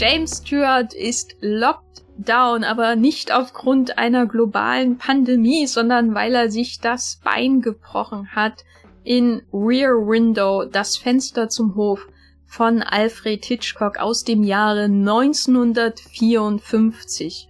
[0.00, 6.78] James Stewart ist locked down, aber nicht aufgrund einer globalen Pandemie, sondern weil er sich
[6.78, 8.64] das Bein gebrochen hat
[9.02, 12.06] in Rear Window, das Fenster zum Hof
[12.46, 17.48] von Alfred Hitchcock aus dem Jahre 1954.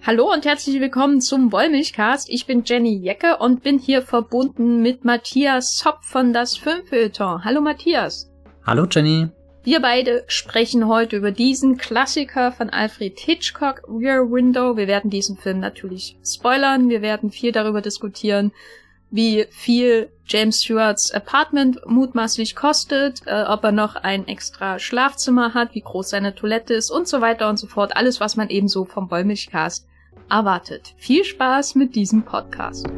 [0.00, 2.30] Hallo und herzlich willkommen zum Wollmilchcast.
[2.30, 7.44] Ich bin Jenny Jecke und bin hier verbunden mit Matthias Zopp von das Filmfeuilleton.
[7.44, 8.32] Hallo Matthias.
[8.64, 9.28] Hallo Jenny.
[9.64, 14.76] Wir beide sprechen heute über diesen Klassiker von Alfred Hitchcock, Rear Window.
[14.76, 16.88] Wir werden diesen Film natürlich spoilern.
[16.88, 18.50] Wir werden viel darüber diskutieren,
[19.12, 25.76] wie viel James Stewarts Apartment mutmaßlich kostet, äh, ob er noch ein extra Schlafzimmer hat,
[25.76, 27.96] wie groß seine Toilette ist und so weiter und so fort.
[27.96, 29.86] Alles, was man ebenso vom Wollmilchcast
[30.28, 30.94] erwartet.
[30.96, 32.88] Viel Spaß mit diesem Podcast.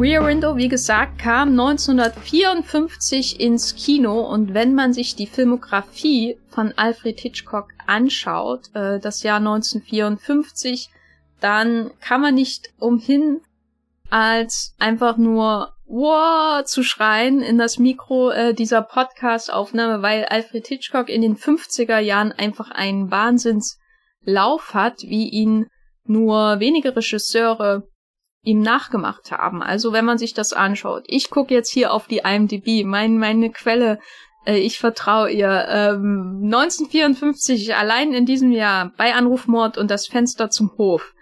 [0.00, 4.20] Rear Window, wie gesagt, kam 1954 ins Kino.
[4.20, 10.88] Und wenn man sich die Filmografie von Alfred Hitchcock anschaut, äh, das Jahr 1954,
[11.40, 13.40] dann kann man nicht umhin,
[14.08, 21.08] als einfach nur wow zu schreien in das Mikro äh, dieser Podcast-Aufnahme, weil Alfred Hitchcock
[21.08, 25.66] in den 50er Jahren einfach einen Wahnsinnslauf hat, wie ihn
[26.04, 27.88] nur wenige Regisseure
[28.42, 29.62] ihm nachgemacht haben.
[29.62, 31.04] Also wenn man sich das anschaut.
[31.06, 33.98] Ich gucke jetzt hier auf die IMDb, mein, meine Quelle,
[34.46, 35.66] äh, ich vertraue ihr.
[35.68, 41.14] Ähm, 1954, allein in diesem Jahr, bei Anrufmord und das Fenster zum Hof.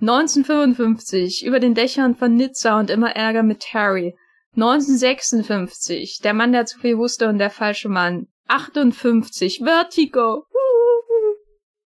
[0.00, 4.14] 1955, über den Dächern von Nizza und immer Ärger mit Terry.
[4.54, 8.28] 1956, der Mann, der zu viel wusste und der falsche Mann.
[8.46, 10.44] 58, Vertigo.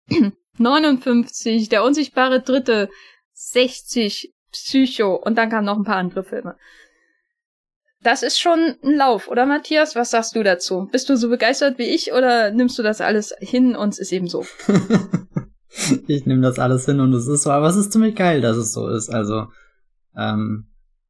[0.59, 2.91] 59, der unsichtbare Dritte.
[3.33, 6.56] 60, Psycho und dann kamen noch ein paar andere Filme.
[8.03, 9.94] Das ist schon ein Lauf, oder Matthias?
[9.94, 10.88] Was sagst du dazu?
[10.91, 14.12] Bist du so begeistert wie ich oder nimmst du das alles hin und es ist
[14.12, 14.47] eben so?
[16.06, 18.56] ich nehme das alles hin und es ist so, aber es ist ziemlich geil, dass
[18.56, 19.11] es so ist.
[19.11, 19.49] Also,
[20.16, 20.69] ähm,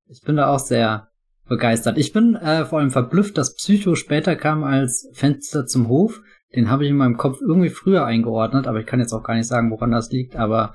[0.08, 1.08] ich bin da auch sehr
[1.48, 1.96] begeistert.
[1.96, 6.20] Ich bin äh, vor allem verblüfft, dass Psycho später kam als Fenster zum Hof.
[6.54, 9.34] Den habe ich in meinem Kopf irgendwie früher eingeordnet, aber ich kann jetzt auch gar
[9.34, 10.74] nicht sagen, woran das liegt, aber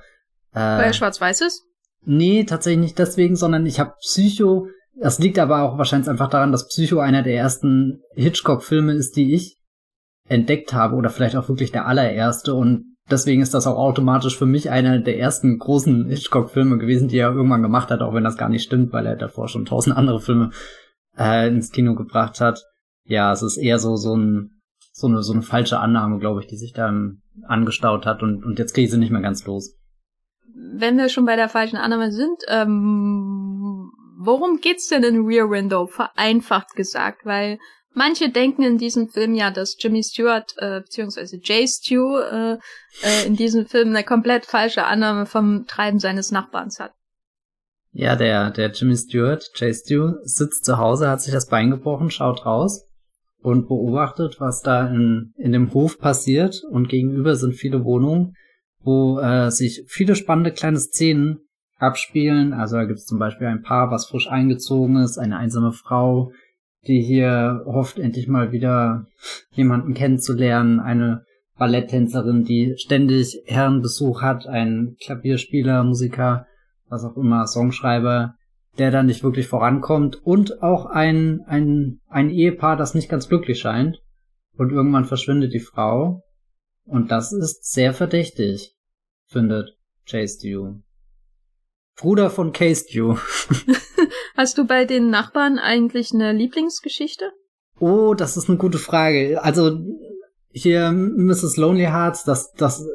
[0.54, 1.66] äh, Weil er schwarz-weiß ist?
[2.06, 4.68] Nee, tatsächlich nicht deswegen, sondern ich habe Psycho.
[4.98, 9.34] Das liegt aber auch wahrscheinlich einfach daran, dass Psycho einer der ersten Hitchcock-Filme ist, die
[9.34, 9.58] ich
[10.30, 14.46] entdeckt habe oder vielleicht auch wirklich der allererste und deswegen ist das auch automatisch für
[14.46, 18.38] mich einer der ersten großen Hitchcock-Filme gewesen, die er irgendwann gemacht hat, auch wenn das
[18.38, 20.52] gar nicht stimmt, weil er davor schon tausend andere Filme
[21.18, 22.64] äh, ins Kino gebracht hat.
[23.04, 24.62] Ja, es ist eher so so ein
[24.92, 26.92] so eine so eine falsche Annahme, glaube ich, die sich da
[27.44, 29.76] angestaut hat und und jetzt kriege ich sie nicht mehr ganz los
[30.54, 35.88] wenn wir schon bei der falschen Annahme sind, ähm, worum geht's denn in Rear Window?
[35.88, 37.60] Vereinfacht gesagt, weil
[37.94, 42.58] manche denken in diesem Film ja, dass Jimmy Stewart äh, beziehungsweise Jay Stew äh,
[43.04, 46.92] äh, in diesem Film eine komplett falsche Annahme vom Treiben seines Nachbarns hat.
[47.92, 52.12] Ja, der, der Jimmy Stewart, Jay Stew, sitzt zu Hause, hat sich das Bein gebrochen,
[52.12, 52.86] schaut raus
[53.40, 58.36] und beobachtet, was da in, in dem Hof passiert und gegenüber sind viele Wohnungen
[58.86, 61.40] wo äh, sich viele spannende kleine Szenen
[61.78, 62.54] abspielen.
[62.54, 66.32] Also da gibt es zum Beispiel ein Paar, was frisch eingezogen ist, eine einsame Frau,
[66.88, 69.08] die hier hofft, endlich mal wieder
[69.52, 71.26] jemanden kennenzulernen, eine
[71.58, 76.46] Balletttänzerin, die ständig Herrenbesuch hat, ein Klavierspieler, Musiker,
[76.88, 78.36] was auch immer, Songschreiber,
[78.78, 83.60] der dann nicht wirklich vorankommt und auch ein, ein, ein Ehepaar, das nicht ganz glücklich
[83.60, 84.00] scheint.
[84.58, 86.22] Und irgendwann verschwindet die Frau.
[86.86, 88.75] Und das ist sehr verdächtig
[89.28, 90.76] findet Jay Stew.
[91.96, 93.16] Bruder von Case Stew.
[94.36, 97.32] Hast du bei den Nachbarn eigentlich eine Lieblingsgeschichte?
[97.80, 99.42] Oh, das ist eine gute Frage.
[99.42, 99.80] Also
[100.50, 101.58] hier Mrs.
[101.58, 102.86] Lonely Hearts, das, das,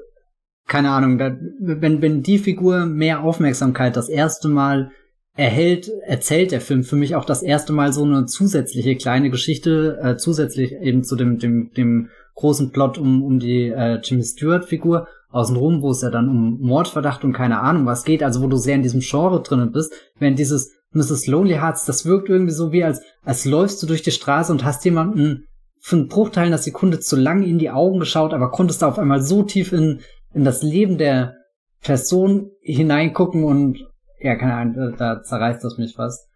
[0.66, 4.90] keine Ahnung, da, wenn, wenn die Figur mehr Aufmerksamkeit das erste Mal
[5.34, 9.98] erhält, erzählt der Film für mich auch das erste Mal so eine zusätzliche kleine Geschichte,
[10.02, 15.06] äh, zusätzlich eben zu dem, dem, dem großen Plot um, um die äh, Jimmy Stewart-Figur
[15.30, 18.56] außenrum, wo es ja dann um Mordverdacht und keine Ahnung was geht, also wo du
[18.56, 21.26] sehr in diesem Genre drinnen bist, während dieses Mrs.
[21.26, 24.64] Lonely Hearts, das wirkt irgendwie so wie als, als läufst du durch die Straße und
[24.64, 25.44] hast jemanden
[25.78, 28.98] für einen Bruchteil einer Sekunde zu lang in die Augen geschaut, aber konntest da auf
[28.98, 30.00] einmal so tief in,
[30.34, 31.36] in das Leben der
[31.80, 33.78] Person hineingucken und
[34.20, 36.28] ja, keine Ahnung, da zerreißt das mich fast.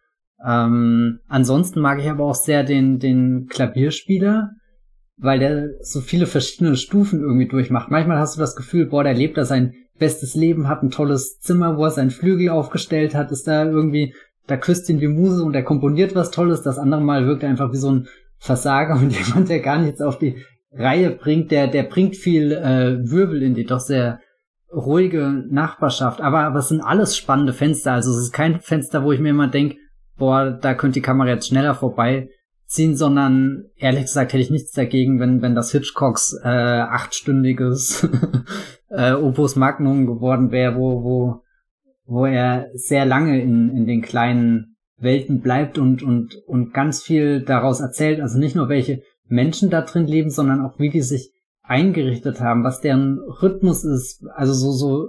[0.46, 4.50] Ähm, ansonsten mag ich aber auch sehr den, den Klavierspieler,
[5.16, 7.90] weil der so viele verschiedene Stufen irgendwie durchmacht.
[7.90, 11.38] Manchmal hast du das Gefühl, boah, der lebt da sein bestes Leben, hat ein tolles
[11.38, 14.14] Zimmer, wo er seinen Flügel aufgestellt hat, ist da irgendwie,
[14.46, 16.62] da küsst ihn wie Muse und er komponiert was Tolles.
[16.62, 18.08] Das andere Mal wirkt er einfach wie so ein
[18.38, 20.36] Versager und jemand, der gar nichts auf die
[20.72, 24.20] Reihe bringt, der, der bringt viel äh, Wirbel in die doch sehr
[24.72, 26.20] ruhige Nachbarschaft.
[26.20, 27.92] Aber, aber es sind alles spannende Fenster.
[27.92, 29.76] Also es ist kein Fenster, wo ich mir immer denke,
[30.18, 31.74] boah, da könnte die Kamera jetzt schneller
[32.74, 38.08] vorbeiziehen, sondern ehrlich gesagt hätte ich nichts dagegen, wenn, wenn das Hitchcocks äh, achtstündiges
[38.88, 41.42] äh, Opus Magnum geworden wäre, wo, wo,
[42.04, 47.42] wo er sehr lange in, in den kleinen Welten bleibt und, und, und ganz viel
[47.42, 48.20] daraus erzählt.
[48.20, 51.32] Also nicht nur welche Menschen da drin leben, sondern auch wie die sich
[51.62, 54.24] eingerichtet haben, was deren Rhythmus ist.
[54.34, 55.08] Also so, so,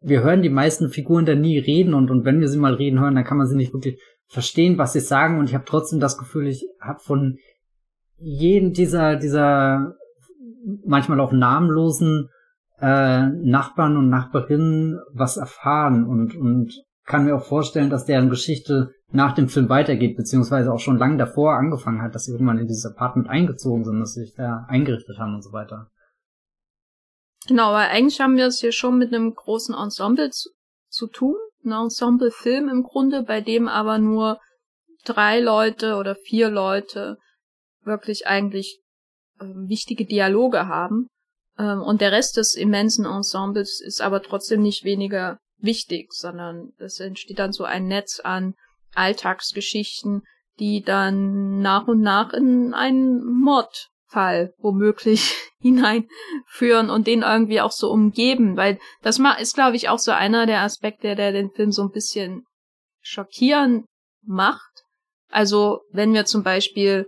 [0.00, 3.00] wir hören die meisten Figuren da nie reden und, und wenn wir sie mal reden
[3.00, 3.98] hören, dann kann man sie nicht wirklich
[4.28, 5.38] verstehen, was sie sagen.
[5.38, 7.38] Und ich habe trotzdem das Gefühl, ich habe von
[8.16, 9.96] jedem dieser, dieser
[10.84, 12.28] manchmal auch namenlosen
[12.80, 16.04] äh, Nachbarn und Nachbarinnen was erfahren.
[16.04, 20.78] Und, und kann mir auch vorstellen, dass deren Geschichte nach dem Film weitergeht, beziehungsweise auch
[20.78, 24.20] schon lange davor angefangen hat, dass sie irgendwann in dieses Apartment eingezogen sind, dass sie
[24.20, 25.90] sich da eingerichtet haben und so weiter.
[27.46, 30.50] Genau, weil eigentlich haben wir es hier schon mit einem großen Ensemble zu,
[30.90, 34.40] zu tun, ein Ensemble-Film im Grunde, bei dem aber nur
[35.04, 37.16] drei Leute oder vier Leute
[37.82, 38.80] wirklich eigentlich
[39.40, 41.08] äh, wichtige Dialoge haben.
[41.58, 47.00] Ähm, und der Rest des immensen Ensembles ist aber trotzdem nicht weniger wichtig, sondern es
[47.00, 48.54] entsteht dann so ein Netz an
[48.94, 50.22] Alltagsgeschichten,
[50.58, 53.22] die dann nach und nach in einen
[54.08, 59.98] Mordfall womöglich hineinführen und den irgendwie auch so umgeben, weil das ist, glaube ich, auch
[59.98, 62.44] so einer der Aspekte, der den Film so ein bisschen
[63.00, 63.86] schockierend
[64.22, 64.84] macht.
[65.30, 67.06] Also, wenn wir zum Beispiel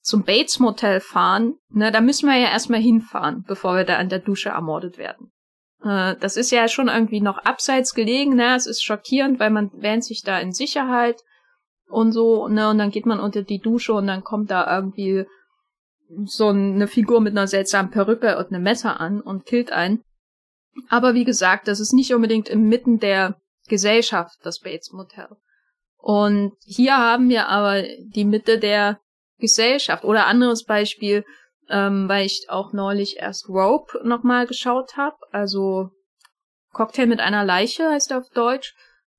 [0.00, 4.08] zum Bates Motel fahren, ne, da müssen wir ja erstmal hinfahren, bevor wir da an
[4.08, 5.30] der Dusche ermordet werden.
[5.82, 8.54] Äh, das ist ja schon irgendwie noch abseits gelegen, ne?
[8.54, 11.22] Es ist schockierend, weil man wähnt sich da in Sicherheit
[11.88, 12.70] und so, ne?
[12.70, 15.26] Und dann geht man unter die Dusche und dann kommt da irgendwie
[16.24, 20.02] so eine Figur mit einer seltsamen Perücke und einem Messer an und killt einen.
[20.88, 25.28] Aber wie gesagt, das ist nicht unbedingt inmitten der Gesellschaft, das Bates Motel.
[25.96, 29.00] Und hier haben wir aber die Mitte der
[29.38, 30.04] Gesellschaft.
[30.04, 31.24] Oder anderes Beispiel,
[31.68, 35.16] ähm, weil ich auch neulich erst Rope nochmal geschaut habe.
[35.32, 35.90] Also
[36.72, 38.74] Cocktail mit einer Leiche heißt er auf Deutsch.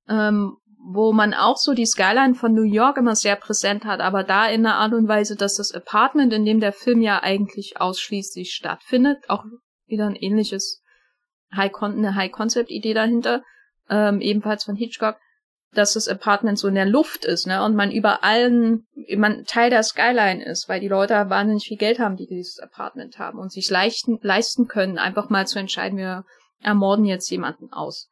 [0.08, 4.22] Ähm, wo man auch so die Skyline von New York immer sehr präsent hat, aber
[4.22, 7.80] da in einer Art und Weise, dass das Apartment, in dem der Film ja eigentlich
[7.80, 9.44] ausschließlich stattfindet, auch
[9.86, 10.82] wieder ein ähnliches
[11.54, 13.42] High eine High-Concept-Idee dahinter,
[13.88, 15.16] ähm, ebenfalls von Hitchcock,
[15.72, 18.86] dass das Apartment so in der Luft ist, ne, und man über allen,
[19.16, 23.18] man Teil der Skyline ist, weil die Leute wahnsinnig viel Geld haben, die dieses Apartment
[23.18, 26.24] haben und sich leichten, leisten können, einfach mal zu entscheiden, wir
[26.60, 28.10] ermorden jetzt jemanden aus.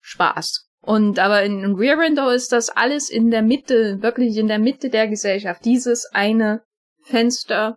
[0.00, 0.69] Spaß.
[0.82, 4.88] Und aber in Rear Window ist das alles in der Mitte, wirklich in der Mitte
[4.88, 5.64] der Gesellschaft.
[5.64, 6.62] Dieses eine
[7.02, 7.76] Fenster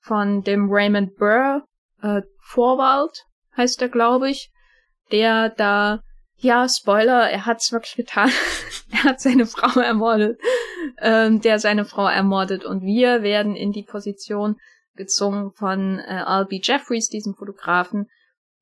[0.00, 1.64] von dem Raymond Burr,
[2.02, 3.24] äh, Vorwald
[3.56, 4.50] heißt er, glaube ich,
[5.10, 6.00] der da
[6.36, 8.30] ja, Spoiler, er hat's wirklich getan.
[8.92, 10.38] er hat seine Frau ermordet.
[10.98, 12.64] Ähm, der seine Frau ermordet.
[12.64, 14.56] Und wir werden in die Position
[14.94, 18.10] gezwungen von äh, Albie Jeffries, diesem Fotografen,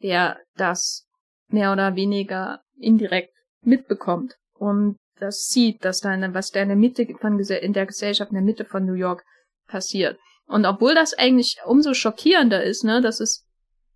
[0.03, 1.09] der das
[1.49, 3.35] mehr oder weniger indirekt
[3.65, 7.87] mitbekommt und das sieht, dass da eine, was da in der Mitte von in der
[7.87, 9.23] Gesellschaft in der Mitte von New York
[9.69, 10.19] passiert.
[10.47, 13.47] Und obwohl das eigentlich umso schockierender ist, ne, dass es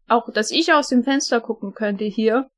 [0.09, 2.49] auch, dass ich aus dem Fenster gucken könnte hier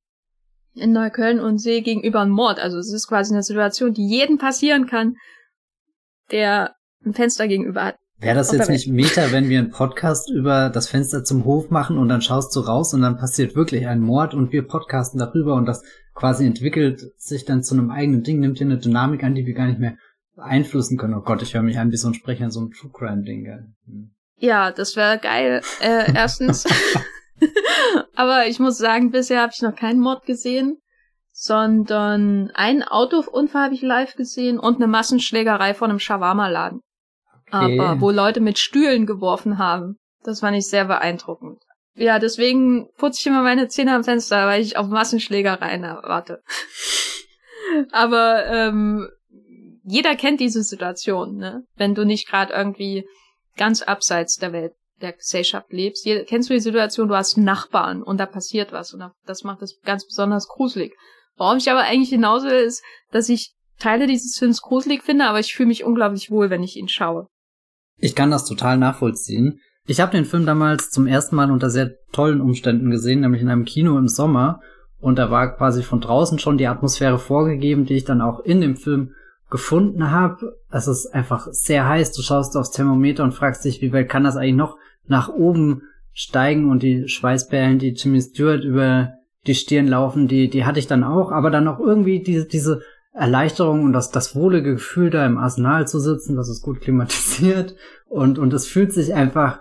[0.75, 2.61] in Neukölln und sehe gegenüber einen Mord.
[2.61, 5.17] Also es ist quasi eine Situation, die jedem passieren kann,
[6.31, 6.75] der
[7.05, 7.97] ein Fenster gegenüber hat.
[8.21, 11.99] Wäre das jetzt nicht Meta, wenn wir einen Podcast über das Fenster zum Hof machen
[11.99, 15.55] und dann schaust du raus und dann passiert wirklich ein Mord und wir podcasten darüber
[15.55, 15.83] und das
[16.19, 19.55] quasi entwickelt sich dann zu einem eigenen Ding, nimmt hier eine Dynamik an, die wir
[19.55, 19.97] gar nicht mehr
[20.35, 21.15] beeinflussen können.
[21.15, 23.23] Oh Gott, ich höre mich an wie so ein Sprecher in so einem True Crime
[23.23, 23.47] Ding.
[23.87, 24.11] Hm.
[24.37, 25.63] Ja, das wäre geil.
[25.81, 26.67] Äh, erstens.
[28.17, 30.79] Aber ich muss sagen, bisher habe ich noch keinen Mord gesehen,
[31.33, 36.81] sondern einen Autounfall habe ich live gesehen und eine Massenschlägerei von einem Shawarma-Laden.
[37.47, 37.79] Okay.
[37.79, 39.97] Aber wo Leute mit Stühlen geworfen haben.
[40.25, 41.63] Das fand ich sehr beeindruckend.
[41.99, 46.43] Ja, deswegen putze ich immer meine Zähne am Fenster, weil ich auf Massenschlägereien warte.
[47.93, 49.09] Aber ähm,
[49.85, 51.65] jeder kennt diese Situation, ne?
[51.77, 53.07] Wenn du nicht gerade irgendwie
[53.57, 56.05] ganz abseits der Welt der Gesellschaft lebst.
[56.05, 59.63] Hier, kennst du die Situation, du hast Nachbarn und da passiert was und das macht
[59.63, 60.95] es ganz besonders gruselig.
[61.37, 65.39] Warum ich aber eigentlich hinaus will, ist, dass ich Teile dieses Films gruselig finde, aber
[65.39, 67.29] ich fühle mich unglaublich wohl, wenn ich ihn schaue.
[67.97, 69.61] Ich kann das total nachvollziehen.
[69.91, 73.49] Ich habe den Film damals zum ersten Mal unter sehr tollen Umständen gesehen, nämlich in
[73.49, 74.61] einem Kino im Sommer.
[75.01, 78.61] und da war quasi von draußen schon die Atmosphäre vorgegeben, die ich dann auch in
[78.61, 79.13] dem Film
[79.49, 80.59] gefunden habe.
[80.71, 82.13] Es ist einfach sehr heiß.
[82.13, 84.77] Du schaust aufs Thermometer und fragst dich, wie weit kann das eigentlich noch
[85.07, 89.13] nach oben steigen und die Schweißperlen, die Jimmy Stewart über
[89.47, 92.83] die Stirn laufen, die, die hatte ich dann auch, aber dann auch irgendwie diese, diese
[93.15, 97.75] Erleichterung und das, das wohlige Gefühl, da im Arsenal zu sitzen, das ist gut klimatisiert
[98.07, 99.61] und, und es fühlt sich einfach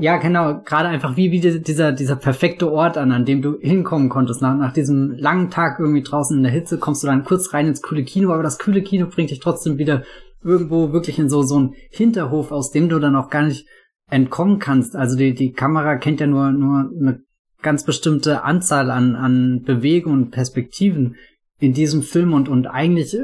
[0.00, 4.08] ja, genau, gerade einfach wie, wie dieser, dieser perfekte Ort an, an dem du hinkommen
[4.08, 4.40] konntest.
[4.40, 7.66] Nach, nach diesem langen Tag irgendwie draußen in der Hitze kommst du dann kurz rein
[7.66, 10.04] ins kühle Kino, aber das kühle Kino bringt dich trotzdem wieder
[10.42, 13.66] irgendwo wirklich in so, so einen Hinterhof, aus dem du dann auch gar nicht
[14.08, 14.96] entkommen kannst.
[14.96, 17.20] Also die, die Kamera kennt ja nur, nur eine
[17.60, 21.16] ganz bestimmte Anzahl an, an Bewegungen und Perspektiven
[21.58, 23.16] in diesem Film und, und eigentlich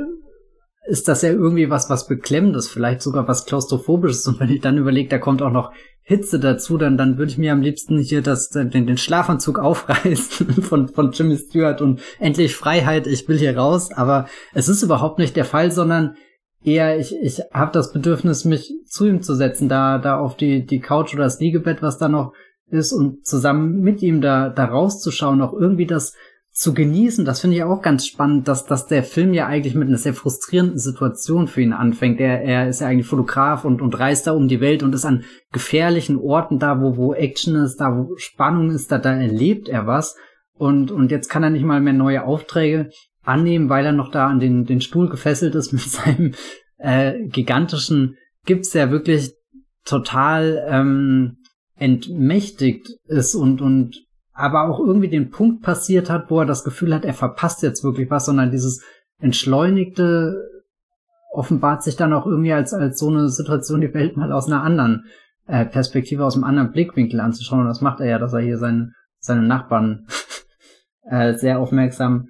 [0.84, 4.26] ist das ja irgendwie was, was Beklemmendes, vielleicht sogar was Klaustrophobisches.
[4.26, 5.72] Und wenn ich dann überlege, da kommt auch noch
[6.04, 10.62] Hitze dazu, dann, dann würde ich mir am liebsten hier das, den, den Schlafanzug aufreißen
[10.62, 13.92] von, von Jimmy Stewart und endlich Freiheit, ich will hier raus.
[13.92, 16.16] Aber es ist überhaupt nicht der Fall, sondern
[16.64, 20.66] eher, ich, ich habe das Bedürfnis, mich zu ihm zu setzen, da, da auf die,
[20.66, 22.32] die Couch oder das Liegebett, was da noch
[22.68, 26.14] ist, und zusammen mit ihm da, da rauszuschauen, auch irgendwie das
[26.52, 29.88] zu genießen, das finde ich auch ganz spannend, dass, dass der Film ja eigentlich mit
[29.88, 32.20] einer sehr frustrierenden Situation für ihn anfängt.
[32.20, 35.06] Er, er ist ja eigentlich Fotograf und, und reist da um die Welt und ist
[35.06, 39.70] an gefährlichen Orten da, wo, wo Action ist, da wo Spannung ist, da, da erlebt
[39.70, 40.14] er was.
[40.52, 42.90] Und, und jetzt kann er nicht mal mehr neue Aufträge
[43.22, 46.34] annehmen, weil er noch da an den, den Stuhl gefesselt ist mit seinem
[46.76, 49.32] äh, gigantischen Gips, der wirklich
[49.86, 51.38] total ähm,
[51.76, 56.94] entmächtigt ist und, und aber auch irgendwie den Punkt passiert hat, wo er das Gefühl
[56.94, 58.82] hat, er verpasst jetzt wirklich was, sondern dieses
[59.20, 60.48] entschleunigte
[61.32, 64.62] offenbart sich dann auch irgendwie als, als so eine Situation, die Welt mal aus einer
[64.62, 65.06] anderen
[65.46, 67.62] äh, Perspektive, aus einem anderen Blickwinkel anzuschauen.
[67.62, 70.06] Und das macht er ja, dass er hier seinen, seine Nachbarn
[71.10, 72.28] äh, sehr aufmerksam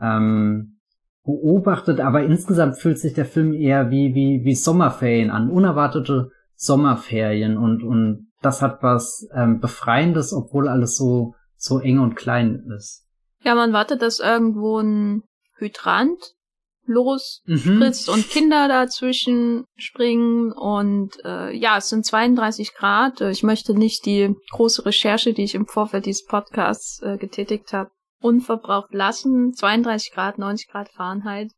[0.00, 0.78] ähm,
[1.24, 2.00] beobachtet.
[2.00, 7.82] Aber insgesamt fühlt sich der Film eher wie, wie, wie Sommerferien an, unerwartete Sommerferien und,
[7.82, 13.06] und das hat was ähm, Befreiendes, obwohl alles so, so eng und klein ist.
[13.42, 15.22] Ja, man wartet, dass irgendwo ein
[15.56, 16.34] Hydrant
[16.86, 18.14] losspritzt mhm.
[18.14, 23.20] und Kinder dazwischen springen und äh, ja, es sind 32 Grad.
[23.22, 27.90] Ich möchte nicht die große Recherche, die ich im Vorfeld dieses Podcasts äh, getätigt habe,
[28.20, 29.54] unverbraucht lassen.
[29.54, 31.52] 32 Grad, 90 Grad Fahrenheit.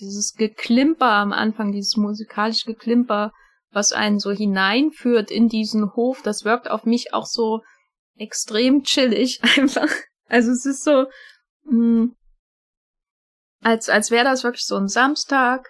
[0.00, 3.32] Dieses Geklimper am Anfang, dieses musikalische Geklimper,
[3.70, 7.62] was einen so hineinführt in diesen Hof, das wirkt auf mich auch so
[8.16, 9.90] extrem chillig einfach.
[10.26, 11.06] Also es ist so,
[11.64, 12.16] mh, hm,
[13.60, 15.68] als, als wäre das wirklich so ein Samstag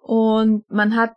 [0.00, 1.14] und man hat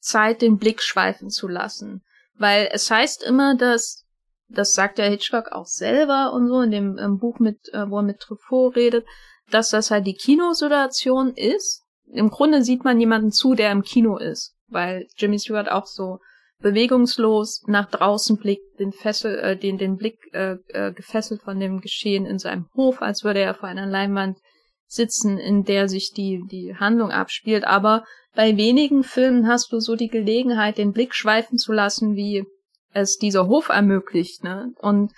[0.00, 2.02] Zeit, den Blick schweifen zu lassen.
[2.34, 4.06] Weil es heißt immer, dass,
[4.48, 7.98] das sagt ja Hitchcock auch selber und so in dem im Buch mit, äh, wo
[7.98, 9.06] er mit Truffaut redet,
[9.50, 11.82] dass das halt die Kinosituation ist.
[12.06, 16.18] Im Grunde sieht man jemanden zu, der im Kino ist weil Jimmy Stewart auch so
[16.60, 21.80] bewegungslos nach draußen blickt, den Fessel, äh, den, den Blick äh, äh, gefesselt von dem
[21.80, 24.38] Geschehen in seinem Hof, als würde er vor einer Leinwand
[24.86, 27.64] sitzen, in der sich die, die Handlung abspielt.
[27.64, 32.44] Aber bei wenigen Filmen hast du so die Gelegenheit, den Blick schweifen zu lassen, wie
[32.92, 34.44] es dieser Hof ermöglicht.
[34.44, 34.72] Ne?
[34.80, 35.12] Und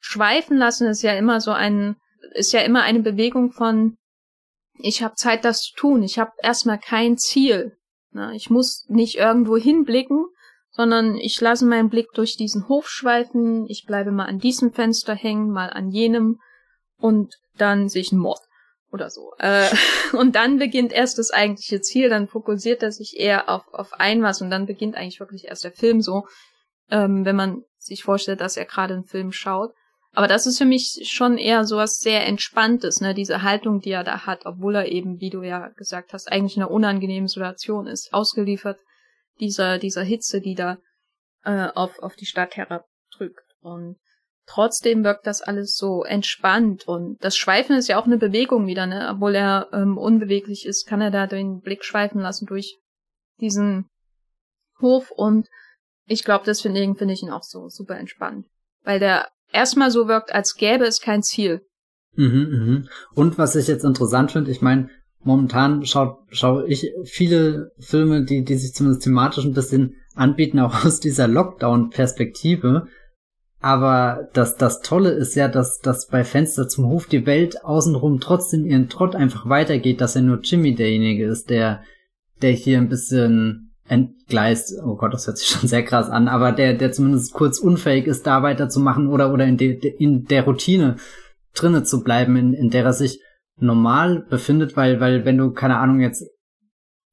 [0.00, 1.96] schweifen lassen ist ja immer so ein,
[2.32, 3.96] ist ja immer eine Bewegung von,
[4.80, 6.02] ich habe Zeit, das zu tun.
[6.02, 7.76] Ich habe erstmal kein Ziel.
[8.10, 10.26] Na, ich muss nicht irgendwo hinblicken,
[10.70, 15.14] sondern ich lasse meinen Blick durch diesen Hof schweifen, ich bleibe mal an diesem Fenster
[15.14, 16.40] hängen, mal an jenem
[16.98, 18.40] und dann sehe ich einen Mord
[18.90, 19.32] oder so.
[19.38, 19.68] Äh,
[20.16, 24.22] und dann beginnt erst das eigentliche Ziel, dann fokussiert er sich eher auf, auf ein
[24.22, 26.26] was und dann beginnt eigentlich wirklich erst der Film so,
[26.90, 29.72] ähm, wenn man sich vorstellt, dass er gerade einen Film schaut.
[30.18, 34.02] Aber das ist für mich schon eher sowas sehr Entspanntes, ne, diese Haltung, die er
[34.02, 37.86] da hat, obwohl er eben, wie du ja gesagt hast, eigentlich in einer unangenehmen Situation
[37.86, 38.80] ist, ausgeliefert
[39.38, 40.78] dieser, dieser Hitze, die da
[41.44, 43.44] äh, auf, auf die Stadt herabdrückt.
[43.60, 43.96] Und
[44.44, 48.86] trotzdem wirkt das alles so entspannt und das Schweifen ist ja auch eine Bewegung wieder,
[48.88, 49.08] ne?
[49.14, 52.76] Obwohl er ähm, unbeweglich ist, kann er da den Blick schweifen lassen durch
[53.40, 53.88] diesen
[54.80, 55.46] Hof und
[56.06, 58.48] ich glaube, das finde find ich ihn auch so super entspannt.
[58.82, 61.62] Weil der erstmal so wirkt, als gäbe es kein Ziel.
[62.14, 62.88] Mhm, mhm.
[63.14, 64.88] Und was ich jetzt interessant finde, ich meine,
[65.20, 70.84] momentan schaue schau ich viele Filme, die, die sich zumindest thematisch ein bisschen anbieten, auch
[70.84, 72.86] aus dieser Lockdown-Perspektive.
[73.60, 78.20] Aber das, das Tolle ist ja, dass, dass bei Fenster zum Hof die Welt außenrum
[78.20, 81.82] trotzdem ihren Trott einfach weitergeht, dass er nur Jimmy derjenige ist, der,
[82.40, 86.52] der hier ein bisschen entgleist, oh Gott, das hört sich schon sehr krass an, aber
[86.52, 90.96] der, der zumindest kurz unfähig ist, da weiterzumachen oder, oder in, de, in der Routine
[91.54, 93.20] drinne zu bleiben, in, in der er sich
[93.60, 96.24] normal befindet, weil, weil wenn du, keine Ahnung, jetzt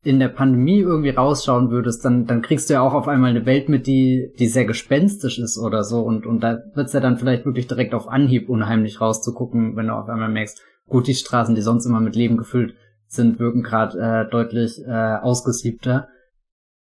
[0.03, 3.47] in der Pandemie irgendwie rausschauen würdest, dann, dann kriegst du ja auch auf einmal eine
[3.47, 6.01] Welt mit, die, die sehr gespenstisch ist oder so.
[6.01, 9.93] Und, und da wird's ja dann vielleicht wirklich direkt auf Anhieb unheimlich rauszugucken, wenn du
[9.93, 12.75] auf einmal merkst, gut, die Straßen, die sonst immer mit Leben gefüllt
[13.07, 16.07] sind, wirken gerade äh, deutlich äh, ausgesiebter.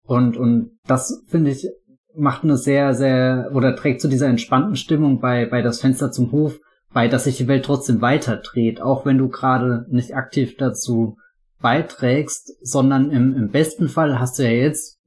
[0.06, 1.68] Und, und das, finde ich,
[2.14, 6.32] macht eine sehr, sehr, oder trägt zu dieser entspannten Stimmung bei, bei das Fenster zum
[6.32, 6.58] Hof
[6.92, 11.18] bei, dass sich die Welt trotzdem weiter dreht, auch wenn du gerade nicht aktiv dazu
[11.60, 14.98] beiträgst, sondern im, im besten Fall hast du ja jetzt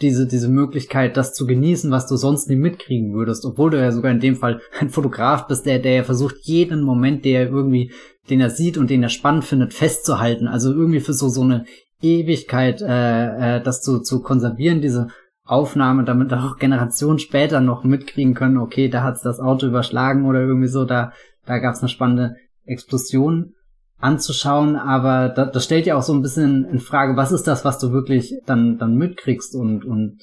[0.00, 3.92] diese, diese Möglichkeit, das zu genießen, was du sonst nie mitkriegen würdest, obwohl du ja
[3.92, 7.92] sogar in dem Fall ein Fotograf bist, der, der ja versucht, jeden Moment, der irgendwie,
[8.28, 10.48] den er sieht und den er spannend findet, festzuhalten.
[10.48, 11.64] Also irgendwie für so, so eine
[12.00, 15.08] Ewigkeit, äh, äh, das zu, zu konservieren, diese
[15.44, 20.40] Aufnahme, damit auch Generationen später noch mitkriegen können, okay, da hat's das Auto überschlagen oder
[20.40, 21.12] irgendwie so, da,
[21.46, 23.54] da gab's eine spannende Explosion
[23.98, 27.64] anzuschauen, aber das, das stellt ja auch so ein bisschen in Frage, was ist das,
[27.64, 30.18] was du wirklich dann, dann mitkriegst und, und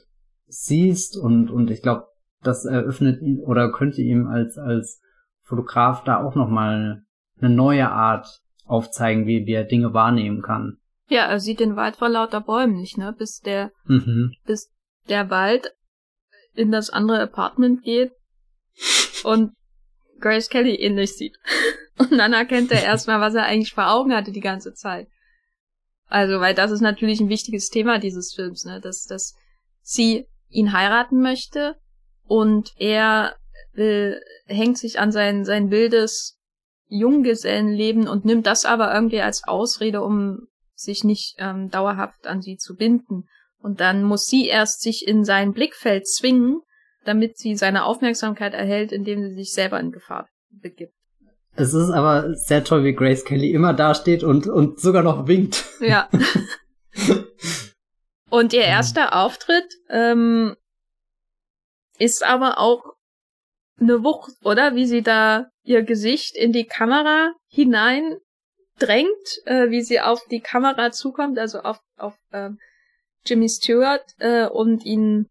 [0.47, 2.05] siehst und, und ich glaube,
[2.43, 5.01] das eröffnet ihn oder könnte ihm als, als
[5.41, 7.03] Fotograf da auch nochmal
[7.39, 8.27] eine neue Art
[8.65, 10.77] aufzeigen, wie, wie er Dinge wahrnehmen kann.
[11.13, 13.13] Ja, er sieht den Wald vor lauter Bäumen nicht, ne?
[13.15, 14.33] Bis der, mhm.
[14.47, 14.71] bis
[15.09, 15.71] der Wald
[16.55, 18.13] in das andere Apartment geht
[19.23, 19.53] und
[20.19, 21.37] Grace Kelly ähnlich sieht.
[21.99, 25.07] Und dann erkennt er erstmal, was er eigentlich vor Augen hatte die ganze Zeit.
[26.07, 28.81] Also, weil das ist natürlich ein wichtiges Thema dieses Films, ne?
[28.81, 29.35] Dass, dass
[29.83, 31.75] sie ihn heiraten möchte
[32.23, 33.35] und er
[33.73, 36.39] will, hängt sich an sein, sein wildes
[36.87, 40.47] Junggesellenleben und nimmt das aber irgendwie als Ausrede, um
[40.83, 43.27] sich nicht ähm, dauerhaft an sie zu binden.
[43.59, 46.61] Und dann muss sie erst sich in sein Blickfeld zwingen,
[47.05, 50.93] damit sie seine Aufmerksamkeit erhält, indem sie sich selber in Gefahr begibt.
[51.55, 55.65] Es ist aber sehr toll, wie Grace Kelly immer dasteht und, und sogar noch winkt.
[55.79, 56.09] Ja.
[58.29, 60.55] und ihr erster Auftritt ähm,
[61.99, 62.83] ist aber auch
[63.79, 64.75] eine Wucht, oder?
[64.75, 68.17] Wie sie da ihr Gesicht in die Kamera hinein
[68.83, 72.49] drängt, äh, wie sie auf die Kamera zukommt, also auf, auf äh,
[73.25, 75.29] Jimmy Stewart äh, und ihn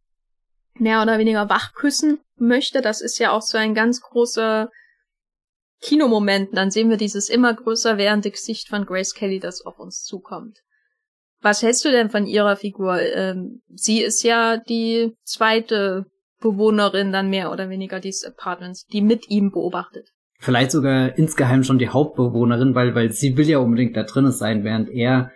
[0.74, 2.80] mehr oder weniger wachküssen möchte.
[2.80, 4.70] Das ist ja auch so ein ganz großer
[5.80, 6.56] Kinomoment.
[6.56, 10.60] Dann sehen wir dieses immer größer werdende Gesicht von Grace Kelly, das auf uns zukommt.
[11.40, 13.00] Was hältst du denn von ihrer Figur?
[13.00, 16.06] Ähm, sie ist ja die zweite
[16.40, 20.08] Bewohnerin dann mehr oder weniger dieses Apartments, die mit ihm beobachtet.
[20.42, 24.64] Vielleicht sogar insgeheim schon die Hauptbewohnerin, weil, weil sie will ja unbedingt da drinnen sein,
[24.64, 25.30] während er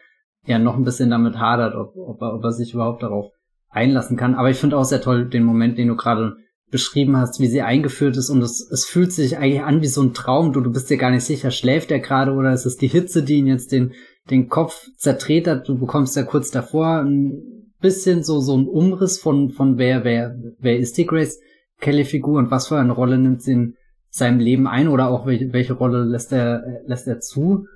[0.47, 3.31] ja noch ein bisschen damit hadert, ob, ob, er, ob er sich überhaupt darauf
[3.71, 4.35] einlassen kann.
[4.35, 6.35] Aber ich finde auch sehr toll den Moment, den du gerade
[6.73, 10.03] beschrieben hast, wie sie eingeführt ist und es, es fühlt sich eigentlich an wie so
[10.03, 10.53] ein Traum.
[10.53, 13.23] Du, du bist dir gar nicht sicher, schläft er gerade oder ist es die Hitze,
[13.23, 13.93] die ihn jetzt den,
[14.29, 15.69] den Kopf zertret hat.
[15.69, 20.35] Du bekommst ja kurz davor ein bisschen so, so ein Umriss von, von wer, wer,
[20.59, 21.39] wer ist die Grace
[21.81, 23.77] Kelly Figur und was für eine Rolle nimmt sie in
[24.17, 27.67] seinem Leben ein oder auch welche, welche Rolle lässt er, lässt er zu.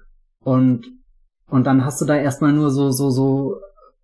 [0.42, 0.86] Und,
[1.48, 3.56] und dann hast du da erstmal nur so, so, so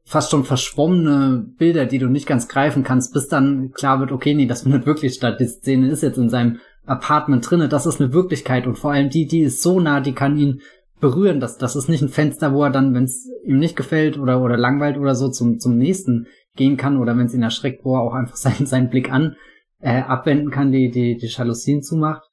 [0.05, 4.35] fast schon verschwommene Bilder, die du nicht ganz greifen kannst, bis dann klar wird, okay,
[4.35, 5.41] nee, das findet wirklich statt.
[5.41, 9.11] Die Szene ist jetzt in seinem Apartment drinne, das ist eine Wirklichkeit und vor allem
[9.11, 10.61] die, die ist so nah, die kann ihn
[11.01, 11.41] berühren.
[11.41, 14.43] Das, das ist nicht ein Fenster, wo er dann, wenn es ihm nicht gefällt oder,
[14.43, 17.97] oder langweilt oder so, zum, zum nächsten gehen kann oder wenn es ihn erschreckt, wo
[17.97, 19.37] er auch einfach seinen, seinen Blick an
[19.81, 22.26] äh, abwenden kann, die, die, die Jalousien zumacht.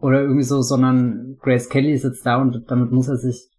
[0.00, 3.50] Oder irgendwie so, sondern Grace Kelly sitzt da und damit muss er sich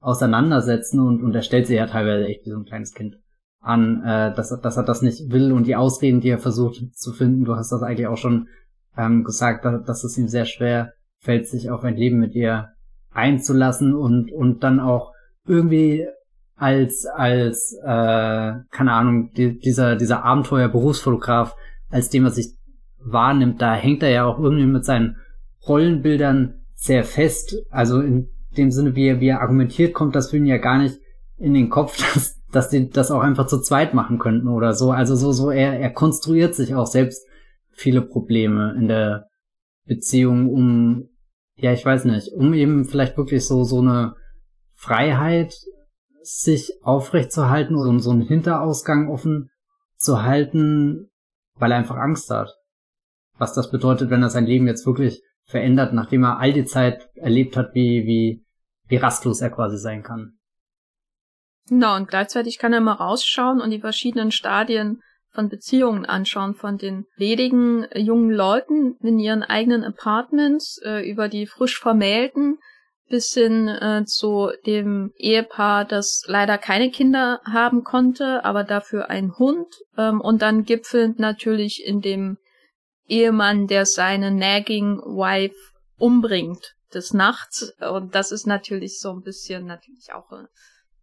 [0.00, 3.16] auseinandersetzen und, und er stellt sie ja teilweise echt wie so ein kleines Kind
[3.60, 7.12] an, äh, dass, dass er das nicht will und die Ausreden, die er versucht zu
[7.12, 8.48] finden, du hast das eigentlich auch schon
[8.96, 12.68] ähm, gesagt, dass, dass es ihm sehr schwer fällt, sich auf ein Leben mit ihr
[13.10, 15.12] einzulassen und, und dann auch
[15.46, 16.06] irgendwie
[16.54, 21.54] als, als, äh, keine Ahnung, die, dieser, dieser Abenteuer-Berufsfotograf,
[21.90, 22.54] als dem er sich
[23.00, 25.16] wahrnimmt, da hängt er ja auch irgendwie mit seinen
[25.68, 27.56] Rollenbildern sehr fest.
[27.70, 30.78] Also in dem Sinne, wie er, wie er argumentiert, kommt das für ihn ja gar
[30.78, 30.98] nicht
[31.36, 34.90] in den Kopf, dass, dass die das auch einfach zu zweit machen könnten oder so.
[34.90, 37.26] Also so, so, er, er konstruiert sich auch selbst
[37.70, 39.28] viele Probleme in der
[39.84, 41.08] Beziehung, um,
[41.56, 44.14] ja, ich weiß nicht, um eben vielleicht wirklich so, so eine
[44.74, 45.54] Freiheit
[46.22, 49.50] sich aufrechtzuerhalten oder um so einen Hinterausgang offen
[49.96, 51.10] zu halten,
[51.56, 52.54] weil er einfach Angst hat.
[53.38, 57.08] Was das bedeutet, wenn er sein Leben jetzt wirklich verändert, nachdem er all die Zeit
[57.14, 58.44] erlebt hat, wie, wie,
[58.86, 60.38] wie rastlos er quasi sein kann.
[61.70, 66.78] Na, und gleichzeitig kann er mal rausschauen und die verschiedenen Stadien von Beziehungen anschauen, von
[66.78, 72.58] den ledigen äh, jungen Leuten in ihren eigenen Apartments, äh, über die frisch vermählten,
[73.08, 79.36] bis hin äh, zu dem Ehepaar, das leider keine Kinder haben konnte, aber dafür einen
[79.38, 79.68] Hund.
[79.96, 82.38] Ähm, und dann gipfelnd natürlich in dem
[83.08, 85.56] Ehemann, der seine nagging Wife
[85.98, 87.72] umbringt des Nachts.
[87.80, 90.46] Und das ist natürlich so ein bisschen natürlich auch äh,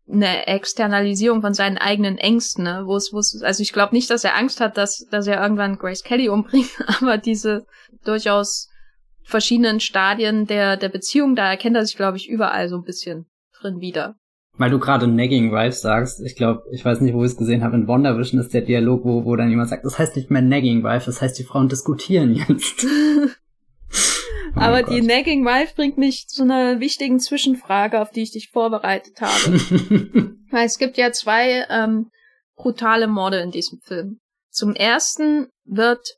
[0.08, 2.84] eine Externalisierung von seinen eigenen Ängsten, ne?
[2.86, 5.42] wo es, wo es, also ich glaube nicht, dass er Angst hat, dass, dass er
[5.42, 6.70] irgendwann Grace Kelly umbringt,
[7.02, 7.66] aber diese
[8.04, 8.70] durchaus
[9.24, 13.26] verschiedenen Stadien der, der Beziehung, da erkennt er sich, glaube ich, überall so ein bisschen
[13.60, 14.16] drin wieder.
[14.58, 17.64] Weil du gerade Nagging Wife sagst, ich glaube, ich weiß nicht, wo ich es gesehen
[17.64, 20.42] habe, in WandaVision ist der Dialog, wo, wo dann jemand sagt, das heißt nicht mehr
[20.42, 22.86] Nagging Wife, das heißt, die Frauen diskutieren jetzt.
[24.58, 28.52] Oh Aber die Nagging Wife bringt mich zu einer wichtigen Zwischenfrage, auf die ich dich
[28.52, 29.60] vorbereitet habe.
[30.50, 32.10] Weil es gibt ja zwei ähm,
[32.56, 34.20] brutale Morde in diesem Film.
[34.50, 36.18] Zum ersten wird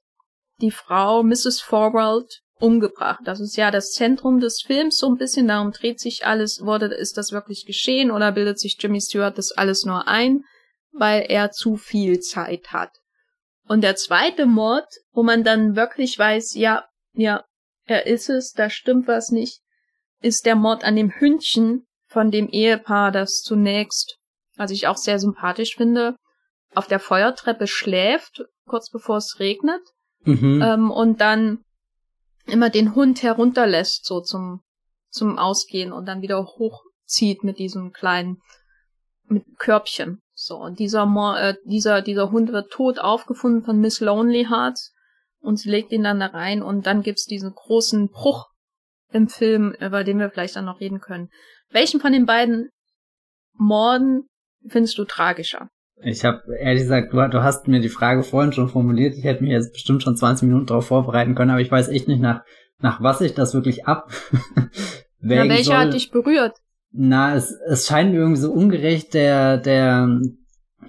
[0.61, 1.61] die Frau Mrs.
[1.61, 3.21] Forward umgebracht.
[3.25, 6.87] Das ist ja das Zentrum des Films so ein bisschen, darum dreht sich alles, wurde,
[6.87, 10.43] ist das wirklich geschehen oder bildet sich Jimmy Stewart das alles nur ein,
[10.91, 12.91] weil er zu viel Zeit hat.
[13.67, 17.43] Und der zweite Mord, wo man dann wirklich weiß, ja, ja,
[17.85, 19.61] er ist es, da stimmt was nicht,
[20.21, 24.17] ist der Mord an dem Hündchen von dem Ehepaar, das zunächst,
[24.55, 26.15] was ich auch sehr sympathisch finde,
[26.73, 29.81] auf der Feuertreppe schläft, kurz bevor es regnet,
[30.21, 30.61] mhm.
[30.63, 31.63] ähm, und dann
[32.47, 34.61] immer den Hund herunterlässt, so zum,
[35.09, 38.41] zum Ausgehen und dann wieder hochzieht mit diesem kleinen
[39.29, 40.21] mit Körbchen.
[40.33, 41.03] So, und dieser,
[41.39, 44.93] äh, dieser, dieser Hund wird tot aufgefunden von Miss Lonely Hearts
[45.39, 48.45] und sie legt ihn dann da rein und dann gibt's diesen großen Bruch
[49.11, 51.29] im Film, über den wir vielleicht dann noch reden können.
[51.69, 52.69] Welchen von den beiden
[53.53, 54.27] Morden
[54.67, 55.69] findest du tragischer?
[56.03, 59.15] Ich habe ehrlich gesagt, du, du, hast mir die Frage vorhin schon formuliert.
[59.15, 62.07] Ich hätte mir jetzt bestimmt schon 20 Minuten darauf vorbereiten können, aber ich weiß echt
[62.07, 62.41] nicht nach
[62.79, 64.11] nach was ich das wirklich ab.
[65.19, 65.75] Na, welcher soll.
[65.75, 66.53] hat dich berührt?
[66.91, 70.21] Na, es, es scheint irgendwie so ungerecht der der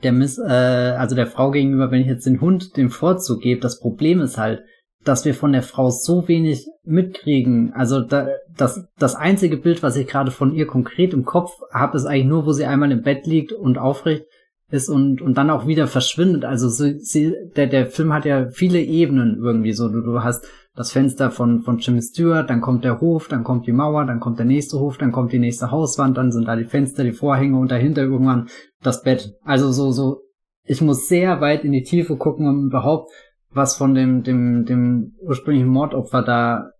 [0.02, 3.60] der Miss, äh, also der Frau gegenüber, wenn ich jetzt den Hund den Vorzug gebe.
[3.60, 4.62] Das Problem ist halt,
[5.04, 7.72] dass wir von der Frau so wenig mitkriegen.
[7.72, 11.96] Also da, das, das einzige Bild, was ich gerade von ihr konkret im Kopf habe,
[11.96, 14.26] ist eigentlich nur, wo sie einmal im Bett liegt und aufrecht
[14.70, 16.44] ist und, und dann auch wieder verschwindet.
[16.44, 19.88] Also sie, sie, der, der Film hat ja viele Ebenen irgendwie so.
[19.88, 23.66] Du, du hast das Fenster von, von Jimmy Stewart, dann kommt der Hof, dann kommt
[23.66, 26.54] die Mauer, dann kommt der nächste Hof, dann kommt die nächste Hauswand, dann sind da
[26.54, 28.48] die Fenster, die Vorhänge und dahinter irgendwann
[28.82, 29.34] das Bett.
[29.42, 30.20] Also so, so,
[30.64, 33.10] ich muss sehr weit in die Tiefe gucken, um überhaupt
[33.50, 36.70] was von dem, dem, dem ursprünglichen Mordopfer da,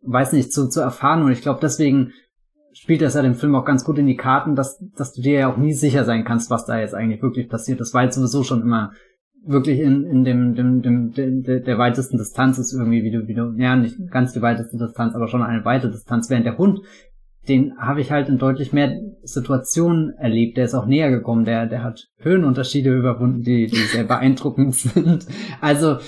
[0.00, 1.22] weiß nicht, zu, zu erfahren.
[1.22, 2.12] Und ich glaube, deswegen
[2.74, 5.38] spielt das ja dem Film auch ganz gut in die Karten, dass, dass du dir
[5.40, 7.80] ja auch nie sicher sein kannst, was da jetzt eigentlich wirklich passiert.
[7.80, 8.92] Das war jetzt sowieso schon immer
[9.46, 13.34] wirklich in, in dem, dem, dem, dem der, weitesten Distanz ist irgendwie, wie du, wie
[13.34, 16.80] du, ja, nicht ganz die weiteste Distanz, aber schon eine weite Distanz, während der Hund,
[17.46, 21.66] den habe ich halt in deutlich mehr Situationen erlebt, der ist auch näher gekommen, der,
[21.66, 25.26] der hat Höhenunterschiede überwunden, die, die sehr beeindruckend sind.
[25.60, 25.98] Also,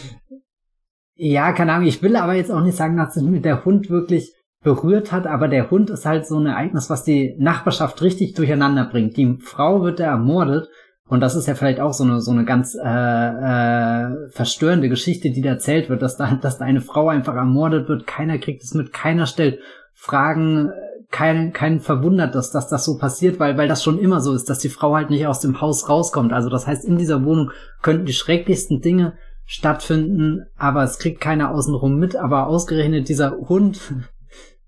[1.14, 4.32] ja, keine Ahnung, ich will aber jetzt auch nicht sagen, dass mich der Hund wirklich
[4.66, 8.84] berührt hat, aber der Hund ist halt so ein Ereignis, was die Nachbarschaft richtig durcheinander
[8.84, 9.16] bringt.
[9.16, 10.68] Die Frau wird da ermordet
[11.06, 15.30] und das ist ja vielleicht auch so eine so eine ganz äh, äh, verstörende Geschichte,
[15.30, 18.64] die da erzählt wird, dass da dass da eine Frau einfach ermordet wird, keiner kriegt
[18.64, 19.60] es mit, keiner stellt
[19.94, 20.72] Fragen,
[21.12, 24.50] kein kein verwundert, dass dass das so passiert, weil weil das schon immer so ist,
[24.50, 26.32] dass die Frau halt nicht aus dem Haus rauskommt.
[26.32, 27.52] Also das heißt, in dieser Wohnung
[27.82, 29.12] könnten die schrecklichsten Dinge
[29.44, 32.16] stattfinden, aber es kriegt keiner außenrum mit.
[32.16, 33.80] Aber ausgerechnet dieser Hund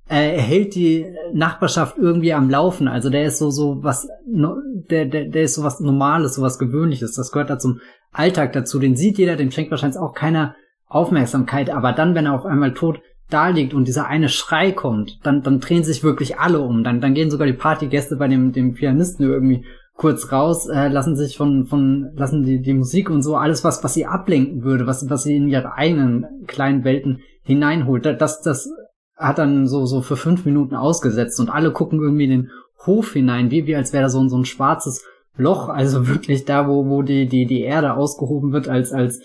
[0.08, 2.88] er hält die Nachbarschaft irgendwie am Laufen.
[2.88, 6.58] Also der ist so so was, der der der ist so was Normales, so was
[6.58, 7.14] Gewöhnliches.
[7.14, 7.80] Das gehört da zum
[8.12, 8.78] Alltag dazu.
[8.78, 10.54] Den sieht jeder, dem schenkt wahrscheinlich auch keiner
[10.86, 11.70] Aufmerksamkeit.
[11.70, 15.42] Aber dann, wenn er auf einmal tot da liegt und dieser eine Schrei kommt, dann
[15.42, 16.84] dann drehen sich wirklich alle um.
[16.84, 19.64] Dann dann gehen sogar die Partygäste bei dem dem Pianisten irgendwie
[19.96, 23.84] kurz raus, äh, lassen sich von von lassen die die Musik und so alles was
[23.84, 28.06] was sie ablenken würde, was was sie in ihre eigenen kleinen Welten hineinholt.
[28.06, 28.70] Das das
[29.18, 32.50] hat dann so, so für fünf Minuten ausgesetzt und alle gucken irgendwie in den
[32.86, 35.04] Hof hinein, wie, wie als wäre da so, so ein schwarzes
[35.36, 39.20] Loch, also wirklich da, wo, wo die, die, die Erde ausgehoben wird, als, als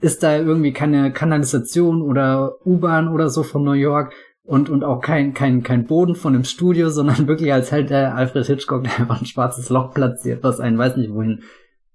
[0.00, 4.12] ist da irgendwie keine Kanalisation oder U-Bahn oder so von New York
[4.44, 8.14] und, und auch kein, kein, kein Boden von dem Studio, sondern wirklich als halt der
[8.14, 11.42] Alfred Hitchcock, der einfach ein schwarzes Loch platziert, was einen weiß nicht wohin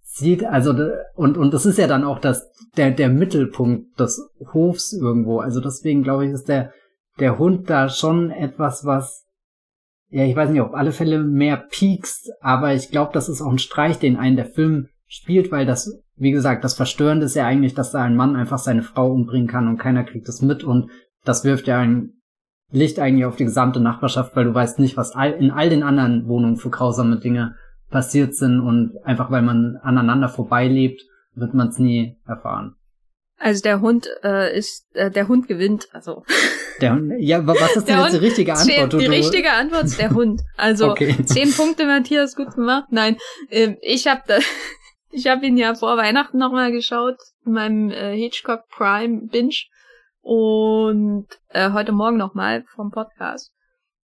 [0.01, 0.45] sieht.
[0.45, 0.73] Also,
[1.15, 5.39] und, und das ist ja dann auch das, der, der Mittelpunkt des Hofs irgendwo.
[5.39, 6.71] Also deswegen glaube ich, ist der,
[7.19, 9.25] der Hund da schon etwas, was,
[10.09, 13.51] ja, ich weiß nicht, auf alle Fälle mehr piekst, aber ich glaube, das ist auch
[13.51, 17.45] ein Streich, den einen der Film spielt, weil das, wie gesagt, das Verstörende ist ja
[17.45, 20.63] eigentlich, dass da ein Mann einfach seine Frau umbringen kann und keiner kriegt es mit
[20.63, 20.89] und
[21.23, 22.13] das wirft ja ein
[22.71, 25.83] Licht eigentlich auf die gesamte Nachbarschaft, weil du weißt nicht, was all, in all den
[25.83, 27.55] anderen Wohnungen für grausame Dinge
[27.89, 31.01] passiert sind und einfach weil man aneinander vorbeilebt,
[31.35, 32.75] wird man es nie erfahren.
[33.45, 36.23] Also der Hund äh, ist, äh, der Hund gewinnt, also.
[36.81, 38.93] Der Hund, ja, was ist denn jetzt die richtige Antwort?
[38.93, 40.41] Die, die richtige Antwort ist der Hund.
[40.57, 41.15] Also okay.
[41.25, 42.85] zehn Punkte, Matthias, gut gemacht.
[42.89, 43.17] Nein,
[43.51, 44.39] äh, ich habe da,
[45.11, 49.57] ich habe ihn ja vor Weihnachten nochmal geschaut, in meinem äh, Hitchcock Prime Binge
[50.21, 53.51] und äh, heute Morgen nochmal vom Podcast.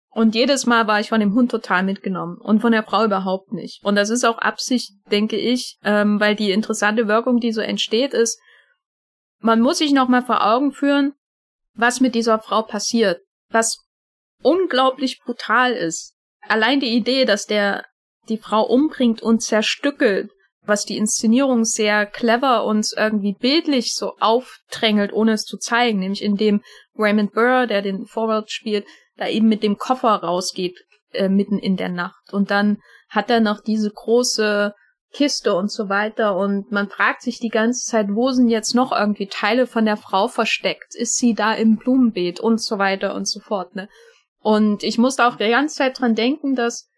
[0.10, 3.54] Und jedes Mal war ich von dem Hund total mitgenommen und von der Frau überhaupt
[3.54, 3.86] nicht.
[3.86, 8.16] Und das ist auch Absicht, denke ich, ähm, weil die interessante Wirkung, die so entsteht,
[8.16, 8.40] ist,
[9.40, 11.14] man muss sich nochmal vor Augen führen,
[11.74, 13.86] was mit dieser Frau passiert, was
[14.42, 16.14] unglaublich brutal ist.
[16.42, 17.86] Allein die Idee, dass der
[18.30, 20.32] die Frau umbringt und zerstückelt,
[20.68, 26.22] was die Inszenierung sehr clever uns irgendwie bildlich so aufdrängelt, ohne es zu zeigen, nämlich
[26.22, 26.62] indem
[26.96, 30.78] Raymond Burr, der den Forward spielt, da eben mit dem Koffer rausgeht,
[31.14, 32.34] äh, mitten in der Nacht.
[32.34, 34.74] Und dann hat er noch diese große
[35.14, 38.92] Kiste und so weiter und man fragt sich die ganze Zeit, wo sind jetzt noch
[38.92, 40.96] irgendwie Teile von der Frau versteckt?
[40.96, 43.90] Ist sie da im Blumenbeet und so weiter und so fort, ne?
[44.40, 46.90] Und ich musste auch die ganze Zeit dran denken, dass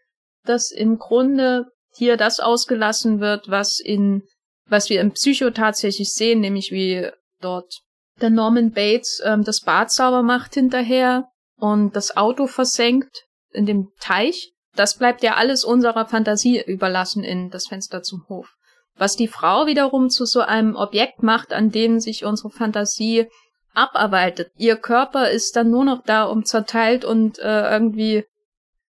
[0.43, 4.23] das im Grunde hier das ausgelassen wird, was in,
[4.67, 7.09] was wir im Psycho tatsächlich sehen, nämlich wie
[7.41, 7.81] dort
[8.21, 13.89] der Norman Bates ähm, das Bad sauber macht hinterher und das Auto versenkt in dem
[13.99, 18.55] Teich das bleibt ja alles unserer Fantasie überlassen in das Fenster zum Hof.
[18.95, 23.27] Was die Frau wiederum zu so einem Objekt macht, an dem sich unsere Fantasie
[23.73, 24.51] abarbeitet.
[24.55, 28.23] Ihr Körper ist dann nur noch da, um zerteilt und äh, irgendwie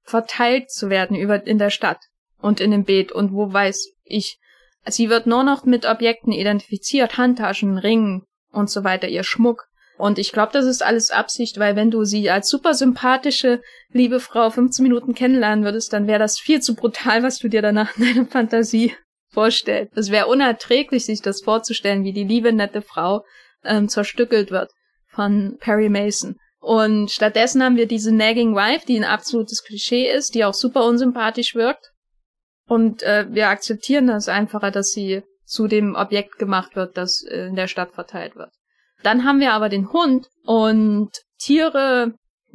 [0.03, 2.01] verteilt zu werden über in der Stadt
[2.38, 4.38] und in dem Beet und wo weiß ich.
[4.87, 9.68] Sie wird nur noch mit Objekten identifiziert, Handtaschen, Ringen und so weiter, ihr Schmuck.
[9.98, 14.20] Und ich glaube, das ist alles Absicht, weil wenn du sie als super sympathische, liebe
[14.20, 17.96] Frau 15 Minuten kennenlernen würdest, dann wäre das viel zu brutal, was du dir danach
[17.96, 18.94] in deiner Fantasie
[19.30, 19.96] vorstellst.
[19.96, 23.24] Es wäre unerträglich, sich das vorzustellen, wie die liebe, nette Frau
[23.64, 24.70] ähm, zerstückelt wird
[25.08, 26.37] von Perry Mason.
[26.61, 30.84] Und stattdessen haben wir diese Nagging Wife, die ein absolutes Klischee ist, die auch super
[30.84, 31.90] unsympathisch wirkt.
[32.68, 37.56] Und äh, wir akzeptieren das einfacher, dass sie zu dem Objekt gemacht wird, das in
[37.56, 38.50] der Stadt verteilt wird.
[39.02, 42.14] Dann haben wir aber den Hund und Tiere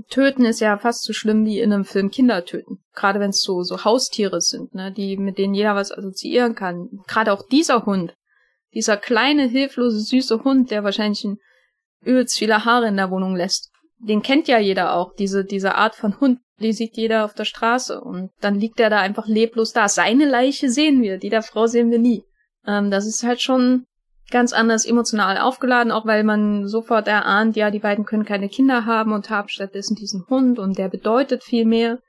[0.10, 2.80] töten ist ja fast so schlimm wie in einem Film Kinder töten.
[2.94, 6.90] Gerade wenn es so, so Haustiere sind, ne, die, mit denen jeder was assoziieren kann.
[7.08, 8.14] Gerade auch dieser Hund.
[8.74, 11.38] Dieser kleine, hilflose, süße Hund, der wahrscheinlich ein
[12.04, 13.70] übelst viele Haare in der Wohnung lässt.
[14.00, 16.40] Den kennt ja jeder auch, diese, diese Art von Hund.
[16.60, 18.02] Die sieht jeder auf der Straße.
[18.02, 19.88] Und dann liegt er da einfach leblos da.
[19.88, 22.24] Seine Leiche sehen wir, die der Frau sehen wir nie.
[22.66, 23.86] Ähm, das ist halt schon
[24.30, 28.86] ganz anders emotional aufgeladen, auch weil man sofort erahnt, ja, die beiden können keine Kinder
[28.86, 32.00] haben und haben stattdessen diesen Hund und der bedeutet viel mehr.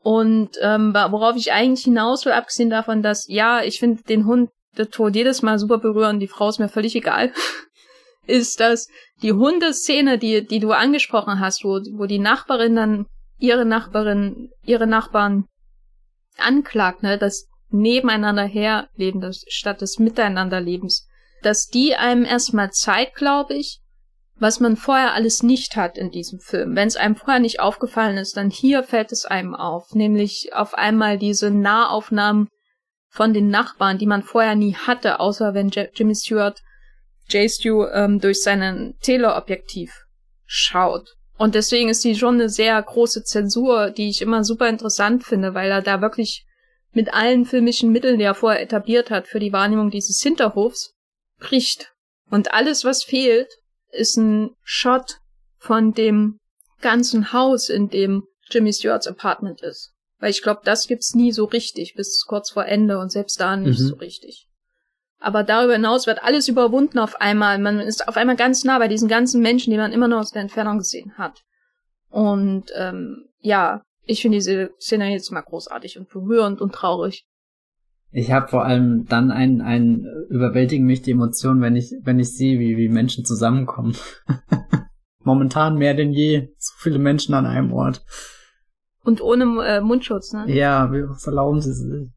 [0.00, 4.50] Und ähm, worauf ich eigentlich hinaus will, abgesehen davon, dass, ja, ich finde den Hund,
[4.76, 7.32] der Tod jedes Mal super berührend, die Frau ist mir völlig egal,
[8.26, 8.88] ist, dass
[9.22, 13.06] die Hundeszene, die, die du angesprochen hast, wo, wo die Nachbarin dann
[13.38, 15.46] ihre Nachbarin, ihre Nachbarn
[16.38, 21.06] anklagt, ne, das nebeneinander herleben, das, statt des Miteinanderlebens,
[21.42, 23.80] dass die einem erstmal zeigt, glaube ich,
[24.36, 26.74] was man vorher alles nicht hat in diesem Film.
[26.74, 30.74] Wenn es einem vorher nicht aufgefallen ist, dann hier fällt es einem auf, nämlich auf
[30.74, 32.48] einmal diese Nahaufnahmen
[33.08, 36.60] von den Nachbarn, die man vorher nie hatte, außer wenn J Jimmy Stewart
[37.28, 37.48] J.
[37.50, 39.92] Stew ähm, durch seinen Teleobjektiv
[40.44, 41.14] schaut.
[41.38, 45.54] Und deswegen ist die schon eine sehr große Zensur, die ich immer super interessant finde,
[45.54, 46.46] weil er da wirklich
[46.92, 50.94] mit allen filmischen Mitteln, die er vorher etabliert hat, für die Wahrnehmung dieses Hinterhofs
[51.42, 51.92] bricht.
[52.30, 53.48] Und alles, was fehlt,
[53.90, 55.18] ist ein Shot
[55.58, 56.38] von dem
[56.80, 59.92] ganzen Haus, in dem Jimmy Stewarts Apartment ist.
[60.18, 63.56] Weil ich glaube, das gibt's nie so richtig, bis kurz vor Ende und selbst da
[63.56, 63.86] nicht mhm.
[63.86, 64.48] so richtig.
[65.18, 67.58] Aber darüber hinaus wird alles überwunden auf einmal.
[67.58, 70.32] Man ist auf einmal ganz nah bei diesen ganzen Menschen, die man immer nur aus
[70.32, 71.42] der Entfernung gesehen hat.
[72.10, 77.24] Und ähm, ja, ich finde diese Szene jetzt mal großartig und berührend und traurig.
[78.12, 82.36] Ich habe vor allem dann ein, ein überwältigen mich die Emotionen, wenn ich, wenn ich
[82.36, 83.96] sehe, wie, wie Menschen zusammenkommen.
[85.24, 86.48] Momentan mehr denn je.
[86.58, 88.04] So viele Menschen an einem Ort.
[89.02, 90.44] Und ohne äh, Mundschutz, ne?
[90.48, 92.10] Ja, was erlauben sie sich?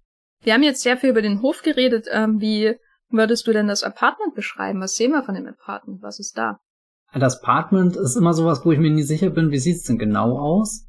[0.44, 2.08] Wir haben jetzt sehr viel über den Hof geredet.
[2.12, 2.76] Ähm, wie
[3.10, 4.82] würdest du denn das Apartment beschreiben?
[4.82, 6.02] Was sehen wir von dem Apartment?
[6.02, 6.60] Was ist da?
[7.14, 10.38] Das Apartment ist immer sowas, wo ich mir nie sicher bin, wie sieht's denn genau
[10.38, 10.86] aus?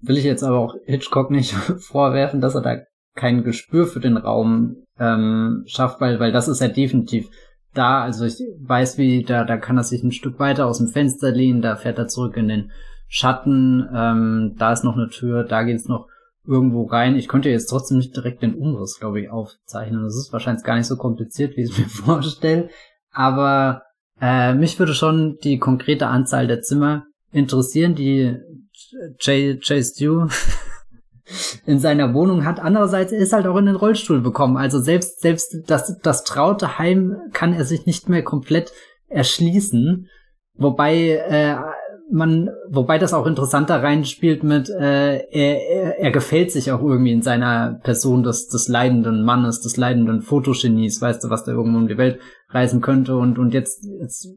[0.00, 2.76] Will ich jetzt aber auch Hitchcock nicht vorwerfen, dass er da
[3.14, 7.28] kein Gespür für den Raum ähm, schafft, weil, weil das ist ja definitiv
[7.74, 8.02] da.
[8.02, 11.30] Also ich weiß, wie da, da kann er sich ein Stück weiter aus dem Fenster
[11.32, 12.70] lehnen, da fährt er zurück in den
[13.08, 16.06] Schatten, ähm, da ist noch eine Tür, da geht es noch
[16.46, 17.16] irgendwo rein.
[17.16, 20.02] Ich könnte jetzt trotzdem nicht direkt den Umriss, glaube ich, aufzeichnen.
[20.04, 22.70] Das ist wahrscheinlich gar nicht so kompliziert, wie ich es mir vorstelle.
[23.12, 23.82] Aber
[24.20, 28.36] äh, mich würde schon die konkrete Anzahl der Zimmer interessieren, die
[29.20, 30.28] Jay, Jay Stew
[31.66, 32.60] in seiner Wohnung hat.
[32.60, 34.56] Andererseits ist halt auch in den Rollstuhl bekommen.
[34.56, 38.72] Also selbst, selbst das, das traute Heim kann er sich nicht mehr komplett
[39.08, 40.08] erschließen.
[40.54, 41.56] Wobei äh,
[42.12, 47.12] man, wobei das auch interessanter reinspielt mit, äh, er, er, er gefällt sich auch irgendwie
[47.12, 51.78] in seiner Person des, des leidenden Mannes, des leidenden Fotogenies, weißt du, was da irgendwo
[51.78, 54.28] um die Welt reisen könnte und, und jetzt, jetzt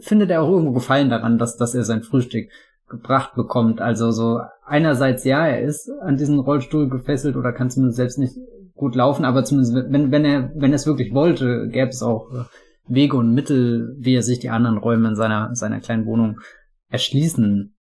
[0.00, 2.48] findet er auch irgendwo Gefallen daran, dass, dass er sein Frühstück
[2.88, 3.80] gebracht bekommt.
[3.80, 8.36] Also so einerseits ja, er ist an diesen Rollstuhl gefesselt oder kann zumindest selbst nicht
[8.74, 12.30] gut laufen, aber zumindest wenn, wenn er, wenn er es wirklich wollte, gäbe es auch
[12.86, 16.40] Wege und Mittel, wie er sich die anderen Räume in seiner, seiner kleinen Wohnung
[16.88, 17.76] erschließen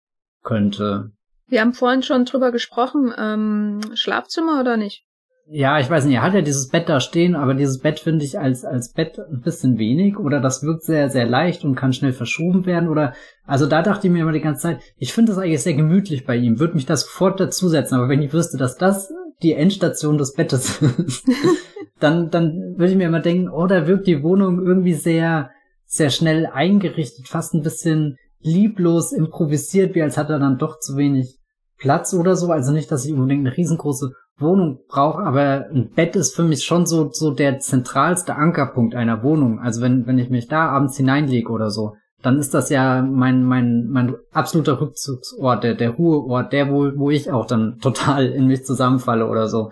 [0.43, 1.11] könnte.
[1.47, 5.05] Wir haben vorhin schon drüber gesprochen, ähm, Schlafzimmer oder nicht?
[5.45, 8.23] Ja, ich weiß nicht, er hat ja dieses Bett da stehen, aber dieses Bett finde
[8.23, 11.91] ich als, als Bett ein bisschen wenig oder das wirkt sehr, sehr leicht und kann
[11.91, 13.13] schnell verschoben werden oder,
[13.45, 16.25] also da dachte ich mir immer die ganze Zeit, ich finde das eigentlich sehr gemütlich
[16.25, 20.17] bei ihm, würde mich das sofort dazusetzen, aber wenn ich wüsste, dass das die Endstation
[20.17, 21.25] des Bettes ist,
[21.99, 25.51] dann, dann würde ich mir immer denken, oh, da wirkt die Wohnung irgendwie sehr,
[25.85, 30.97] sehr schnell eingerichtet, fast ein bisschen lieblos improvisiert, wie als hat er dann doch zu
[30.97, 31.39] wenig
[31.77, 32.51] Platz oder so.
[32.51, 36.63] Also nicht, dass ich unbedingt eine riesengroße Wohnung brauche, aber ein Bett ist für mich
[36.63, 39.59] schon so, so der zentralste Ankerpunkt einer Wohnung.
[39.59, 43.43] Also wenn, wenn ich mich da abends hineinlege oder so, dann ist das ja mein,
[43.43, 48.47] mein, mein absoluter Rückzugsort, der, der Ruheort, der, wo, wo ich auch dann total in
[48.47, 49.71] mich zusammenfalle oder so.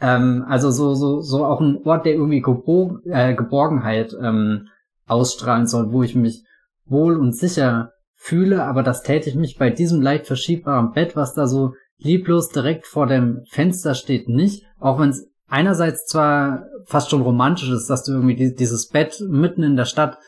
[0.00, 4.68] Ähm, also so, so, so auch ein Ort, der irgendwie Geborg äh, Geborgenheit ähm,
[5.06, 6.44] ausstrahlen soll, wo ich mich
[6.86, 11.34] wohl und sicher fühle, aber das täte ich mich bei diesem leicht verschiebbaren Bett, was
[11.34, 14.64] da so lieblos direkt vor dem Fenster steht, nicht.
[14.78, 19.22] Auch wenn es einerseits zwar fast schon romantisch ist, dass du irgendwie die, dieses Bett
[19.28, 20.18] mitten in der Stadt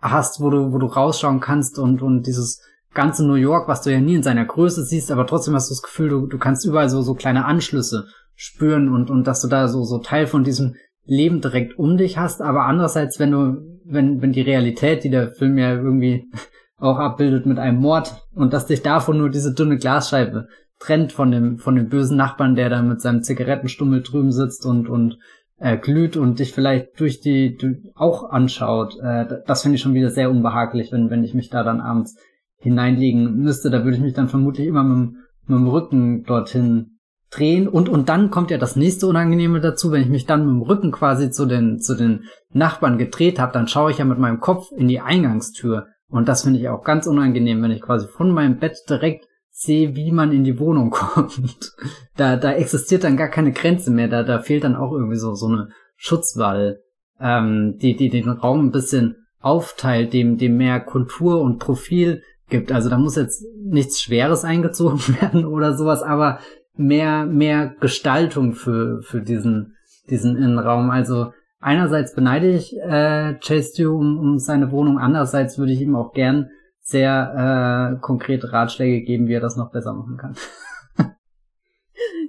[0.00, 2.62] hast, wo du, wo du rausschauen kannst und, und dieses
[2.94, 5.74] ganze New York, was du ja nie in seiner Größe siehst, aber trotzdem hast du
[5.74, 9.48] das Gefühl, du, du kannst überall so, so kleine Anschlüsse spüren und, und dass du
[9.48, 13.78] da so, so Teil von diesem Leben direkt um dich hast, aber andererseits, wenn du,
[13.84, 16.30] wenn, wenn die Realität, die der Film ja irgendwie
[16.78, 20.48] auch abbildet mit einem Mord und dass dich davon nur diese dünne Glasscheibe
[20.80, 24.88] trennt von dem, von dem bösen Nachbarn, der da mit seinem Zigarettenstummel drüben sitzt und,
[24.88, 25.18] und
[25.58, 28.98] äh, glüht und dich vielleicht durch die, die auch anschaut.
[29.00, 32.16] Äh, das finde ich schon wieder sehr unbehaglich, wenn, wenn ich mich da dann abends
[32.56, 33.70] hineinlegen müsste.
[33.70, 35.12] Da würde ich mich dann vermutlich immer mit,
[35.46, 36.96] mit dem Rücken dorthin
[37.30, 40.48] drehen und und dann kommt ja das nächste Unangenehme dazu, wenn ich mich dann mit
[40.48, 44.18] dem Rücken quasi zu den zu den Nachbarn gedreht habe, dann schaue ich ja mit
[44.18, 48.08] meinem Kopf in die Eingangstür und das finde ich auch ganz unangenehm, wenn ich quasi
[48.08, 49.26] von meinem Bett direkt
[49.60, 51.72] sehe, wie man in die Wohnung kommt.
[52.16, 55.34] Da da existiert dann gar keine Grenze mehr, da da fehlt dann auch irgendwie so
[55.34, 56.80] so eine Schutzwall,
[57.20, 62.72] ähm, die die den Raum ein bisschen aufteilt, dem dem mehr Kultur und Profil gibt.
[62.72, 66.40] Also da muss jetzt nichts Schweres eingezogen werden oder sowas, aber
[66.76, 69.76] mehr, mehr Gestaltung für, für diesen,
[70.08, 70.90] diesen Innenraum.
[70.90, 75.94] Also einerseits beneide ich äh, Chase Stew um, um seine Wohnung, andererseits würde ich ihm
[75.94, 76.50] auch gern
[76.90, 80.36] sehr äh, konkrete Ratschläge geben, wie er das noch besser machen kann.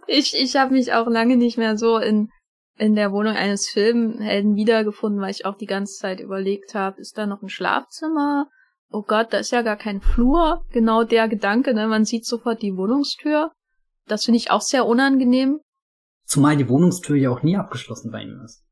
[0.07, 2.29] ich ich habe mich auch lange nicht mehr so in
[2.77, 7.17] in der Wohnung eines Filmhelden wiedergefunden, weil ich auch die ganze Zeit überlegt habe, ist
[7.17, 8.47] da noch ein Schlafzimmer?
[8.89, 10.65] Oh Gott, da ist ja gar kein Flur.
[10.71, 11.87] Genau der Gedanke, ne?
[11.87, 13.51] Man sieht sofort die Wohnungstür.
[14.07, 15.59] Das finde ich auch sehr unangenehm.
[16.25, 18.63] Zumal die Wohnungstür ja auch nie abgeschlossen bei ihm ist.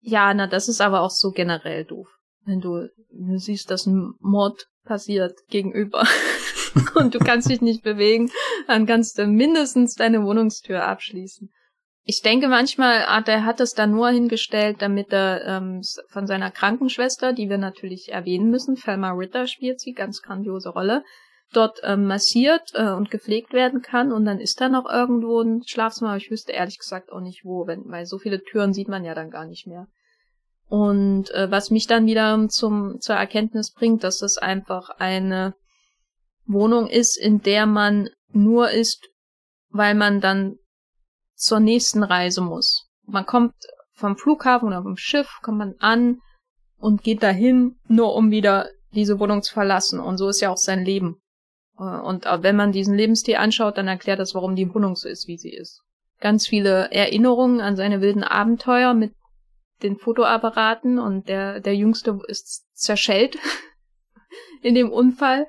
[0.00, 2.08] Ja, na, das ist aber auch so generell doof.
[2.44, 6.06] Wenn du, du siehst, dass ein Mord passiert gegenüber
[6.94, 8.30] und du kannst dich nicht bewegen,
[8.66, 11.50] dann kannst du mindestens deine Wohnungstür abschließen.
[12.04, 16.50] Ich denke manchmal, ah, der hat es da nur hingestellt, damit er ähm, von seiner
[16.50, 21.04] Krankenschwester, die wir natürlich erwähnen müssen, Thelma Ritter spielt sie, ganz grandiose Rolle,
[21.52, 25.62] dort ähm, massiert äh, und gepflegt werden kann und dann ist da noch irgendwo ein
[25.64, 28.88] Schlafzimmer, aber ich wüsste ehrlich gesagt auch nicht wo, wenn, weil so viele Türen sieht
[28.88, 29.86] man ja dann gar nicht mehr.
[30.72, 35.54] Und äh, was mich dann wieder zum zur Erkenntnis bringt, dass es einfach eine
[36.46, 39.06] Wohnung ist, in der man nur ist,
[39.68, 40.56] weil man dann
[41.34, 42.88] zur nächsten Reise muss.
[43.04, 43.52] Man kommt
[43.92, 46.20] vom Flughafen oder vom Schiff, kommt man an
[46.78, 50.00] und geht dahin, nur um wieder diese Wohnung zu verlassen.
[50.00, 51.20] Und so ist ja auch sein Leben.
[51.78, 55.28] Äh, und wenn man diesen Lebensstil anschaut, dann erklärt das, warum die Wohnung so ist,
[55.28, 55.82] wie sie ist.
[56.18, 59.12] ganz viele Erinnerungen an seine wilden Abenteuer mit
[59.82, 63.38] den Fotoapparaten und der, der Jüngste ist zerschellt
[64.62, 65.46] in dem Unfall.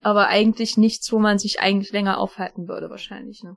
[0.00, 3.56] Aber eigentlich nichts, wo man sich eigentlich länger aufhalten würde, wahrscheinlich, ne?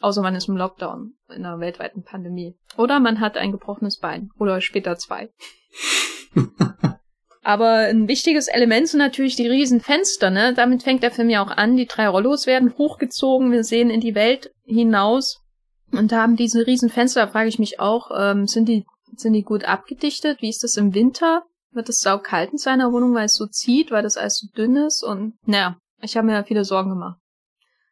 [0.00, 2.56] Außer man ist im Lockdown, in einer weltweiten Pandemie.
[2.76, 4.30] Oder man hat ein gebrochenes Bein.
[4.38, 5.30] Oder später zwei.
[7.42, 10.54] Aber ein wichtiges Element sind natürlich die riesen Fenster, ne?
[10.54, 11.76] Damit fängt der Film ja auch an.
[11.76, 15.42] Die drei Rollos werden hochgezogen, wir sehen in die Welt hinaus
[15.92, 18.84] und haben diese riesen Fenster, da frage ich mich auch, ähm, sind die,
[19.20, 20.42] sind die gut abgedichtet?
[20.42, 21.42] Wie ist das im Winter?
[21.72, 24.76] Wird es saukalt in seiner Wohnung, weil es so zieht, weil das alles so dünn
[24.76, 27.18] ist und, naja, ich habe mir viele Sorgen gemacht.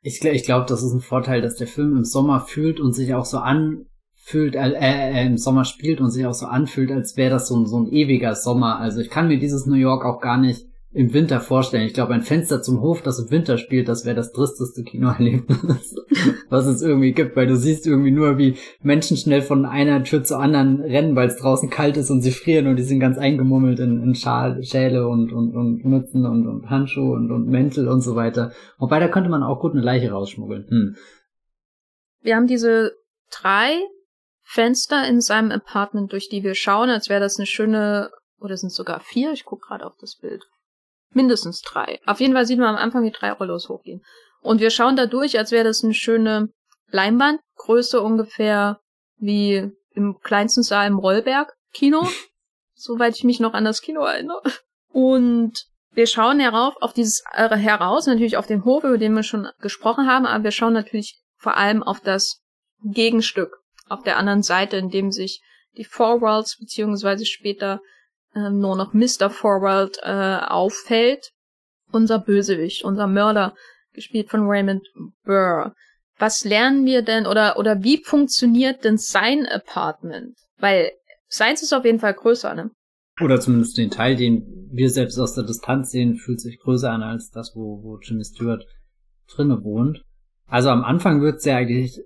[0.01, 3.15] Ich, ich glaube, das ist ein Vorteil, dass der Film im Sommer fühlt und sich
[3.15, 7.17] auch so an, fühlt, äh, äh, im Sommer spielt und sich auch so anfühlt, als
[7.17, 8.79] wäre das so so ein ewiger Sommer.
[8.79, 11.87] Also ich kann mir dieses New York auch gar nicht im Winter vorstellen.
[11.87, 15.95] Ich glaube, ein Fenster zum Hof, das im Winter spielt, das wäre das tristeste Kinoerlebnis,
[16.49, 20.25] was es irgendwie gibt, weil du siehst irgendwie nur, wie Menschen schnell von einer Tür
[20.25, 23.19] zur anderen rennen, weil es draußen kalt ist und sie frieren und die sind ganz
[23.19, 27.87] eingemummelt in, in Schal, Schäle und, und, und Mützen und, und Handschuhe und, und Mäntel
[27.89, 28.53] und so weiter.
[28.79, 30.67] Wobei, da könnte man auch gut eine Leiche rausschmuggeln.
[30.69, 30.97] Hm.
[32.23, 32.93] Wir haben diese
[33.31, 33.77] drei
[34.43, 38.11] Fenster in seinem Apartment, durch die wir schauen, als wäre das eine schöne,
[38.41, 39.33] oder sind sogar vier?
[39.33, 40.43] Ich gucke gerade auf das Bild.
[41.11, 42.01] Mindestens drei.
[42.07, 44.03] Auf jeden Fall sieht man am Anfang die drei Rollos hochgehen.
[44.41, 46.49] Und wir schauen da durch, als wäre das eine schöne
[46.91, 48.81] Leinwand, Größe ungefähr
[49.17, 52.07] wie im kleinsten Saal im Rollberg-Kino.
[52.75, 54.43] Soweit ich mich noch an das Kino erinnere.
[54.89, 59.25] Und wir schauen herauf, auf dieses äh, heraus, natürlich auf den Hof, über den wir
[59.25, 62.41] schon gesprochen haben, aber wir schauen natürlich vor allem auf das
[62.85, 63.57] Gegenstück
[63.89, 65.43] auf der anderen Seite, in dem sich
[65.77, 67.81] die Forworlds beziehungsweise später
[68.35, 69.31] ähm, nur noch Mr.
[69.31, 71.31] Forworld äh, auffällt.
[71.91, 73.55] Unser Bösewicht, unser Mörder,
[73.95, 74.87] gespielt von Raymond
[75.25, 75.75] Burr.
[76.19, 80.37] Was lernen wir denn oder oder wie funktioniert denn sein Apartment?
[80.59, 80.91] Weil
[81.29, 82.71] seins ist auf jeden Fall größer, ne?
[83.21, 87.03] Oder zumindest den Teil, den wir selbst aus der Distanz sehen, fühlt sich größer an
[87.03, 88.65] als das, wo, wo Jimmy Stewart
[89.29, 90.03] drinne wohnt.
[90.47, 92.01] Also am Anfang wird's ja eigentlich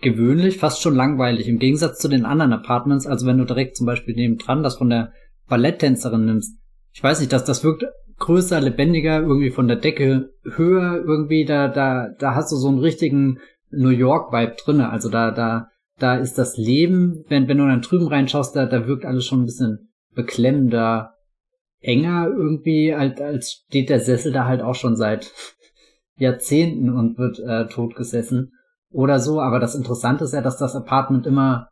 [0.00, 3.06] gewöhnlich, fast schon langweilig, im Gegensatz zu den anderen Apartments.
[3.06, 5.12] Also wenn du direkt zum Beispiel neben dran das von der
[5.50, 6.58] Balletttänzerin nimmst.
[6.92, 7.84] Ich weiß nicht, dass das wirkt
[8.18, 12.78] größer, lebendiger, irgendwie von der Decke höher, irgendwie da, da, da hast du so einen
[12.78, 13.40] richtigen
[13.70, 14.90] New York-Vibe drinne.
[14.90, 18.86] Also da, da, da ist das Leben, wenn, wenn du dann drüben reinschaust, da, da
[18.86, 21.14] wirkt alles schon ein bisschen beklemmender,
[21.80, 25.32] enger irgendwie, als, als steht der Sessel da halt auch schon seit
[26.16, 28.52] Jahrzehnten und wird äh, totgesessen
[28.90, 29.40] oder so.
[29.40, 31.68] Aber das Interessante ist ja, dass das Apartment immer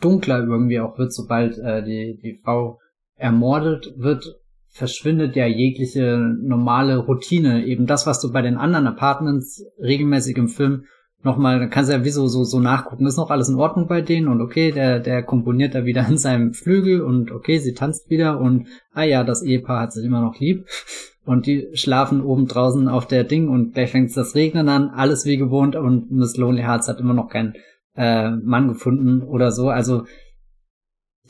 [0.00, 2.78] dunkler irgendwie auch wird, sobald äh, die, die Frau
[3.16, 4.36] ermordet wird,
[4.68, 7.64] verschwindet ja jegliche normale Routine.
[7.64, 10.84] Eben das, was du bei den anderen Apartments regelmäßig im Film
[11.22, 13.88] nochmal, da kannst du ja wie so, so, so nachgucken, ist noch alles in Ordnung
[13.88, 17.74] bei denen und okay, der, der komponiert da wieder in seinem Flügel und okay, sie
[17.74, 20.66] tanzt wieder und ah ja, das Ehepaar hat sich immer noch lieb
[21.24, 25.24] und die schlafen oben draußen auf der Ding und gleich fängt das Regnen an, alles
[25.24, 27.54] wie gewohnt und Miss Lonely Hearts hat immer noch keinen
[27.96, 29.68] äh, Mann gefunden oder so.
[29.68, 30.04] Also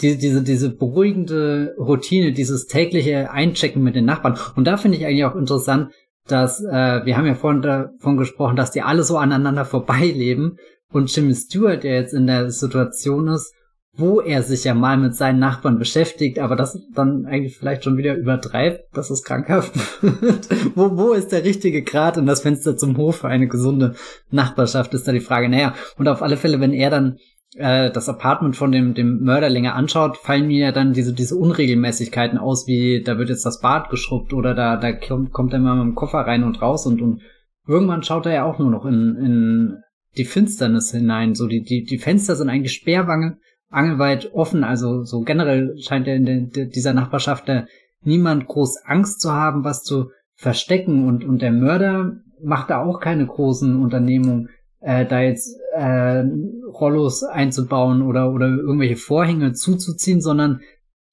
[0.00, 4.38] die, diese, diese beruhigende Routine, dieses tägliche Einchecken mit den Nachbarn.
[4.54, 5.90] Und da finde ich eigentlich auch interessant,
[6.26, 10.58] dass, äh, wir haben ja vorhin davon gesprochen, dass die alle so aneinander vorbeileben
[10.92, 13.52] und Jimmy Stewart, der jetzt in der Situation ist,
[13.98, 17.96] wo er sich ja mal mit seinen Nachbarn beschäftigt, aber das dann eigentlich vielleicht schon
[17.96, 19.72] wieder übertreibt, dass es krankhaft
[20.02, 20.48] wird.
[20.74, 23.94] wo, wo ist der richtige Grad und das Fenster zum Hof für eine gesunde
[24.30, 25.48] Nachbarschaft, ist da die Frage.
[25.48, 27.16] Naja, und auf alle Fälle, wenn er dann
[27.56, 31.36] äh, das Apartment von dem, dem Mörder länger anschaut, fallen mir ja dann diese, diese
[31.36, 35.76] Unregelmäßigkeiten aus, wie da wird jetzt das Bad geschrubbt oder da, da kommt, er mal
[35.76, 37.22] mit dem Koffer rein und raus und, und
[37.66, 39.76] irgendwann schaut er ja auch nur noch in, in
[40.16, 41.34] die Finsternis hinein.
[41.34, 43.38] So die, die, die Fenster sind eigentlich sperrwange,
[43.70, 44.64] angelweit offen.
[44.64, 47.66] Also so generell scheint er in de, dieser Nachbarschaft da
[48.02, 53.00] niemand groß Angst zu haben, was zu verstecken und, und der Mörder macht da auch
[53.00, 54.50] keine großen Unternehmungen
[54.80, 56.24] äh, da jetzt äh,
[56.72, 60.60] Rollos einzubauen oder, oder irgendwelche Vorhänge zuzuziehen, sondern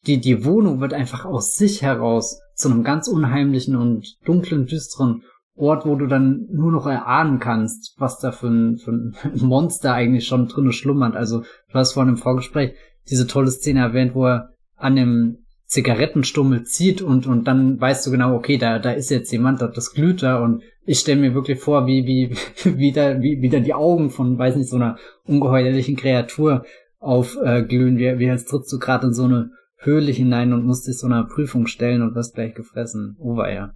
[0.07, 5.23] die, die Wohnung wird einfach aus sich heraus zu einem ganz unheimlichen und dunklen, düsteren
[5.55, 9.93] Ort, wo du dann nur noch erahnen kannst, was da für ein, für ein Monster
[9.93, 11.15] eigentlich schon drinne schlummert.
[11.15, 12.73] Also du hast vorhin im Vorgespräch
[13.09, 18.11] diese tolle Szene erwähnt, wo er an dem Zigarettenstummel zieht und, und dann weißt du
[18.11, 21.59] genau, okay, da, da ist jetzt jemand, das glüht da und ich stelle mir wirklich
[21.59, 22.35] vor, wie, wie,
[22.77, 26.65] wie da, wie, wie da die Augen von, weiß nicht, so einer ungeheuerlichen Kreatur
[26.99, 30.87] aufglühen, äh, wie, wie als trittst du gerade in so eine Höhle hinein und musst
[30.87, 33.17] dich so einer Prüfung stellen und wirst gleich gefressen.
[33.19, 33.73] Over, ja.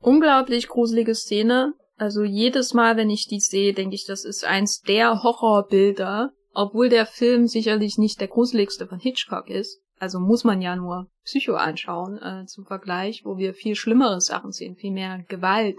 [0.00, 1.74] Unglaublich gruselige Szene.
[1.96, 6.88] Also jedes Mal, wenn ich die sehe, denke ich, das ist eins der Horrorbilder, obwohl
[6.88, 9.80] der Film sicherlich nicht der gruseligste von Hitchcock ist.
[10.00, 14.52] Also muss man ja nur Psycho anschauen äh, zum Vergleich, wo wir viel schlimmere Sachen
[14.52, 15.76] sehen, viel mehr Gewalt.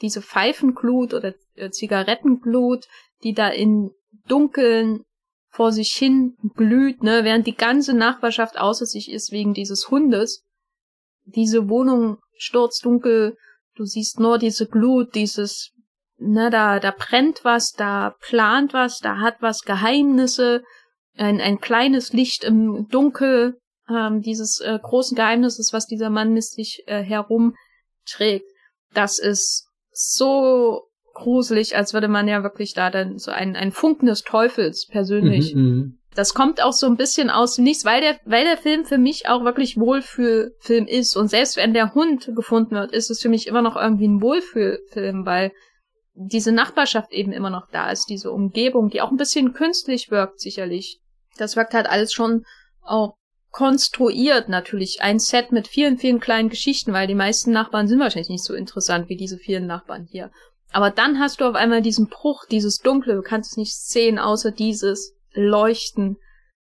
[0.00, 2.86] Diese Pfeifenglut oder äh, Zigarettenglut,
[3.22, 3.90] die da in
[4.26, 5.04] Dunkeln
[5.48, 10.44] vor sich hin glüht, ne, während die ganze Nachbarschaft außer sich ist wegen dieses Hundes.
[11.24, 13.36] Diese Wohnung sturzdunkel,
[13.74, 15.72] du siehst nur diese Glut, dieses,
[16.16, 20.64] ne, da, da brennt was, da plant was, da hat was Geheimnisse,
[21.16, 23.58] ein, ein kleines Licht im Dunkel,
[23.88, 28.46] ähm, dieses äh, großen Geheimnisses, was dieser Mann sich äh, herumträgt.
[28.94, 30.82] Das ist so
[31.14, 35.54] gruselig, als würde man ja wirklich da dann so ein, ein Funken des Teufels persönlich.
[35.54, 38.56] Mhm, mhm, das kommt auch so ein bisschen aus dem Nichts, weil der, weil der
[38.56, 41.16] Film für mich auch wirklich Wohlfühlfilm ist.
[41.16, 44.20] Und selbst wenn der Hund gefunden wird, ist es für mich immer noch irgendwie ein
[44.20, 45.52] Wohlfühlfilm, weil
[46.14, 50.40] diese Nachbarschaft eben immer noch da ist, diese Umgebung, die auch ein bisschen künstlich wirkt,
[50.40, 51.00] sicherlich.
[51.36, 52.44] Das wirkt halt alles schon
[52.82, 53.16] auch
[53.52, 55.02] konstruiert natürlich.
[55.02, 58.54] Ein Set mit vielen, vielen kleinen Geschichten, weil die meisten Nachbarn sind wahrscheinlich nicht so
[58.54, 60.32] interessant wie diese vielen Nachbarn hier.
[60.72, 64.18] Aber dann hast du auf einmal diesen Bruch, dieses Dunkle, du kannst es nicht sehen,
[64.18, 66.16] außer dieses Leuchten.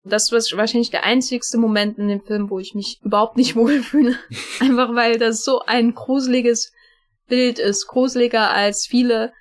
[0.03, 4.19] Das war wahrscheinlich der einzigste Moment in dem Film, wo ich mich überhaupt nicht wohlfühle.
[4.59, 6.73] Einfach weil das so ein gruseliges
[7.27, 7.87] Bild ist.
[7.87, 9.31] Gruseliger als viele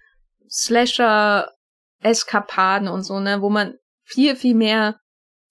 [0.49, 5.01] Slasher-Eskapaden und so, ne, wo man viel, viel mehr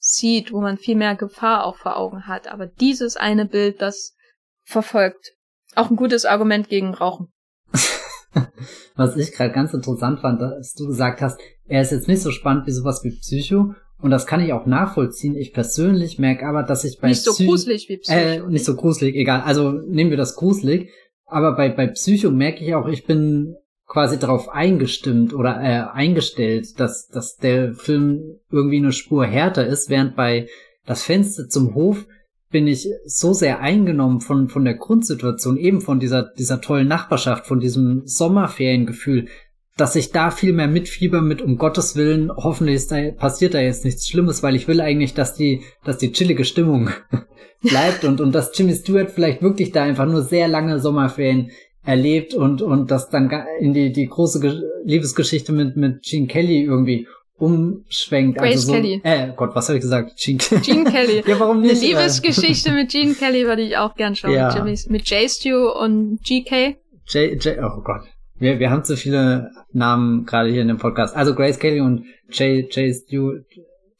[0.06, 2.52] sieht, wo man viel mehr Gefahr auch vor Augen hat.
[2.52, 4.16] Aber dieses eine Bild, das
[4.64, 5.32] verfolgt.
[5.76, 7.32] Auch ein gutes Argument gegen Rauchen.
[8.96, 12.32] Was ich gerade ganz interessant fand, dass du gesagt hast, er ist jetzt nicht so
[12.32, 13.74] spannend wie sowas wie Psycho.
[14.00, 15.38] Und das kann ich auch nachvollziehen.
[15.38, 18.20] Ich persönlich merke aber, dass ich bei nicht so Psy gruselig wie Psycho.
[18.20, 19.42] Äh, nicht so gruselig, egal.
[19.42, 20.92] Also nehmen wir das gruselig.
[21.26, 23.56] Aber bei bei Psycho merke ich auch, ich bin
[23.88, 29.90] quasi darauf eingestimmt oder äh, eingestellt, dass dass der Film irgendwie eine Spur härter ist,
[29.90, 30.48] während bei
[30.86, 32.06] das Fenster zum Hof
[32.54, 37.48] bin ich so sehr eingenommen von, von der Grundsituation, eben von dieser, dieser tollen Nachbarschaft,
[37.48, 39.28] von diesem Sommerferiengefühl,
[39.76, 43.60] dass ich da viel mehr mitfieber mit, um Gottes Willen, hoffentlich ist da, passiert da
[43.60, 46.92] jetzt nichts Schlimmes, weil ich will eigentlich, dass die, dass die chillige Stimmung
[47.64, 51.50] bleibt und, und dass Jimmy Stewart vielleicht wirklich da einfach nur sehr lange Sommerferien
[51.86, 53.30] erlebt und, und das dann
[53.60, 54.40] in die, die große
[54.86, 57.08] Liebesgeschichte mit, mit Gene Kelly irgendwie
[57.38, 58.38] umschwenkt.
[58.38, 59.02] Grace also so, Kelly.
[59.04, 60.18] Äh, Gott, was habe ich gesagt?
[60.18, 61.24] Gene, Gene Kelly.
[61.28, 61.72] ja, warum nicht?
[61.72, 64.34] Eine Liebesgeschichte mit Gene Kelly würde ich auch gern schauen.
[64.34, 64.64] Ja.
[64.64, 65.30] Mit, mit J.
[65.30, 66.78] Stu und GK.
[67.08, 68.04] J, J, oh Gott.
[68.40, 71.16] Wir, wir haben zu viele Namen gerade hier in dem Podcast.
[71.16, 72.96] Also Grace Kelly und J, J.
[72.96, 73.40] Stu,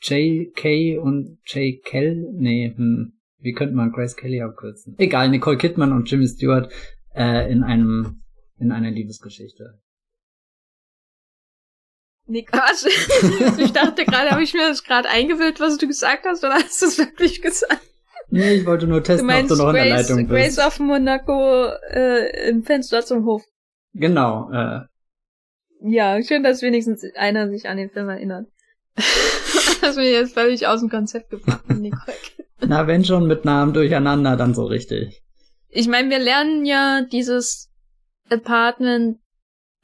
[0.02, 0.56] J.
[0.56, 0.98] K.
[0.98, 1.84] und J.
[1.84, 2.26] Kell.
[2.34, 3.14] Nee, hm.
[3.40, 4.96] Wie könnte man Grace Kelly abkürzen?
[4.98, 6.72] Egal, Nicole Kidman und Jimmy Stewart
[7.16, 8.24] äh, in einem
[8.58, 9.80] in einer Liebesgeschichte.
[12.26, 12.86] Nee, Quatsch.
[13.58, 16.82] ich dachte gerade, habe ich mir das gerade eingebildet, was du gesagt hast, oder hast
[16.82, 17.82] du es wirklich gesagt?
[18.30, 20.58] Nee, ich wollte nur testen, ob du noch Grace, in der Leitung bist.
[20.58, 23.44] Grace of Monaco äh, im Fenster zum Hof.
[23.94, 24.50] Genau.
[24.52, 24.82] Äh.
[25.82, 28.48] Ja, schön, dass wenigstens einer sich an den Film erinnert.
[29.82, 32.18] das mir jetzt völlig aus dem Konzept gebracht, Nicole.
[32.66, 35.22] Na, wenn schon mit Namen durcheinander, dann so richtig.
[35.74, 37.70] Ich meine, wir lernen ja dieses
[38.30, 39.18] Apartment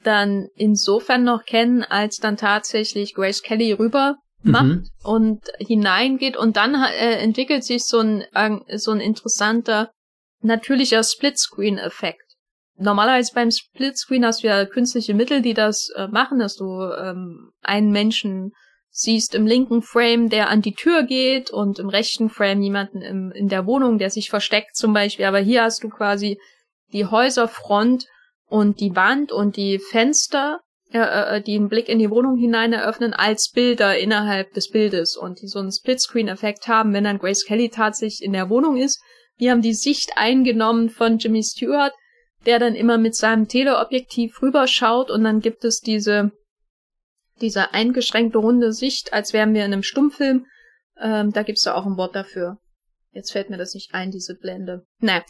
[0.02, 4.88] dann insofern noch kennen, als dann tatsächlich Grace Kelly rüber macht mhm.
[5.02, 9.90] und hineingeht und dann äh, entwickelt sich so ein äh, so ein interessanter
[10.40, 12.24] natürlicher Splitscreen-Effekt.
[12.78, 17.52] Normalerweise beim Splitscreen hast du ja künstliche Mittel, die das äh, machen, dass du ähm,
[17.60, 18.52] einen Menschen
[18.90, 23.32] siehst im linken Frame, der an die Tür geht und im rechten Frame jemanden im,
[23.32, 25.24] in der Wohnung, der sich versteckt zum Beispiel.
[25.24, 26.38] Aber hier hast du quasi
[26.92, 28.06] die Häuserfront
[28.48, 30.60] und die Wand und die Fenster,
[30.92, 35.16] äh, äh, die einen Blick in die Wohnung hinein eröffnen, als Bilder innerhalb des Bildes
[35.16, 39.00] und die so einen Splitscreen-Effekt haben, wenn dann Grace Kelly tatsächlich in der Wohnung ist.
[39.36, 41.92] Wir haben die Sicht eingenommen von Jimmy Stewart,
[42.44, 46.32] der dann immer mit seinem Teleobjektiv rüberschaut und dann gibt es diese,
[47.40, 50.46] diese eingeschränkte runde Sicht, als wären wir in einem Stummfilm.
[51.00, 52.58] Ähm, da gibt's da auch ein Wort dafür.
[53.12, 54.84] Jetzt fällt mir das nicht ein, diese Blende.
[55.00, 55.24] Naja,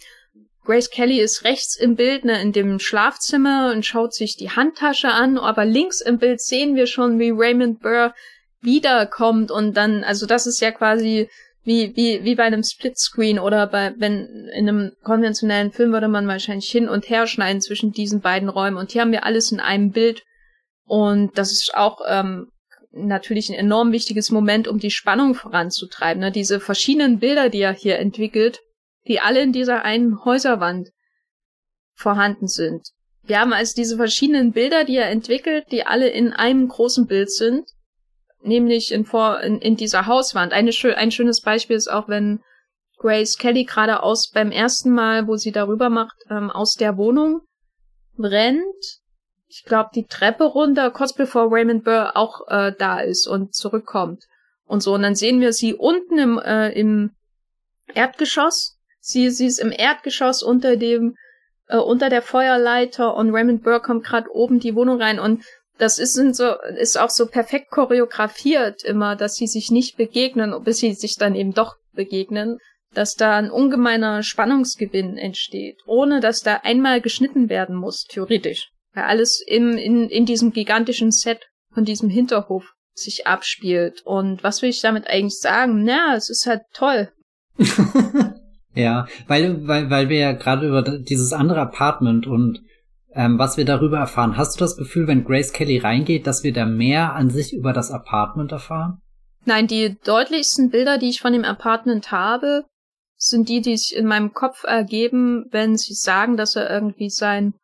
[0.64, 5.08] Grace Kelly ist rechts im Bild, ne, in dem Schlafzimmer und schaut sich die Handtasche
[5.08, 8.14] an, aber links im Bild sehen wir schon, wie Raymond Burr
[8.60, 11.30] wiederkommt und dann, also das ist ja quasi
[11.62, 16.26] wie, wie, wie bei einem Splitscreen oder bei, wenn in einem konventionellen Film würde man
[16.26, 19.60] wahrscheinlich hin und her schneiden zwischen diesen beiden Räumen und hier haben wir alles in
[19.60, 20.22] einem Bild
[20.90, 22.50] und das ist auch ähm,
[22.90, 26.20] natürlich ein enorm wichtiges Moment, um die Spannung voranzutreiben.
[26.20, 26.32] Ne?
[26.32, 28.58] Diese verschiedenen Bilder, die er hier entwickelt,
[29.06, 30.88] die alle in dieser einen Häuserwand
[31.94, 32.88] vorhanden sind.
[33.22, 37.30] Wir haben also diese verschiedenen Bilder, die er entwickelt, die alle in einem großen Bild
[37.30, 37.70] sind.
[38.42, 40.52] Nämlich in, vor, in, in dieser Hauswand.
[40.52, 42.40] Eine, ein schönes Beispiel ist auch, wenn
[42.96, 47.42] Grace Kelly gerade aus beim ersten Mal, wo sie darüber macht, ähm, aus der Wohnung
[48.18, 48.99] rennt.
[49.52, 54.24] Ich glaube, die Treppe runter, kurz bevor Raymond Burr auch äh, da ist und zurückkommt.
[54.64, 54.94] Und so.
[54.94, 57.10] Und dann sehen wir sie unten im, äh, im
[57.92, 58.78] Erdgeschoss.
[59.00, 61.16] Sie, sie ist im Erdgeschoss unter dem,
[61.66, 65.42] äh, unter der Feuerleiter und Raymond Burr kommt gerade oben die Wohnung rein und
[65.78, 70.78] das ist so, ist auch so perfekt choreografiert immer, dass sie sich nicht begegnen, bis
[70.78, 72.58] sie sich dann eben doch begegnen,
[72.92, 78.70] dass da ein ungemeiner Spannungsgewinn entsteht, ohne dass da einmal geschnitten werden muss, theoretisch.
[78.94, 84.02] Weil alles im, in, in diesem gigantischen Set von diesem Hinterhof sich abspielt.
[84.04, 85.84] Und was will ich damit eigentlich sagen?
[85.84, 87.10] Na, es ist halt toll.
[88.74, 92.60] ja, weil, weil, weil wir ja gerade über dieses andere Apartment und
[93.12, 94.36] ähm, was wir darüber erfahren.
[94.36, 97.72] Hast du das Gefühl, wenn Grace Kelly reingeht, dass wir da mehr an sich über
[97.72, 99.00] das Apartment erfahren?
[99.44, 102.64] Nein, die deutlichsten Bilder, die ich von dem Apartment habe,
[103.16, 107.54] sind die, die sich in meinem Kopf ergeben, wenn sie sagen, dass er irgendwie sein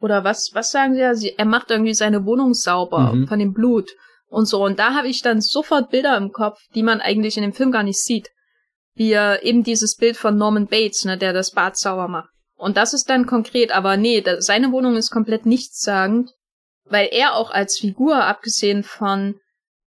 [0.00, 1.14] oder was, was sagen sie ja?
[1.14, 3.28] Sie, er macht irgendwie seine Wohnung sauber mhm.
[3.28, 3.90] von dem Blut
[4.28, 4.64] und so.
[4.64, 7.70] Und da habe ich dann sofort Bilder im Kopf, die man eigentlich in dem Film
[7.70, 8.30] gar nicht sieht.
[8.94, 12.30] Wie er eben dieses Bild von Norman Bates, ne, der das Bad sauber macht.
[12.56, 16.30] Und das ist dann konkret, aber nee, da, seine Wohnung ist komplett nichtssagend,
[16.84, 19.36] weil er auch als Figur, abgesehen von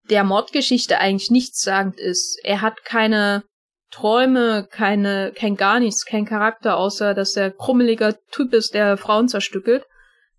[0.10, 2.40] der Mordgeschichte, eigentlich nichtssagend ist.
[2.44, 3.44] Er hat keine
[3.92, 9.30] Träume, keine, kein gar nichts, kein Charakter, außer dass er krummeliger Typ ist, der Frauen
[9.30, 9.86] zerstückelt.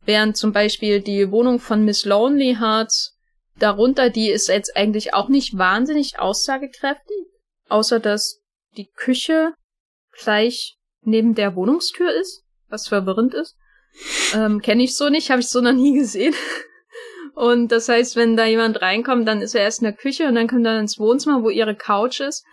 [0.09, 3.15] Während zum Beispiel die Wohnung von Miss Lonely Hearts
[3.59, 7.27] darunter, die ist jetzt eigentlich auch nicht wahnsinnig aussagekräftig,
[7.69, 8.41] außer dass
[8.79, 9.53] die Küche
[10.13, 13.55] gleich neben der Wohnungstür ist, was verwirrend ist.
[14.33, 16.35] Ähm, Kenne ich so nicht, habe ich so noch nie gesehen.
[17.35, 20.37] Und das heißt, wenn da jemand reinkommt, dann ist er erst in der Küche und
[20.37, 22.47] dann kommt er ins Wohnzimmer, wo ihre Couch ist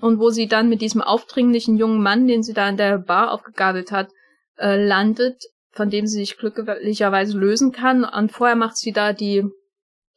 [0.00, 3.32] und wo sie dann mit diesem aufdringlichen jungen Mann, den sie da in der Bar
[3.32, 4.10] aufgegabelt hat,
[4.58, 5.42] äh, landet,
[5.72, 8.04] von dem sie sich glücklicherweise lösen kann.
[8.04, 9.44] Und vorher macht sie da die,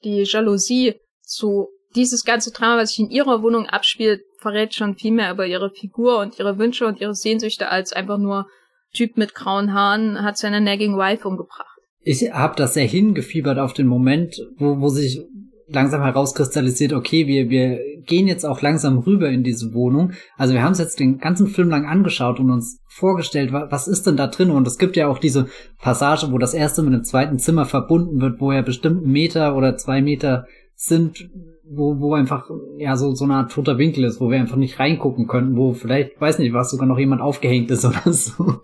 [0.03, 5.11] die Jalousie zu dieses ganze Drama, was sich in ihrer Wohnung abspielt, verrät schon viel
[5.11, 8.47] mehr über ihre Figur und ihre Wünsche und ihre Sehnsüchte als einfach nur
[8.93, 11.79] Typ mit grauen Haaren hat seine nagging Wife umgebracht.
[12.01, 15.19] Ich habe das sehr hingefiebert auf den Moment, wo, wo sich
[15.73, 20.11] langsam herauskristallisiert, okay, wir, wir gehen jetzt auch langsam rüber in diese Wohnung.
[20.37, 24.05] Also wir haben es jetzt den ganzen Film lang angeschaut und uns vorgestellt, was ist
[24.05, 24.51] denn da drin?
[24.51, 25.47] Und es gibt ja auch diese
[25.79, 29.55] Passage, wo das erste mit dem zweiten Zimmer verbunden wird, wo ja bestimmt einen Meter
[29.55, 30.45] oder zwei Meter
[30.75, 31.29] sind,
[31.65, 34.79] wo, wo einfach, ja, so, so eine Art toter Winkel ist, wo wir einfach nicht
[34.79, 38.61] reingucken könnten, wo vielleicht, weiß nicht, was sogar noch jemand aufgehängt ist oder so.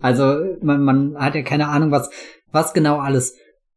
[0.00, 2.10] also, man, man hat ja keine Ahnung, was,
[2.52, 3.36] was genau alles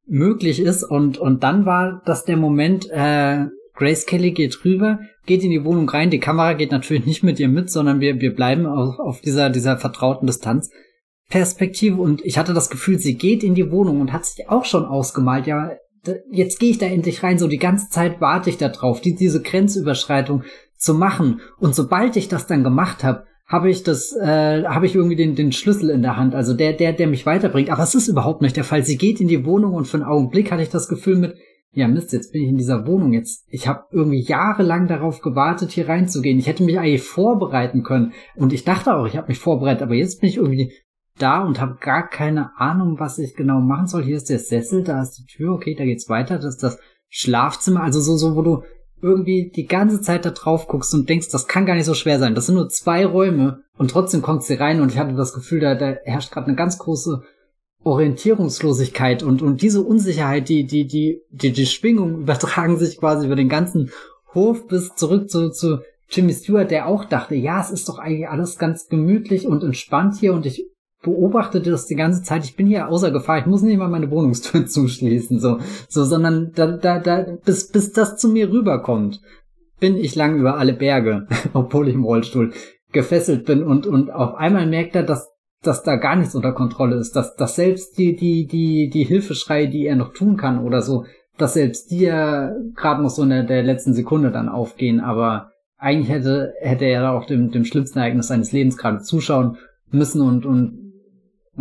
[0.09, 0.83] möglich ist.
[0.83, 3.45] Und, und dann war das der Moment, äh,
[3.75, 7.39] Grace Kelly geht rüber, geht in die Wohnung rein, die Kamera geht natürlich nicht mit
[7.39, 10.69] ihr mit, sondern wir, wir bleiben auf, auf dieser, dieser vertrauten Distanz.
[11.29, 12.01] Perspektive.
[12.01, 14.85] Und ich hatte das Gefühl, sie geht in die Wohnung und hat sich auch schon
[14.85, 15.71] ausgemalt, ja,
[16.31, 19.15] jetzt gehe ich da endlich rein, so die ganze Zeit warte ich da drauf, die,
[19.15, 20.43] diese Grenzüberschreitung
[20.75, 21.41] zu machen.
[21.59, 25.35] Und sobald ich das dann gemacht habe, habe ich das, äh, habe ich irgendwie den,
[25.35, 27.71] den Schlüssel in der Hand, also der, der, der mich weiterbringt.
[27.71, 28.83] Aber es ist überhaupt nicht der Fall.
[28.83, 31.35] Sie geht in die Wohnung und für einen Augenblick hatte ich das Gefühl mit,
[31.71, 33.11] ja Mist, jetzt bin ich in dieser Wohnung.
[33.11, 36.37] Jetzt, ich habe irgendwie jahrelang darauf gewartet, hier reinzugehen.
[36.37, 38.13] Ich hätte mich eigentlich vorbereiten können.
[38.35, 40.71] Und ich dachte auch, ich habe mich vorbereitet, aber jetzt bin ich irgendwie
[41.17, 44.03] da und habe gar keine Ahnung, was ich genau machen soll.
[44.03, 46.35] Hier ist der Sessel, da ist die Tür, okay, da geht's weiter.
[46.35, 46.77] Das ist das
[47.09, 48.63] Schlafzimmer, also so, so, wo du
[49.01, 52.19] irgendwie die ganze Zeit da drauf guckst und denkst, das kann gar nicht so schwer
[52.19, 52.35] sein.
[52.35, 55.59] Das sind nur zwei Räume und trotzdem kommt sie rein und ich hatte das Gefühl,
[55.59, 57.23] da, da herrscht gerade eine ganz große
[57.83, 63.35] Orientierungslosigkeit und, und diese Unsicherheit, die, die, die, die, die Schwingungen übertragen sich quasi über
[63.35, 63.91] den ganzen
[64.33, 65.79] Hof bis zurück zu, zu
[66.09, 70.15] Jimmy Stewart, der auch dachte, ja, es ist doch eigentlich alles ganz gemütlich und entspannt
[70.19, 70.65] hier und ich
[71.01, 72.43] beobachtete das die ganze Zeit.
[72.43, 73.39] Ich bin hier außer Gefahr.
[73.39, 77.91] Ich muss nicht mal meine Wohnungstür zuschließen, so, so, sondern da, da, da, bis, bis
[77.91, 79.21] das zu mir rüberkommt,
[79.79, 82.51] bin ich lang über alle Berge, obwohl ich im Rollstuhl
[82.91, 85.31] gefesselt bin und, und auf einmal merkt er, dass,
[85.61, 89.69] dass da gar nichts unter Kontrolle ist, dass, dass selbst die, die, die, die Hilfeschreie,
[89.69, 91.05] die er noch tun kann oder so,
[91.37, 95.51] dass selbst die ja gerade noch so in der, der letzten Sekunde dann aufgehen, aber
[95.77, 99.57] eigentlich hätte, hätte er auch dem, dem schlimmsten Ereignis seines Lebens gerade zuschauen
[99.91, 100.88] müssen und, und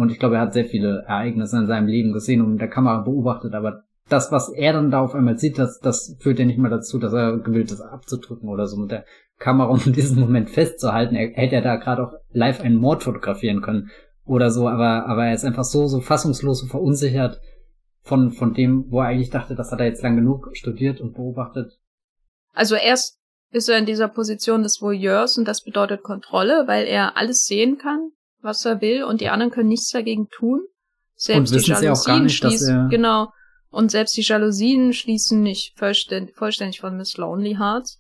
[0.01, 2.71] und ich glaube, er hat sehr viele Ereignisse in seinem Leben gesehen und mit der
[2.71, 6.47] Kamera beobachtet, aber das, was er dann da auf einmal sieht, das, das führt ja
[6.47, 9.05] nicht mal dazu, dass er gewillt ist, abzudrücken oder so mit der
[9.39, 11.15] Kamera, um diesen Moment festzuhalten.
[11.15, 13.91] Er hätte ja da gerade auch live einen Mord fotografieren können.
[14.25, 17.41] oder so, aber, aber er ist einfach so, so fassungslos, so verunsichert
[18.03, 21.15] von, von dem, wo er eigentlich dachte, das hat er jetzt lang genug studiert und
[21.15, 21.79] beobachtet.
[22.55, 23.19] Also erst
[23.51, 27.79] ist er in dieser Position des Voyeurs und das bedeutet Kontrolle, weil er alles sehen
[27.79, 28.11] kann,
[28.41, 30.61] was er will und die anderen können nichts dagegen tun.
[31.15, 33.33] Selbst die Jalousien nicht, schließen, genau.
[33.71, 37.99] Und selbst die Jalousien schließen nicht vollständig, vollständig von Miss Lonely Hearts.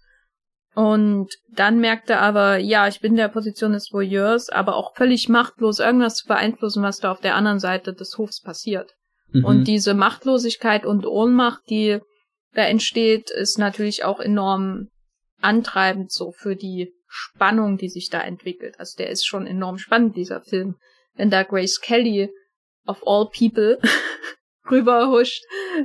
[0.74, 4.94] Und dann merkt er aber, ja, ich bin in der Position des Voyeurs, aber auch
[4.94, 8.94] völlig machtlos, irgendwas zu beeinflussen, was da auf der anderen Seite des Hofs passiert.
[9.32, 9.44] Mhm.
[9.44, 11.98] Und diese Machtlosigkeit und Ohnmacht, die
[12.52, 14.88] da entsteht, ist natürlich auch enorm
[15.40, 18.78] antreibend so für die Spannung, die sich da entwickelt.
[18.78, 20.76] Also der ist schon enorm spannend, dieser Film.
[21.14, 22.30] Wenn da Grace Kelly
[22.86, 23.80] of all people
[24.70, 25.42] rüberhuscht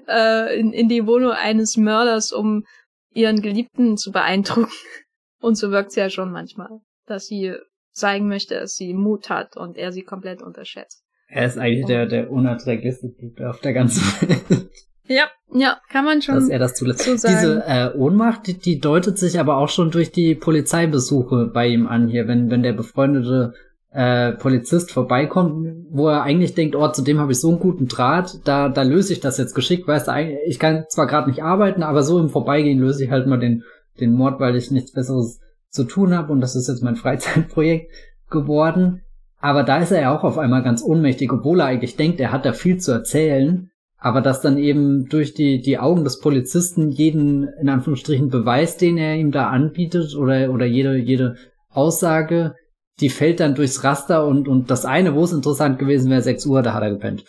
[0.07, 2.65] äh, in, in die Wohnung eines Mörders, um
[3.13, 4.71] ihren Geliebten zu beeindrucken.
[5.39, 7.55] Und so wirkt sie ja schon manchmal, dass sie
[7.91, 11.03] zeigen möchte, dass sie Mut hat und er sie komplett unterschätzt.
[11.27, 14.01] Er ist eigentlich und der, der unerträglichste Typ auf der ganzen
[14.49, 14.69] Welt.
[15.07, 16.35] Ja, ja, kann man schon.
[16.35, 17.03] Dass er das zulässt.
[17.03, 21.67] So Diese äh, Ohnmacht, die, die deutet sich aber auch schon durch die Polizeibesuche bei
[21.67, 23.53] ihm an hier, wenn, wenn der befreundete
[23.91, 27.87] äh, Polizist vorbeikommt, wo er eigentlich denkt, oh, zu dem habe ich so einen guten
[27.87, 31.43] Draht, da, da löse ich das jetzt geschickt, weißt du, ich kann zwar gerade nicht
[31.43, 33.63] arbeiten, aber so im Vorbeigehen löse ich halt mal den,
[33.99, 35.39] den Mord, weil ich nichts Besseres
[35.69, 37.91] zu tun habe und das ist jetzt mein Freizeitprojekt
[38.29, 39.01] geworden.
[39.39, 42.31] Aber da ist er ja auch auf einmal ganz ohnmächtig, obwohl er eigentlich denkt, er
[42.31, 43.69] hat da viel zu erzählen,
[44.03, 48.97] aber dass dann eben durch die, die Augen des Polizisten jeden, in Anführungsstrichen, Beweis, den
[48.97, 51.35] er ihm da anbietet oder, oder jede, jede
[51.69, 52.53] Aussage
[52.99, 56.45] die fällt dann durchs Raster und, und das eine, wo es interessant gewesen wäre, 6
[56.45, 57.25] Uhr, da hat er gepennt.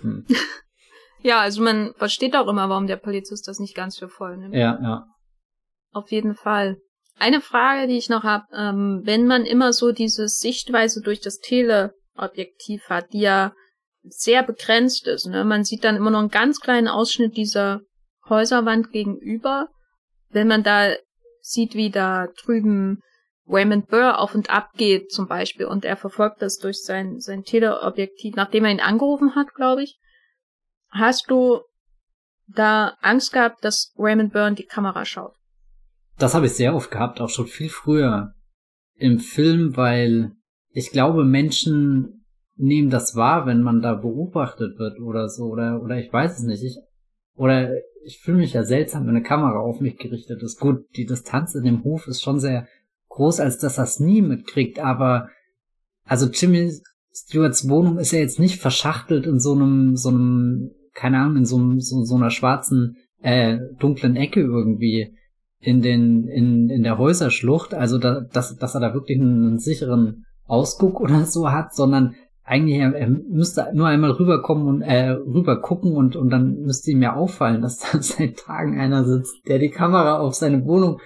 [0.00, 0.26] Hm.
[1.22, 4.54] ja, also man versteht auch immer, warum der Polizist das nicht ganz für voll nimmt.
[4.54, 5.06] Ja, ja.
[5.92, 6.76] Auf jeden Fall.
[7.18, 11.38] Eine Frage, die ich noch habe, ähm, wenn man immer so diese Sichtweise durch das
[11.38, 13.54] Teleobjektiv hat, die ja
[14.10, 15.44] sehr begrenzt ist, ne?
[15.44, 17.80] man sieht dann immer noch einen ganz kleinen Ausschnitt dieser
[18.28, 19.68] Häuserwand gegenüber.
[20.30, 20.92] Wenn man da
[21.40, 23.00] sieht, wie da drüben
[23.48, 27.44] Raymond Burr auf und ab geht zum Beispiel und er verfolgt das durch sein, sein
[27.44, 29.98] Teleobjektiv, nachdem er ihn angerufen hat, glaube ich.
[30.90, 31.60] Hast du
[32.46, 35.34] da Angst gehabt, dass Raymond Burr in die Kamera schaut?
[36.18, 38.34] Das habe ich sehr oft gehabt, auch schon viel früher
[38.94, 40.32] im Film, weil
[40.70, 42.17] ich glaube, Menschen
[42.58, 46.44] nehmen das wahr, wenn man da beobachtet wird oder so, oder, oder ich weiß es
[46.44, 46.62] nicht.
[46.62, 46.78] Ich,
[47.36, 47.70] oder
[48.04, 50.58] ich fühle mich ja seltsam, wenn eine Kamera auf mich gerichtet ist.
[50.58, 52.66] Gut, die Distanz in dem Hof ist schon sehr
[53.08, 55.28] groß, als dass er nie mitkriegt, aber
[56.04, 56.72] also Jimmy
[57.12, 61.44] Stewarts Wohnung ist ja jetzt nicht verschachtelt in so einem, so einem, keine Ahnung, in
[61.44, 65.16] so, einem, so, so einer schwarzen, äh, dunklen Ecke irgendwie
[65.60, 69.58] in den, in, in der Häuserschlucht, also da, dass, dass er da wirklich einen, einen
[69.58, 72.14] sicheren Ausguck oder so hat, sondern
[72.48, 76.90] eigentlich er, er müsste nur einmal rüberkommen und äh, rüber gucken und und dann müsste
[76.90, 80.98] ihm ja auffallen, dass da seit Tagen einer sitzt, der die Kamera auf seine Wohnung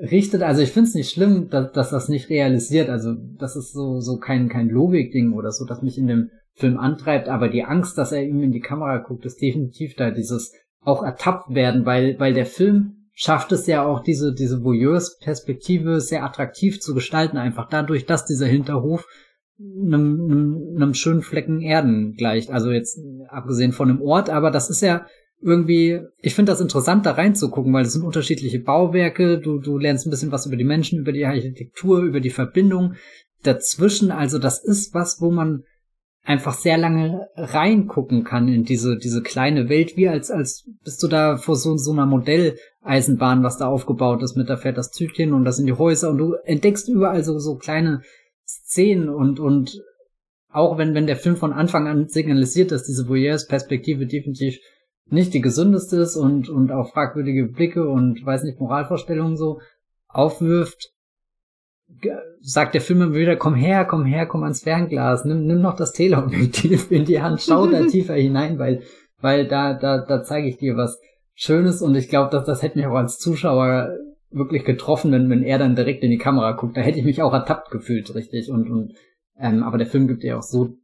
[0.00, 2.88] richtet, also ich finde es nicht schlimm, dass, dass das nicht realisiert.
[2.88, 6.78] Also das ist so, so kein, kein Logikding oder so, das mich in dem Film
[6.78, 10.52] antreibt, aber die Angst, dass er ihm in die Kamera guckt, ist definitiv da, dieses
[10.82, 16.24] auch ertappt werden, weil, weil der Film schafft es ja auch, diese, diese Voyeurs-Perspektive sehr
[16.24, 19.06] attraktiv zu gestalten, einfach dadurch, dass dieser Hinterhof
[19.60, 22.50] einem, einem, einem schönen Flecken Erden gleicht.
[22.50, 22.98] Also jetzt
[23.28, 25.06] abgesehen von dem Ort, aber das ist ja
[25.42, 30.06] irgendwie, ich finde das interessant, da reinzugucken, weil es sind unterschiedliche Bauwerke, du, du lernst
[30.06, 32.94] ein bisschen was über die Menschen, über die Architektur, über die Verbindung
[33.42, 34.10] dazwischen.
[34.10, 35.64] Also das ist was, wo man
[36.22, 41.08] einfach sehr lange reingucken kann in diese, diese kleine Welt, wie als, als bist du
[41.08, 45.32] da vor so, so einer Modelleisenbahn, was da aufgebaut ist, mit da fährt das Zügchen
[45.32, 48.02] und das sind die Häuser und du entdeckst überall so, so kleine
[48.64, 49.80] Szenen und, und
[50.52, 54.58] auch wenn, wenn der Film von Anfang an signalisiert, dass diese Voyeurs-Perspektive definitiv
[55.06, 59.60] nicht die gesündeste ist und, und auch fragwürdige Blicke und weiß nicht, Moralvorstellungen so
[60.08, 60.90] aufwirft,
[62.40, 65.76] sagt der Film immer wieder, komm her, komm her, komm ans Fernglas, nimm, nimm noch
[65.76, 68.82] das Teleobjektiv in die Hand, schau da tiefer hinein, weil,
[69.20, 70.98] weil da, da, da zeige ich dir was
[71.34, 73.96] Schönes und ich glaube, dass das hätte mich auch als Zuschauer
[74.30, 76.76] wirklich getroffen, wenn, wenn er dann direkt in die Kamera guckt.
[76.76, 78.50] Da hätte ich mich auch ertappt gefühlt, richtig.
[78.50, 78.94] Und, und
[79.38, 80.76] ähm, aber der Film gibt ja auch so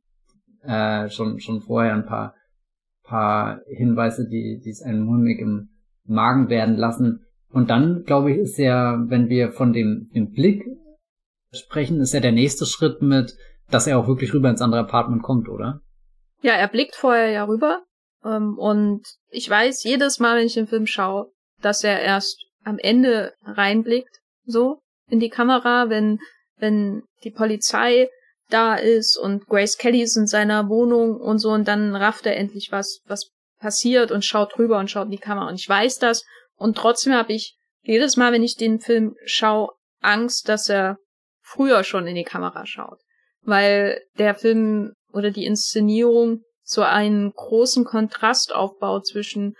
[0.62, 2.34] äh, schon, schon vorher ein paar
[3.06, 5.70] paar Hinweise, die, die es einen mulmig im
[6.04, 7.24] Magen werden lassen.
[7.50, 10.64] Und dann, glaube ich, ist ja, wenn wir von dem, dem Blick
[11.52, 13.34] sprechen, ist ja der nächste Schritt mit,
[13.70, 15.80] dass er auch wirklich rüber ins andere Apartment kommt, oder?
[16.42, 17.82] Ja, er blickt vorher ja rüber.
[18.24, 21.30] Ähm, und ich weiß jedes Mal, wenn ich den Film schaue,
[21.62, 26.18] dass er erst am Ende reinblickt, so in die Kamera, wenn,
[26.56, 28.08] wenn die Polizei
[28.50, 32.36] da ist und Grace Kelly ist in seiner Wohnung und so und dann rafft er
[32.36, 35.48] endlich was, was passiert und schaut drüber und schaut in die Kamera.
[35.48, 36.24] Und ich weiß das.
[36.56, 40.98] Und trotzdem habe ich jedes Mal, wenn ich den Film schaue, Angst, dass er
[41.42, 42.98] früher schon in die Kamera schaut,
[43.42, 49.54] weil der Film oder die Inszenierung so einen großen Kontrast aufbaut zwischen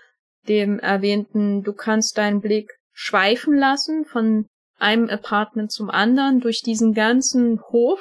[0.48, 4.46] dem erwähnten, du kannst deinen Blick schweifen lassen von
[4.78, 8.00] einem Apartment zum anderen durch diesen ganzen Hof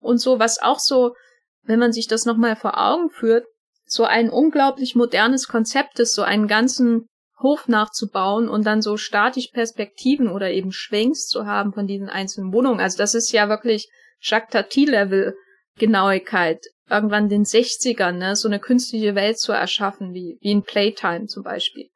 [0.00, 1.14] und so, was auch so,
[1.62, 3.46] wenn man sich das nochmal vor Augen führt,
[3.84, 7.06] so ein unglaublich modernes Konzept ist, so einen ganzen
[7.40, 12.52] Hof nachzubauen und dann so statisch Perspektiven oder eben Schwenks zu haben von diesen einzelnen
[12.52, 12.80] Wohnungen.
[12.80, 13.88] Also das ist ja wirklich
[14.20, 15.36] Jacques Tati-Level
[15.78, 16.64] Genauigkeit.
[16.90, 21.44] Irgendwann den 60ern, ne, so eine künstliche Welt zu erschaffen, wie, wie in Playtime zum
[21.44, 21.90] Beispiel.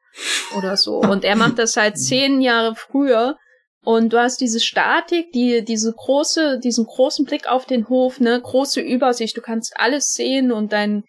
[0.57, 0.99] Oder so.
[0.99, 3.37] Und er macht das halt zehn Jahre früher
[3.83, 8.41] und du hast diese Statik, die, diese große, diesen großen Blick auf den Hof, ne,
[8.41, 11.05] große Übersicht, du kannst alles sehen und dein,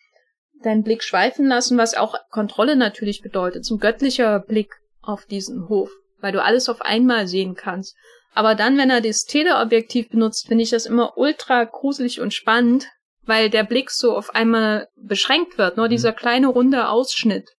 [0.64, 5.89] deinen Blick schweifen lassen, was auch Kontrolle natürlich bedeutet, zum göttlicher Blick auf diesen Hof,
[6.20, 7.95] weil du alles auf einmal sehen kannst.
[8.34, 12.88] Aber dann, wenn er das Teleobjektiv benutzt, finde ich das immer ultra gruselig und spannend,
[13.24, 15.91] weil der Blick so auf einmal beschränkt wird, nur mhm.
[15.91, 17.49] dieser kleine runde Ausschnitt.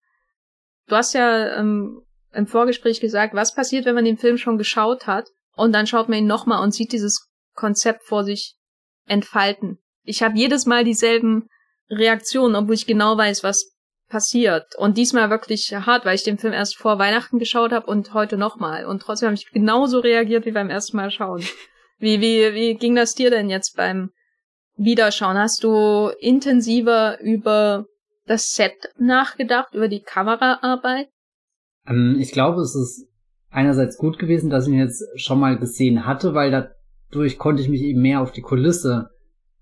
[0.93, 2.03] Du hast ja ähm,
[2.34, 6.11] im Vorgespräch gesagt, was passiert, wenn man den Film schon geschaut hat und dann schaut
[6.11, 8.57] man ihn nochmal und sieht dieses Konzept vor sich
[9.07, 9.78] entfalten.
[10.03, 11.49] Ich habe jedes Mal dieselben
[11.88, 13.72] Reaktionen, obwohl ich genau weiß, was
[14.11, 14.76] passiert.
[14.76, 18.36] Und diesmal wirklich hart, weil ich den Film erst vor Weihnachten geschaut habe und heute
[18.36, 18.84] nochmal.
[18.84, 21.43] Und trotzdem habe ich genauso reagiert wie beim ersten Mal schauen.
[21.99, 24.11] Wie, wie, wie ging das dir denn jetzt beim
[24.76, 25.38] Wiederschauen?
[25.38, 27.86] Hast du intensiver über
[28.32, 31.08] das Set nachgedacht, über die Kameraarbeit?
[31.86, 33.06] Ähm, ich glaube, es ist
[33.50, 37.68] einerseits gut gewesen, dass ich ihn jetzt schon mal gesehen hatte, weil dadurch konnte ich
[37.68, 39.10] mich eben mehr auf die Kulisse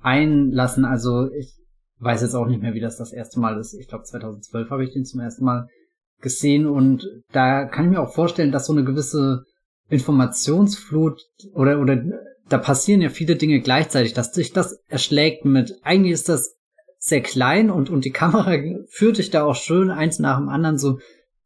[0.00, 0.84] einlassen.
[0.84, 1.58] Also ich
[1.98, 3.74] weiß jetzt auch nicht mehr, wie das das erste Mal ist.
[3.74, 5.68] Ich glaube, 2012 habe ich den zum ersten Mal
[6.20, 9.44] gesehen und da kann ich mir auch vorstellen, dass so eine gewisse
[9.88, 11.20] Informationsflut
[11.54, 12.02] oder oder
[12.48, 16.59] da passieren ja viele Dinge gleichzeitig, dass sich das erschlägt mit eigentlich ist das
[17.02, 18.56] sehr klein und und die Kamera
[18.88, 20.98] führt dich da auch schön eins nach dem anderen so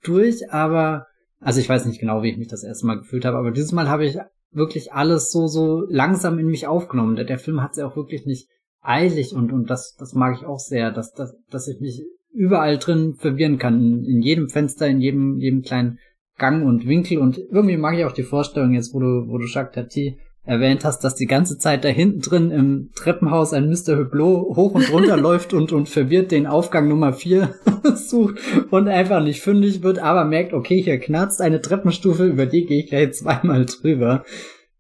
[0.02, 1.06] durch, aber
[1.40, 3.70] also ich weiß nicht genau, wie ich mich das erste Mal gefühlt habe, aber dieses
[3.72, 4.18] Mal habe ich
[4.50, 7.14] wirklich alles so so langsam in mich aufgenommen.
[7.14, 8.48] Der, der Film hat es ja auch wirklich nicht
[8.80, 12.02] eilig und und das das mag ich auch sehr, dass dass dass ich mich
[12.32, 16.00] überall drin verwirren kann, in, in jedem Fenster, in jedem jedem kleinen
[16.36, 19.46] Gang und Winkel und irgendwie mag ich auch die Vorstellung jetzt, wo du wo du
[19.46, 23.96] Jacques Tati erwähnt hast, dass die ganze Zeit da hinten drin im Treppenhaus ein Mr.
[23.96, 27.54] Hublot hoch und runter läuft und, und verwirrt den Aufgang Nummer 4
[27.94, 28.38] sucht
[28.70, 32.84] und einfach nicht fündig wird, aber merkt, okay, hier knarzt eine Treppenstufe, über die gehe
[32.84, 34.24] ich ja jetzt zweimal drüber.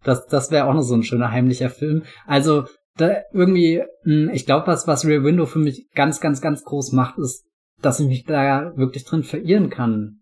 [0.02, 2.02] Das, das wäre auch noch so ein schöner heimlicher Film.
[2.26, 2.64] Also,
[2.96, 6.92] da irgendwie, hm, ich glaube, was, was Rear Window für mich ganz, ganz, ganz groß
[6.92, 7.44] macht, ist,
[7.80, 10.20] dass ich mich da wirklich drin verirren kann.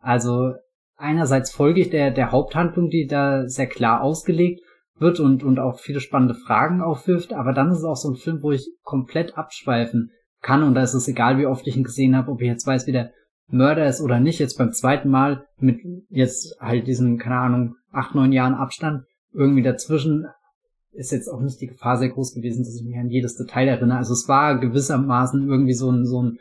[0.00, 0.54] Also,
[0.96, 4.62] einerseits folge ich der, der Haupthandlung, die da sehr klar ausgelegt
[4.98, 8.16] wird und, und auch viele spannende Fragen aufwirft, aber dann ist es auch so ein
[8.16, 10.62] Film, wo ich komplett abschweifen kann.
[10.62, 12.86] Und da ist es egal, wie oft ich ihn gesehen habe, ob ich jetzt weiß,
[12.86, 13.12] wie der
[13.50, 15.80] Mörder ist oder nicht, jetzt beim zweiten Mal mit
[16.10, 20.26] jetzt halt diesen, keine Ahnung, acht, neun Jahren Abstand irgendwie dazwischen
[20.92, 23.68] ist jetzt auch nicht die Gefahr sehr groß gewesen, dass ich mich an jedes Detail
[23.68, 23.98] erinnere.
[23.98, 26.38] Also es war gewissermaßen irgendwie so ein, so ein,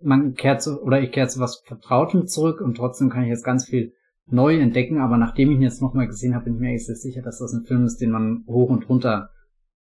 [0.00, 3.44] man kehrt zu, oder ich kehre zu was Vertrautem zurück und trotzdem kann ich jetzt
[3.44, 3.92] ganz viel
[4.28, 6.96] neu entdecken, aber nachdem ich ihn jetzt nochmal gesehen habe, bin ich mir eigentlich sehr
[6.96, 9.30] sicher, dass das ein Film ist, den man hoch und runter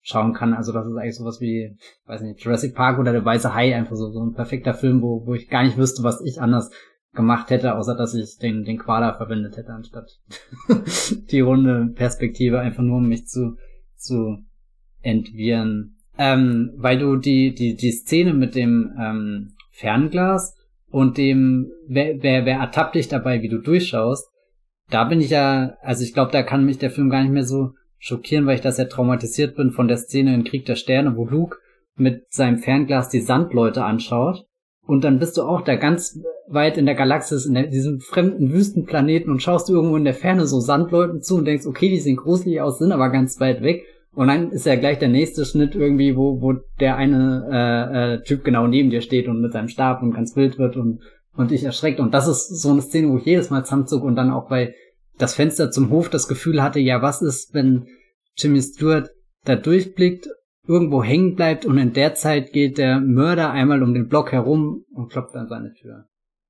[0.01, 0.53] schauen kann.
[0.53, 1.75] Also das ist eigentlich sowas wie,
[2.05, 5.25] weiß nicht, Jurassic Park oder der Weiße Hai, einfach so, so ein perfekter Film, wo,
[5.25, 6.69] wo ich gar nicht wüsste, was ich anders
[7.15, 10.19] gemacht hätte, außer dass ich den, den Quader verwendet hätte, anstatt
[11.31, 13.57] die runde Perspektive, einfach nur um mich zu,
[13.95, 14.43] zu
[15.01, 15.97] entwirren.
[16.17, 20.55] Ähm, weil du die, die, die Szene mit dem ähm, Fernglas
[20.89, 24.29] und dem, wer, wer, wer ertappt dich dabei, wie du durchschaust,
[24.89, 27.45] da bin ich ja, also ich glaube, da kann mich der Film gar nicht mehr
[27.45, 31.15] so schockieren, weil ich das ja traumatisiert bin von der Szene in Krieg der Sterne,
[31.15, 31.57] wo Luke
[31.95, 34.45] mit seinem Fernglas die Sandleute anschaut.
[34.85, 38.51] Und dann bist du auch da ganz weit in der Galaxis, in der, diesem fremden
[38.51, 42.17] Wüstenplaneten und schaust irgendwo in der Ferne so Sandleuten zu und denkst, okay, die sehen
[42.17, 43.85] gruselig aus, sind aber ganz weit weg.
[44.13, 48.23] Und dann ist ja gleich der nächste Schnitt irgendwie, wo, wo der eine äh, äh,
[48.23, 51.01] Typ genau neben dir steht und mit seinem Stab und ganz wild wird und
[51.35, 51.99] und dich erschreckt.
[51.99, 54.75] Und das ist so eine Szene, wo ich jedes Mal zusammenzog und dann auch bei
[55.17, 57.87] das Fenster zum Hof das Gefühl hatte, ja, was ist, wenn
[58.37, 59.09] Jimmy Stewart
[59.45, 60.27] da durchblickt,
[60.67, 64.83] irgendwo hängen bleibt und in der Zeit geht der Mörder einmal um den Block herum
[64.91, 66.05] und klopft an seine Tür.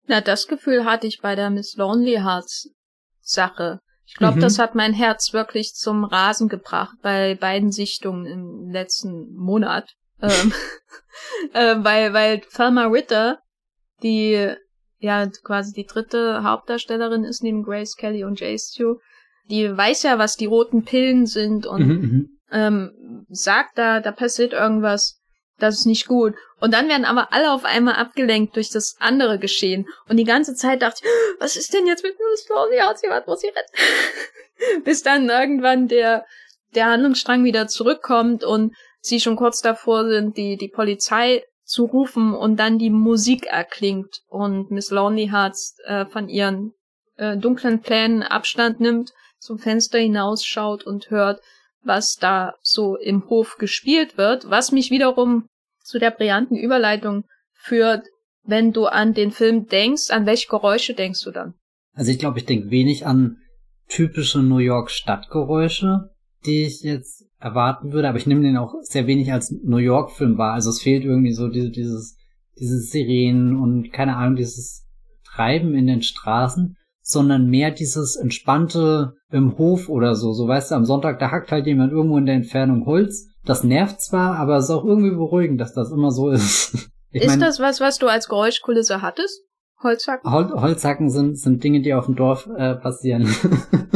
[0.07, 2.69] Na, das Gefühl hatte ich bei der Miss Lonely Hearts
[3.21, 3.79] Sache.
[4.05, 4.41] Ich glaube, mhm.
[4.41, 9.89] das hat mein Herz wirklich zum Rasen gebracht bei beiden Sichtungen im letzten Monat.
[10.21, 10.53] ähm,
[11.53, 13.39] äh, weil, weil Thelma Ritter,
[14.03, 14.55] die
[15.05, 18.97] ja quasi die dritte Hauptdarstellerin ist neben Grace Kelly und Jay Stu,
[19.49, 22.29] die weiß ja, was die roten Pillen sind und mhm, mhm.
[22.51, 25.21] ähm, sagt da, da passiert irgendwas
[25.57, 26.35] das ist nicht gut.
[26.59, 29.87] Und dann werden aber alle auf einmal abgelenkt durch das andere Geschehen.
[30.09, 32.81] Und die ganze Zeit dachte ich, was ist denn jetzt mit Miss Flossie?
[32.81, 34.83] Hat sie was, muss sie retten?
[34.83, 36.25] Bis dann irgendwann der,
[36.75, 42.33] der Handlungsstrang wieder zurückkommt und sie schon kurz davor sind, die, die Polizei zu rufen
[42.33, 46.73] und dann die Musik erklingt und Miss Lonely Hearts äh, von ihren
[47.17, 51.41] äh, dunklen Plänen Abstand nimmt, zum Fenster hinausschaut und hört,
[51.83, 55.47] was da so im Hof gespielt wird, was mich wiederum
[55.81, 58.07] zu der brillanten Überleitung führt,
[58.43, 61.55] wenn du an den Film denkst, an welche Geräusche denkst du dann?
[61.93, 63.37] Also ich glaube, ich denke wenig an
[63.87, 66.09] typische New York Stadtgeräusche,
[66.45, 70.11] die ich jetzt erwarten würde, aber ich nehme den auch sehr wenig als New York
[70.11, 70.53] Film wahr.
[70.53, 72.17] Also es fehlt irgendwie so diese, dieses,
[72.59, 74.87] dieses Sirenen und keine Ahnung, dieses
[75.23, 76.75] Treiben in den Straßen
[77.07, 80.33] sondern mehr dieses entspannte im Hof oder so.
[80.33, 83.27] So weißt du, am Sonntag, da hackt halt jemand irgendwo in der Entfernung Holz.
[83.45, 86.89] Das nervt zwar, aber es ist auch irgendwie beruhigend, dass das immer so ist.
[87.11, 89.44] Ich ist mein, das was, was du als Geräuschkulisse hattest?
[89.85, 90.31] Holzhacken?
[90.31, 93.33] Hol Holzhacken sind, sind Dinge, die auf dem Dorf äh, passieren.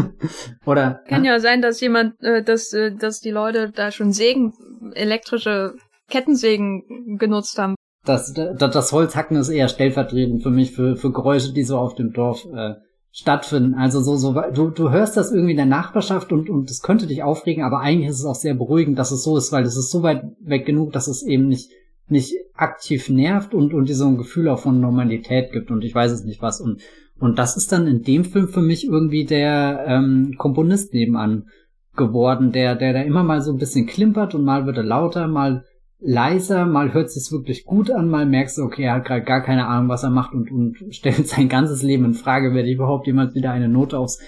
[0.66, 1.34] Oder kann ja?
[1.34, 4.54] ja sein, dass jemand, äh, dass, äh, dass die Leute da schon Sägen,
[4.94, 5.76] elektrische
[6.10, 7.76] Kettensägen genutzt haben.
[8.06, 11.96] Das, das, das Holzhacken ist eher stellvertretend für mich für, für Geräusche, die so auf
[11.96, 12.76] dem Dorf äh,
[13.12, 13.76] stattfinden.
[13.76, 17.08] Also so, so, du, du hörst das irgendwie in der Nachbarschaft und, und das könnte
[17.08, 19.78] dich aufregen, aber eigentlich ist es auch sehr beruhigend, dass es so ist, weil es
[19.78, 21.70] ist so weit weg genug, dass es eben nicht,
[22.12, 25.94] nicht aktiv nervt und, und dir so ein Gefühl auch von Normalität gibt und ich
[25.94, 26.62] weiß es nicht was.
[26.62, 26.82] Und,
[27.20, 31.48] und das ist dann in dem Film für mich irgendwie der ähm, Komponist nebenan
[31.96, 35.28] geworden, der, der da immer mal so ein bisschen klimpert und mal wird er lauter,
[35.28, 35.66] mal
[36.00, 39.42] leiser, mal hört sich's wirklich gut an, mal merkst du, okay, er hat gerade gar
[39.42, 42.76] keine Ahnung, was er macht und, und stellt sein ganzes Leben in Frage, werde ich
[42.76, 44.20] überhaupt jemals wieder eine Note aufs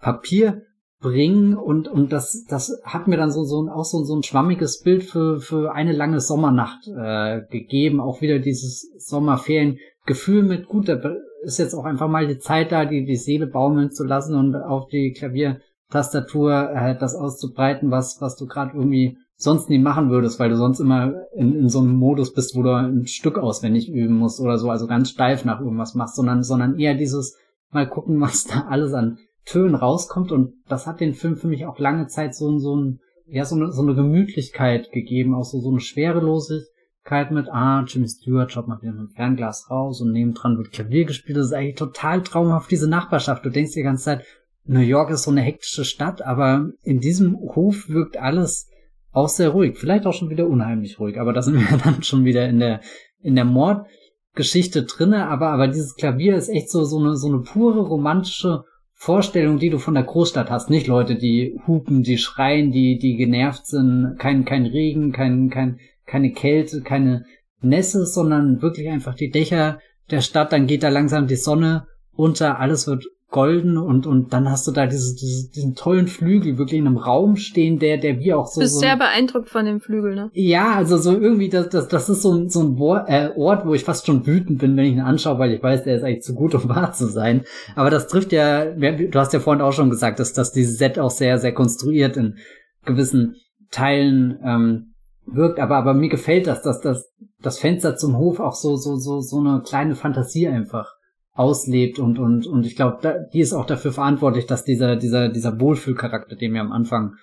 [0.00, 0.62] Papier
[1.00, 4.22] bringen und und das das hat mir dann so so ein, auch so, so ein
[4.22, 8.00] schwammiges Bild für für eine lange Sommernacht äh, gegeben.
[8.00, 10.98] Auch wieder dieses Sommerferiengefühl mit gut da
[11.44, 14.56] ist jetzt auch einfach mal die Zeit da die die Seele baumeln zu lassen und
[14.56, 20.40] auf die Klaviertastatur äh, das auszubreiten was was du gerade irgendwie sonst nie machen würdest,
[20.40, 23.88] weil du sonst immer in, in so einem Modus bist, wo du ein Stück auswendig
[23.88, 27.36] üben musst oder so, also ganz steif nach irgendwas machst, sondern, sondern eher dieses
[27.70, 29.18] mal gucken, was da alles an
[29.48, 33.00] Tönen rauskommt und das hat den Film für mich auch lange Zeit so, so ein,
[33.26, 38.08] ja, so eine, so eine Gemütlichkeit gegeben, auch so, so eine Schwerelosigkeit mit, ah, Jimmy
[38.08, 41.52] Stewart schaut mal wieder mit dem Fernglas raus und nebendran wird Klavier gespielt, das ist
[41.54, 43.44] eigentlich total traumhaft, diese Nachbarschaft.
[43.44, 44.24] Du denkst die ganze Zeit,
[44.64, 48.68] New York ist so eine hektische Stadt, aber in diesem Hof wirkt alles
[49.12, 52.26] auch sehr ruhig, vielleicht auch schon wieder unheimlich ruhig, aber da sind wir dann schon
[52.26, 52.82] wieder in der
[53.20, 57.40] in der Mordgeschichte drinne, aber aber dieses Klavier ist echt so so eine so eine
[57.40, 58.64] pure romantische
[59.00, 63.16] Vorstellung, die du von der Großstadt hast, nicht Leute, die hupen, die schreien, die die
[63.16, 67.24] genervt sind, kein kein Regen, kein kein keine Kälte, keine
[67.60, 69.78] Nässe, sondern wirklich einfach die Dächer
[70.10, 74.50] der Stadt, dann geht da langsam die Sonne unter, alles wird golden und und dann
[74.50, 78.20] hast du da diese, diese, diesen tollen Flügel wirklich in einem Raum stehen, der der
[78.20, 78.60] wie auch so.
[78.60, 80.30] Du bist so sehr beeindruckt von dem Flügel, ne?
[80.32, 83.66] Ja, also so irgendwie das das das ist so ein so ein Ort, äh, Ort,
[83.66, 86.04] wo ich fast schon wütend bin, wenn ich ihn anschaue, weil ich weiß, der ist
[86.04, 87.44] eigentlich zu gut, um wahr zu sein.
[87.76, 90.98] Aber das trifft ja, du hast ja vorhin auch schon gesagt, dass dass dieses Set
[90.98, 92.38] auch sehr sehr konstruiert in
[92.86, 93.36] gewissen
[93.70, 94.94] Teilen ähm,
[95.26, 97.12] wirkt, aber aber mir gefällt das, dass das
[97.42, 100.97] das Fenster zum Hof auch so so so so eine kleine Fantasie einfach
[101.38, 105.60] auslebt und und und ich glaube, die ist auch dafür verantwortlich, dass dieser dieser dieser
[105.60, 107.14] Wohlfühlcharakter, den wir am Anfang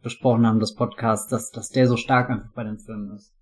[0.00, 3.32] besprochen haben des Podcasts, dass dass der so stark einfach bei den Filmen ist.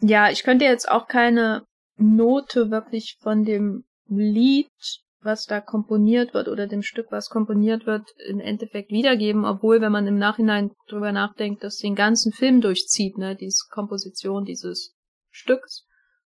[0.00, 1.64] Ja, ich könnte jetzt auch keine
[1.96, 4.68] Note wirklich von dem Lied,
[5.22, 9.90] was da komponiert wird oder dem Stück, was komponiert wird, im Endeffekt wiedergeben, obwohl, wenn
[9.90, 14.94] man im Nachhinein drüber nachdenkt, das den ganzen Film durchzieht, ne, diese Komposition dieses
[15.30, 15.87] Stücks.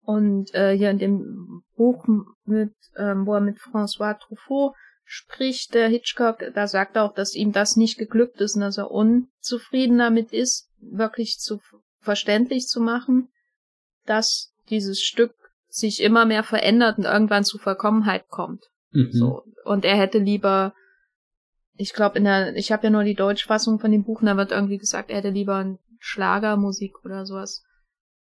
[0.05, 2.05] Und äh, hier in dem Buch
[2.45, 7.35] mit, ähm, wo er mit François Truffaut spricht, der Hitchcock, da sagt er auch, dass
[7.35, 11.59] ihm das nicht geglückt ist und dass er unzufrieden damit ist, wirklich zu
[11.99, 13.29] verständlich zu machen,
[14.05, 15.33] dass dieses Stück
[15.67, 18.63] sich immer mehr verändert und irgendwann zu Vollkommenheit kommt.
[18.91, 19.11] Mhm.
[19.11, 19.43] So.
[19.63, 20.73] Und er hätte lieber,
[21.75, 24.37] ich glaube, in der, ich habe ja nur die Deutschfassung von dem Buch, und da
[24.37, 27.63] wird irgendwie gesagt, er hätte lieber Schlagermusik oder sowas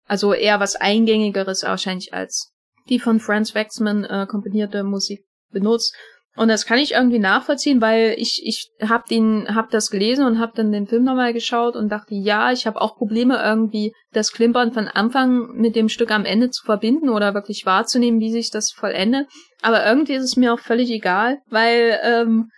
[0.06, 2.52] also eher was Eingängigeres wahrscheinlich als
[2.88, 5.94] die von Franz Waxman äh, komponierte Musik benutzt.
[6.36, 10.40] Und das kann ich irgendwie nachvollziehen, weil ich ich habe den hab das gelesen und
[10.40, 14.32] habe dann den Film nochmal geschaut und dachte, ja, ich habe auch Probleme irgendwie das
[14.32, 18.50] Klimpern von Anfang mit dem Stück am Ende zu verbinden oder wirklich wahrzunehmen, wie sich
[18.50, 19.28] das vollendet.
[19.62, 22.50] Aber irgendwie ist es mir auch völlig egal, weil ähm,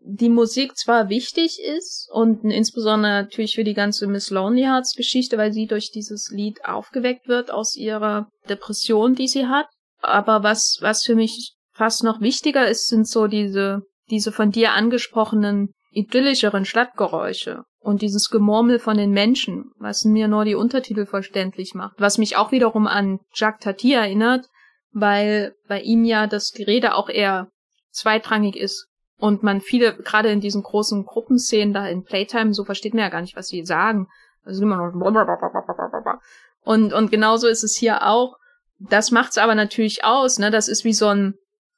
[0.00, 5.38] die Musik zwar wichtig ist und insbesondere natürlich für die ganze Miss Lonely Hearts Geschichte,
[5.38, 9.66] weil sie durch dieses Lied aufgeweckt wird aus ihrer Depression, die sie hat.
[10.02, 14.72] Aber was was für mich fast noch wichtiger ist, sind so diese, diese von dir
[14.72, 21.74] angesprochenen idyllischeren Stadtgeräusche und dieses Gemurmel von den Menschen, was mir nur die Untertitel verständlich
[21.74, 24.46] macht, was mich auch wiederum an Jacques Tati erinnert,
[24.92, 27.48] weil bei ihm ja das Gerede auch eher
[27.90, 28.89] zweitrangig ist
[29.20, 33.10] und man viele, gerade in diesen großen Gruppenszenen da in Playtime, so versteht man ja
[33.10, 34.08] gar nicht, was sie sagen.
[34.44, 34.94] Also immer noch
[36.64, 38.36] und, und genauso ist es hier auch.
[38.78, 40.50] Das macht's aber natürlich aus, ne?
[40.50, 41.34] Das ist wie so ein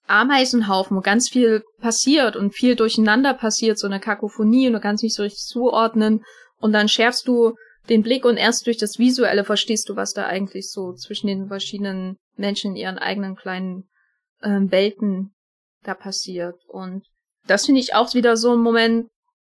[0.07, 5.03] Ameisenhaufen, wo ganz viel passiert und viel durcheinander passiert, so eine Kakophonie und du kannst
[5.03, 6.25] nicht so richtig zuordnen
[6.59, 7.55] und dann schärfst du
[7.89, 11.49] den Blick und erst durch das Visuelle verstehst du, was da eigentlich so zwischen den
[11.49, 13.89] verschiedenen Menschen in ihren eigenen kleinen
[14.41, 15.35] äh, Welten
[15.83, 16.57] da passiert.
[16.69, 17.05] Und
[17.47, 19.09] das finde ich auch wieder so ein Moment,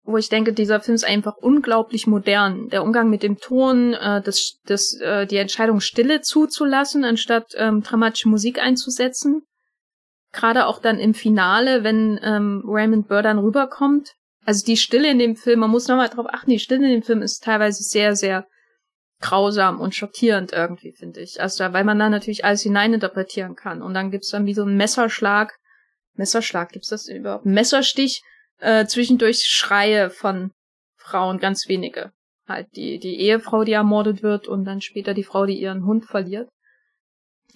[0.04, 2.68] wo ich denke, dieser Film ist einfach unglaublich modern.
[2.68, 7.82] Der Umgang mit dem Ton, äh, das, das, äh, die Entscheidung, Stille zuzulassen, anstatt ähm,
[7.82, 9.42] dramatische Musik einzusetzen
[10.34, 14.12] gerade auch dann im Finale, wenn ähm, Raymond Burr dann rüberkommt.
[14.44, 17.02] Also die Stille in dem Film, man muss nochmal drauf achten, die Stille in dem
[17.02, 18.46] Film ist teilweise sehr, sehr
[19.22, 21.40] grausam und schockierend irgendwie, finde ich.
[21.40, 23.80] Also weil man da natürlich alles hineininterpretieren kann.
[23.80, 25.54] Und dann gibt's dann wie so einen Messerschlag.
[26.16, 27.46] Messerschlag, gibt's das überhaupt?
[27.46, 28.22] Messerstich,
[28.58, 30.52] äh, zwischendurch Schreie von
[30.96, 32.12] Frauen, ganz wenige.
[32.46, 36.04] Halt die, die Ehefrau, die ermordet wird und dann später die Frau, die ihren Hund
[36.04, 36.48] verliert.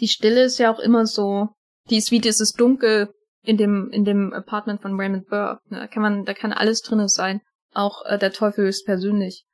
[0.00, 1.48] Die Stille ist ja auch immer so,
[1.90, 5.60] die ist wie dieses Dunkel in dem, in dem Apartment von Raymond Burr.
[5.70, 7.40] Da kann man, da kann alles drin sein.
[7.74, 9.44] Auch äh, der Teufel ist persönlich.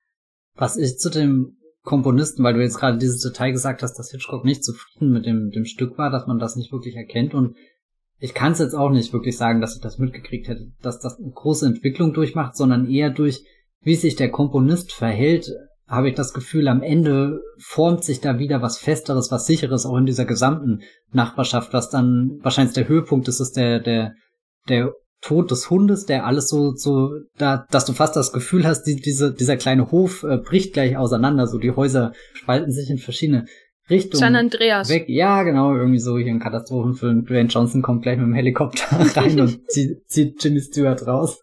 [0.55, 4.45] Was ich zu dem Komponisten, weil du jetzt gerade dieses Detail gesagt hast, dass Hitchcock
[4.45, 7.57] nicht zufrieden mit dem, dem Stück war, dass man das nicht wirklich erkennt und
[8.25, 11.19] ich kann es jetzt auch nicht wirklich sagen, dass ich das mitgekriegt hätte, dass das
[11.19, 13.45] eine große Entwicklung durchmacht, sondern eher durch,
[13.83, 15.53] wie sich der Komponist verhält,
[15.87, 19.99] habe ich das Gefühl, am Ende formt sich da wieder was Festeres, was Sicheres, auch
[19.99, 20.81] in dieser gesamten
[21.13, 24.15] Nachbarschaft, was dann wahrscheinlich der Höhepunkt ist, ist der, der,
[24.71, 28.85] der Tod des Hundes, der alles so, so, da, dass du fast das Gefühl hast,
[28.85, 32.97] die, diese, dieser kleine Hof äh, bricht gleich auseinander, so die Häuser spalten sich in
[32.97, 33.45] verschiedene
[33.91, 34.21] Richtungen.
[34.21, 34.89] San Andreas.
[34.89, 35.09] Weg.
[35.09, 37.27] Ja, genau, irgendwie so hier ein Katastrophenfilm.
[37.27, 41.43] Dwayne Johnson kommt gleich mit dem Helikopter rein und zieht, zieht Jimmy Stewart raus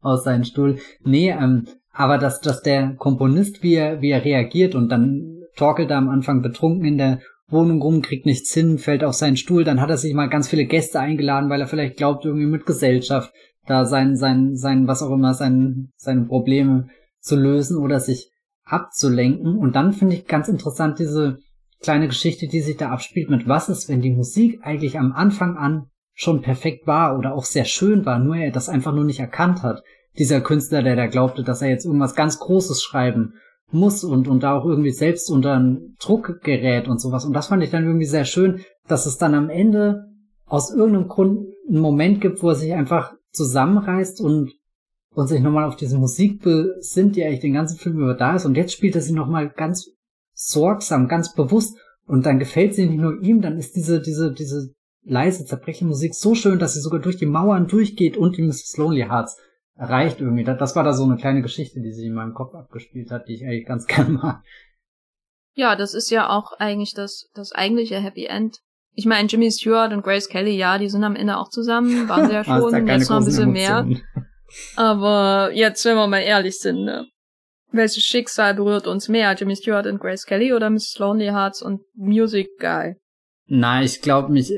[0.00, 0.78] aus seinem Stuhl.
[1.04, 5.90] Nee, ähm, aber dass, dass der Komponist, wie er, wie er reagiert und dann torkelt
[5.90, 9.62] er am Anfang betrunken in der Wohnung rum, kriegt nichts hin, fällt auf seinen Stuhl,
[9.62, 12.64] dann hat er sich mal ganz viele Gäste eingeladen, weil er vielleicht glaubt, irgendwie mit
[12.64, 13.30] Gesellschaft
[13.66, 16.88] da sein, sein, sein, was auch immer, sein, seine Probleme
[17.20, 18.30] zu lösen oder sich
[18.64, 19.58] abzulenken.
[19.58, 21.38] Und dann finde ich ganz interessant diese
[21.82, 25.56] kleine Geschichte, die sich da abspielt mit was ist, wenn die Musik eigentlich am Anfang
[25.56, 29.20] an schon perfekt war oder auch sehr schön war, nur er das einfach nur nicht
[29.20, 29.82] erkannt hat
[30.18, 33.34] dieser Künstler, der da glaubte, dass er jetzt irgendwas ganz Großes schreiben
[33.70, 37.24] muss und, und da auch irgendwie selbst unter einen Druck gerät und sowas.
[37.24, 40.04] Und das fand ich dann irgendwie sehr schön, dass es dann am Ende
[40.44, 44.52] aus irgendeinem Grund einen Moment gibt, wo er sich einfach zusammenreißt und,
[45.14, 48.44] und sich nochmal auf diese Musik besinnt, die eigentlich den ganzen Film über da ist.
[48.44, 49.90] Und jetzt spielt er sie nochmal ganz
[50.46, 51.76] sorgsam, ganz bewusst.
[52.06, 54.74] Und dann gefällt sie nicht nur ihm, dann ist diese, diese, diese
[55.04, 58.76] leise, zerbrechende Musik so schön, dass sie sogar durch die Mauern durchgeht und die Mrs.
[58.76, 59.38] Lonely Hearts
[59.76, 60.44] erreicht irgendwie.
[60.44, 63.34] Das war da so eine kleine Geschichte, die sich in meinem Kopf abgespielt hat, die
[63.34, 64.42] ich eigentlich ganz gern mag.
[65.54, 68.58] Ja, das ist ja auch eigentlich das, das eigentliche Happy End.
[68.94, 72.26] Ich meine, Jimmy Stewart und Grace Kelly, ja, die sind am Ende auch zusammen, waren
[72.26, 73.88] sie ja schon, jetzt noch ein bisschen Emotionen.
[73.88, 74.24] mehr.
[74.76, 77.06] Aber jetzt, wenn wir mal ehrlich sind, ne?
[77.72, 80.98] Welches Schicksal berührt uns mehr, Jimmy Stewart und Grace Kelly oder Mrs.
[80.98, 82.96] Lonely Hearts und Music Guy?
[83.46, 84.52] Nein, ich glaube mich,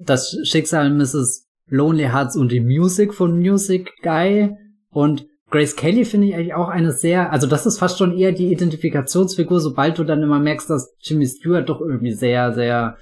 [0.00, 1.48] das Schicksal Mrs.
[1.66, 4.56] Lonely Hearts und die Music von Music Guy
[4.90, 8.32] und Grace Kelly finde ich eigentlich auch eine sehr, also das ist fast schon eher
[8.32, 12.98] die Identifikationsfigur, sobald du dann immer merkst, dass Jimmy Stewart doch irgendwie sehr, sehr,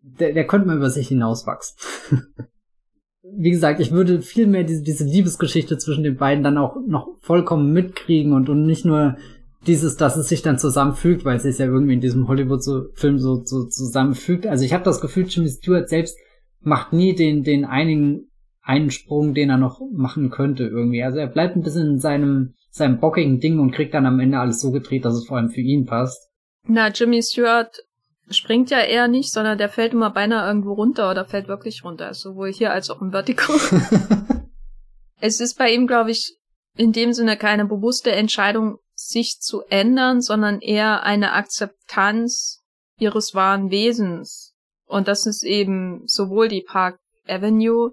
[0.00, 1.76] der, der könnte mal über sich hinauswachsen.
[3.34, 7.08] Wie gesagt, ich würde viel mehr diese, diese Liebesgeschichte zwischen den beiden dann auch noch
[7.20, 9.16] vollkommen mitkriegen und, und nicht nur
[9.66, 13.44] dieses, dass es sich dann zusammenfügt, weil es sich ja irgendwie in diesem Hollywood-Film so,
[13.44, 14.46] so zusammenfügt.
[14.46, 16.16] Also ich habe das Gefühl, Jimmy Stewart selbst
[16.60, 18.28] macht nie den, den einigen
[18.62, 21.02] einen Sprung, den er noch machen könnte irgendwie.
[21.02, 24.38] Also er bleibt ein bisschen in seinem, seinem bockigen Ding und kriegt dann am Ende
[24.38, 26.30] alles so gedreht, dass es vor allem für ihn passt.
[26.66, 27.85] Na, Jimmy Stewart
[28.30, 32.12] springt ja eher nicht, sondern der fällt immer beinahe irgendwo runter oder fällt wirklich runter,
[32.14, 33.56] sowohl hier als auch im Vertical.
[35.20, 36.36] es ist bei ihm, glaube ich,
[36.76, 42.62] in dem Sinne keine bewusste Entscheidung, sich zu ändern, sondern eher eine Akzeptanz
[42.98, 44.54] ihres wahren Wesens.
[44.86, 47.92] Und das ist eben sowohl die Park Avenue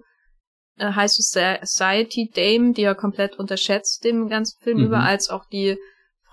[0.78, 4.86] äh, High Society Dame, die er komplett unterschätzt im ganzen Film mhm.
[4.86, 5.78] über, als auch die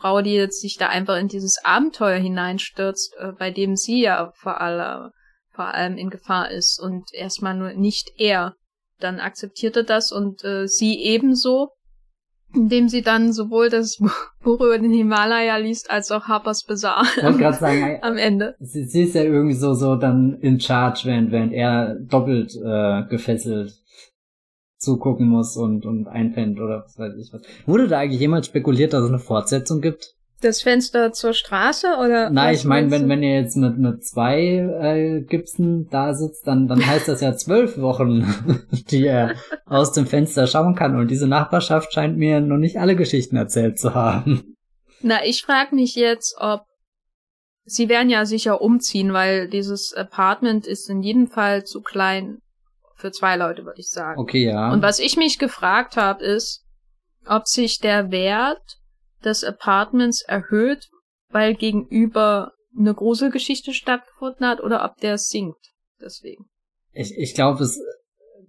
[0.00, 4.32] Frau, die jetzt sich da einfach in dieses Abenteuer hineinstürzt, äh, bei dem sie ja
[4.34, 5.12] vor, aller,
[5.52, 8.54] vor allem in Gefahr ist und erstmal nur nicht er.
[8.98, 11.70] Dann akzeptiert er das und äh, sie ebenso
[12.52, 13.98] indem sie dann sowohl das
[14.42, 18.56] Buch über den Himalaya liest, als auch Harper's Bazaar am, sagen, am Ende.
[18.58, 23.04] Sie, sie, ist ja irgendwie so, so dann in charge, während, während er doppelt äh,
[23.08, 23.74] gefesselt
[24.80, 27.42] zugucken muss und, und einpennt oder was weiß ich was.
[27.66, 30.14] Wurde da eigentlich jemals spekuliert, dass es eine Fortsetzung gibt?
[30.40, 32.30] Das Fenster zur Straße oder?
[32.30, 36.66] Nein, ich meine, wenn, wenn ihr jetzt mit, mit zwei äh, Gipsen da sitzt, dann,
[36.66, 38.24] dann heißt das ja zwölf Wochen,
[38.90, 39.34] die er
[39.66, 40.96] aus dem Fenster schauen kann.
[40.96, 44.56] Und diese Nachbarschaft scheint mir noch nicht alle Geschichten erzählt zu haben.
[45.02, 46.62] Na, ich frage mich jetzt, ob
[47.64, 52.38] sie werden ja sicher umziehen, weil dieses Apartment ist in jedem Fall zu klein
[53.00, 54.20] für zwei Leute, würde ich sagen.
[54.20, 54.72] Okay, ja.
[54.72, 56.64] Und was ich mich gefragt habe, ist,
[57.26, 58.78] ob sich der Wert
[59.24, 60.88] des Apartments erhöht,
[61.28, 65.72] weil gegenüber eine Gruselgeschichte stattgefunden hat oder ob der sinkt.
[66.00, 66.46] Deswegen.
[66.92, 67.80] Ich, ich glaube, es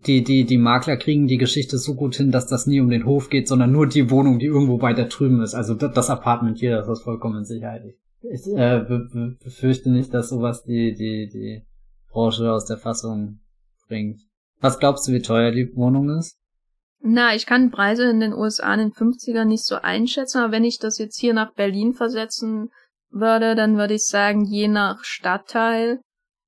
[0.07, 3.06] die, die, die Makler kriegen die Geschichte so gut hin, dass das nie um den
[3.06, 5.53] Hof geht, sondern nur die Wohnung, die irgendwo weiter drüben ist.
[5.53, 7.84] Also das, das Apartment hier, das ist vollkommen in Sicherheit.
[8.23, 11.64] Ich äh, be, be, befürchte nicht, dass sowas die, die, die
[12.10, 13.40] Branche aus der Fassung
[13.88, 14.22] bringt.
[14.61, 16.38] Was glaubst du, wie teuer die Wohnung ist?
[17.03, 20.63] Na, ich kann Preise in den USA in den 50ern nicht so einschätzen, aber wenn
[20.63, 22.69] ich das jetzt hier nach Berlin versetzen
[23.09, 25.99] würde, dann würde ich sagen, je nach Stadtteil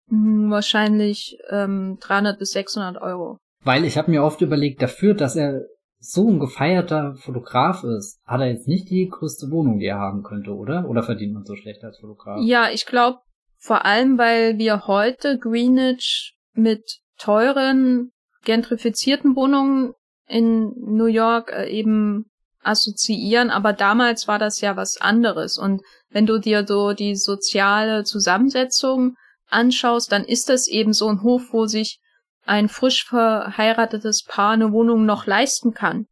[0.07, 3.37] mh, hm, wahrscheinlich ähm, 300 bis 600 Euro.
[3.63, 5.61] Weil ich habe mir oft überlegt, dafür, dass er
[5.97, 10.21] so ein gefeierter Fotograf ist, hat er jetzt nicht die größte Wohnung, die er haben
[10.21, 10.87] könnte, oder?
[10.87, 12.39] Oder verdient man so schlecht als Fotograf?
[12.41, 13.19] Ja, ich glaube
[13.57, 18.11] vor allem, weil wir heute Greenwich mit teuren
[18.43, 19.93] gentrifizierten Wohnungen
[20.27, 22.25] in New York äh, eben
[22.61, 25.57] assoziieren, aber damals war das ja was anderes.
[25.57, 29.15] Und wenn du dir so die soziale Zusammensetzung
[29.49, 31.99] anschaust, dann ist das eben so ein Hof, wo sich
[32.45, 36.07] ein frisch verheiratetes Paar eine Wohnung noch leisten kann,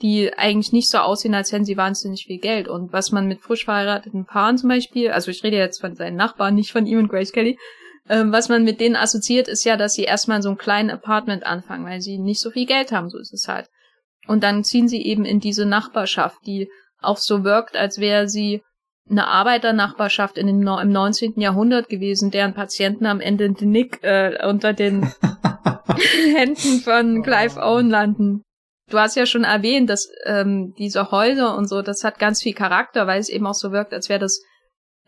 [0.00, 2.68] die eigentlich nicht so aussehen, als hätten sie wahnsinnig viel Geld.
[2.68, 6.16] Und was man mit frisch verheirateten Paaren zum Beispiel, also ich rede jetzt von seinen
[6.16, 7.58] Nachbarn, nicht von ihm und Grace Kelly,
[8.08, 10.90] ähm, was man mit denen assoziiert, ist ja, dass sie erstmal in so einem kleinen
[10.90, 13.68] Apartment anfangen, weil sie nicht so viel Geld haben, so ist es halt.
[14.26, 16.68] Und dann ziehen sie eben in diese Nachbarschaft, die
[17.00, 18.62] auch so wirkt, als wäre sie
[19.10, 21.40] eine Arbeiternachbarschaft in den, im 19.
[21.40, 25.02] Jahrhundert gewesen, deren Patienten am Ende den Nick äh, unter den
[26.34, 28.42] Händen von Clive Owen landen.
[28.90, 32.54] Du hast ja schon erwähnt, dass ähm, diese Häuser und so, das hat ganz viel
[32.54, 34.40] Charakter, weil es eben auch so wirkt, als wäre das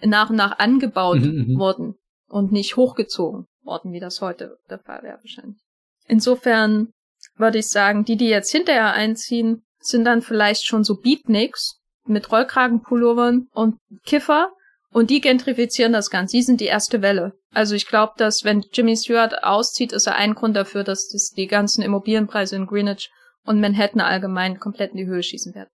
[0.03, 1.59] nach und nach angebaut mhm, mhm.
[1.59, 1.95] worden
[2.29, 5.61] und nicht hochgezogen worden, wie das heute der Fall wäre wahrscheinlich.
[6.07, 6.93] Insofern
[7.37, 12.31] würde ich sagen, die, die jetzt hinterher einziehen, sind dann vielleicht schon so Beatniks mit
[12.31, 14.53] Rollkragenpullovern und Kiffer
[14.93, 16.37] und die gentrifizieren das Ganze.
[16.37, 17.33] Die sind die erste Welle.
[17.53, 21.31] Also ich glaube, dass wenn Jimmy Stewart auszieht, ist er ein Grund dafür, dass das
[21.31, 23.11] die ganzen Immobilienpreise in Greenwich
[23.45, 25.71] und Manhattan allgemein komplett in die Höhe schießen werden.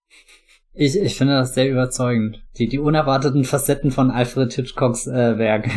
[0.73, 2.43] Ich, ich finde das sehr überzeugend.
[2.57, 5.69] Die, die unerwarteten Facetten von Alfred Hitchcocks äh, Werk.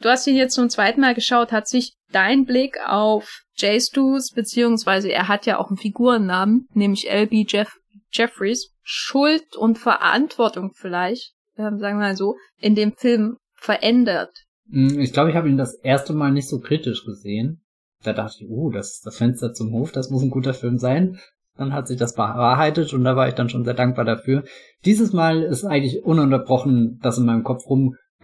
[0.00, 1.52] Du hast ihn jetzt zum zweiten Mal geschaut.
[1.52, 7.10] Hat sich dein Blick auf Jay Stews, beziehungsweise er hat ja auch einen Figurennamen, nämlich
[7.10, 7.46] L.B.
[7.48, 7.72] Jeff
[8.12, 14.30] Jeffries, Schuld und Verantwortung vielleicht, sagen wir mal so, in dem Film verändert?
[14.70, 17.62] Hm, ich glaube, ich habe ihn das erste Mal nicht so kritisch gesehen.
[18.02, 21.18] Da dachte ich, oh, das, das Fenster zum Hof, das muss ein guter Film sein.
[21.56, 24.44] Dann hat sich das bewahrheitet und da war ich dann schon sehr dankbar dafür.
[24.84, 27.64] Dieses Mal ist eigentlich ununterbrochen das in meinem Kopf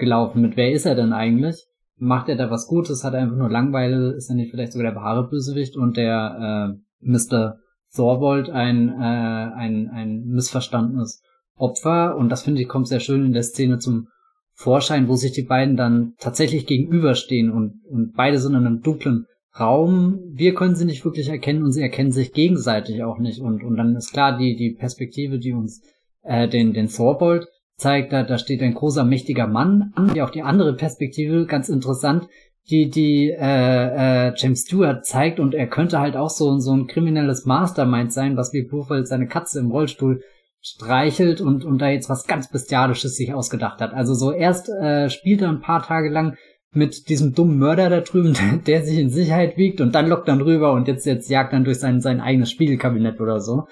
[0.03, 1.67] rumgelaufen mit, wer ist er denn eigentlich?
[1.97, 3.05] Macht er da was Gutes?
[3.05, 4.13] Hat er einfach nur Langweile?
[4.13, 5.77] Ist er nicht vielleicht sogar der wahre Bösewicht?
[5.77, 7.59] Und der äh, Mr.
[7.95, 11.23] Thorwald ein, äh, ein, ein missverstandenes
[11.57, 12.17] Opfer?
[12.17, 14.09] Und das finde ich kommt sehr schön in der Szene zum
[14.55, 19.27] Vorschein, wo sich die beiden dann tatsächlich gegenüberstehen und, und beide sind in einem dunklen
[19.59, 20.21] Raum.
[20.33, 23.41] Wir können sie nicht wirklich erkennen und sie erkennen sich gegenseitig auch nicht.
[23.41, 25.83] Und, und dann ist klar, die, die Perspektive, die uns
[26.23, 27.47] äh, den, den Thorbold
[27.83, 30.15] zeigt, da, da steht ein großer, mächtiger Mann an.
[30.15, 32.29] Ja, auch die andere Perspektive, ganz interessant,
[32.71, 36.87] die, die äh, äh, James Stewart zeigt und er könnte halt auch so, so ein
[36.87, 40.23] kriminelles Mastermind sein, was wie Blofeld seine Katze im Rollstuhl
[40.61, 43.93] streichelt und, und da jetzt was ganz Bestialisches sich ausgedacht hat.
[43.93, 46.37] Also so erst äh, spielt er ein paar Tage lang
[46.73, 48.35] mit diesem dummen Mörder da drüben,
[48.67, 51.65] der, sich in Sicherheit wiegt und dann lockt dann rüber und jetzt, jetzt jagt dann
[51.65, 53.67] durch sein, sein eigenes Spiegelkabinett oder so.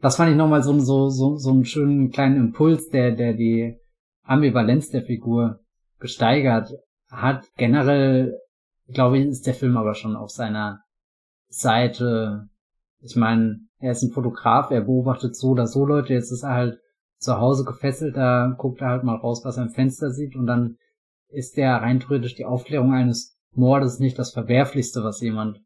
[0.00, 3.76] Das fand ich nochmal so, so, so, so einen schönen kleinen Impuls, der, der die
[4.22, 5.60] Ambivalenz der Figur
[5.98, 6.72] gesteigert
[7.10, 7.46] hat.
[7.56, 8.38] Generell,
[8.88, 10.80] glaube ich, ist der Film aber schon auf seiner
[11.48, 12.48] Seite.
[13.00, 16.54] Ich meine, er ist ein Fotograf, er beobachtet so oder so Leute, jetzt ist er
[16.54, 16.80] halt
[17.18, 20.46] zu Hause gefesselt, da guckt er halt mal raus, was er im Fenster sieht und
[20.46, 20.76] dann
[21.28, 25.60] ist der rein theoretisch die Aufklärung eines Mordes nicht das Verwerflichste, was jemand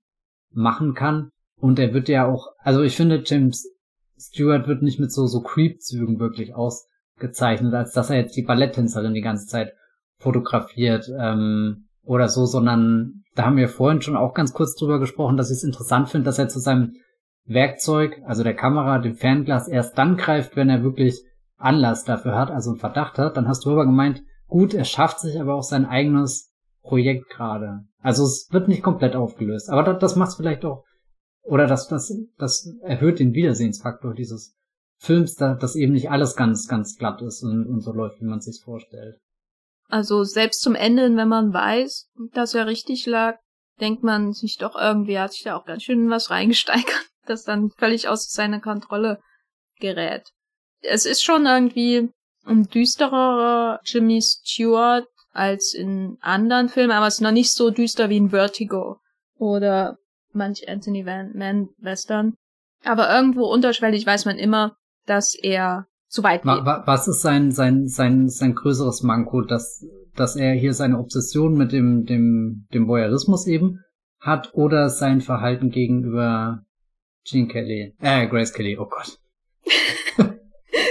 [0.51, 1.31] machen kann.
[1.57, 3.74] Und er wird ja auch, also ich finde, James
[4.19, 9.15] Stewart wird nicht mit so, so Creep-Zügen wirklich ausgezeichnet, als dass er jetzt die Balletttänzerin
[9.15, 9.73] die ganze Zeit
[10.19, 15.37] fotografiert ähm, oder so, sondern da haben wir vorhin schon auch ganz kurz drüber gesprochen,
[15.37, 16.95] dass ich es interessant finde, dass er zu seinem
[17.47, 21.23] Werkzeug, also der Kamera, dem Fernglas, erst dann greift, wenn er wirklich
[21.57, 23.37] Anlass dafür hat, also einen Verdacht hat.
[23.37, 27.85] Dann hast du aber gemeint, gut, er schafft sich aber auch sein eigenes Projekt gerade.
[28.01, 29.71] Also es wird nicht komplett aufgelöst.
[29.71, 30.85] Aber das, das macht vielleicht auch,
[31.45, 34.55] oder das, das, das erhöht den Wiedersehensfaktor dieses
[34.99, 38.27] Films, da, dass eben nicht alles ganz, ganz glatt ist und, und so läuft, wie
[38.27, 39.19] man es sich vorstellt.
[39.89, 43.37] Also selbst zum Ende, wenn man weiß, dass er richtig lag,
[43.81, 47.71] denkt man sich doch irgendwie, hat sich da auch ganz schön was reingesteigert, das dann
[47.77, 49.21] völlig aus seiner Kontrolle
[49.81, 50.31] gerät.
[50.81, 52.11] Es ist schon irgendwie
[52.47, 58.09] ein düsterer Jimmy Stewart als in anderen Filmen, aber es ist noch nicht so düster
[58.09, 58.99] wie in Vertigo
[59.37, 59.99] oder
[60.35, 62.35] manch Anthony Van Man Western.
[62.85, 66.51] Aber irgendwo unterschwellig weiß man immer, dass er zu weit geht.
[66.51, 69.85] Was ist sein, sein, sein, sein größeres Manko, dass,
[70.15, 73.81] dass er hier seine Obsession mit dem, dem, dem Voyeurismus eben
[74.21, 76.65] hat oder sein Verhalten gegenüber
[77.25, 79.19] Gene Kelly, äh, Grace Kelly, oh Gott.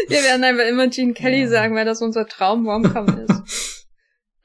[0.07, 1.48] Wir werden einfach immer Gene Kelly ja.
[1.48, 3.80] sagen, weil das unser Traum Romcom ist.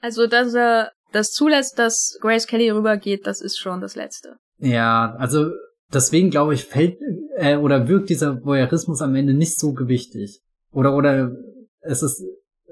[0.00, 4.36] Also, dass er das zulässt, dass Grace Kelly rübergeht, das ist schon das Letzte.
[4.58, 5.50] Ja, also
[5.92, 6.98] deswegen glaube ich, fällt
[7.36, 10.40] äh, oder wirkt dieser Voyeurismus am Ende nicht so gewichtig.
[10.70, 11.32] Oder oder
[11.80, 12.24] es ist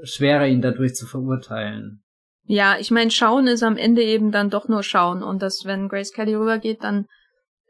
[0.03, 2.03] schwerer, ihn dadurch zu verurteilen.
[2.45, 5.89] Ja, ich meine, schauen ist am Ende eben dann doch nur schauen und dass wenn
[5.89, 7.07] Grace Kelly rübergeht, dann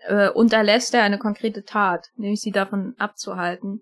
[0.07, 3.81] äh, unterlässt er eine konkrete Tat, nämlich sie davon abzuhalten.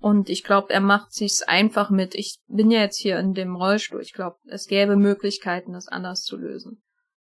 [0.00, 2.14] Und ich glaube, er macht sich's einfach mit.
[2.14, 4.02] Ich bin ja jetzt hier in dem Rollstuhl.
[4.02, 6.82] Ich glaube, es gäbe Möglichkeiten, das anders zu lösen.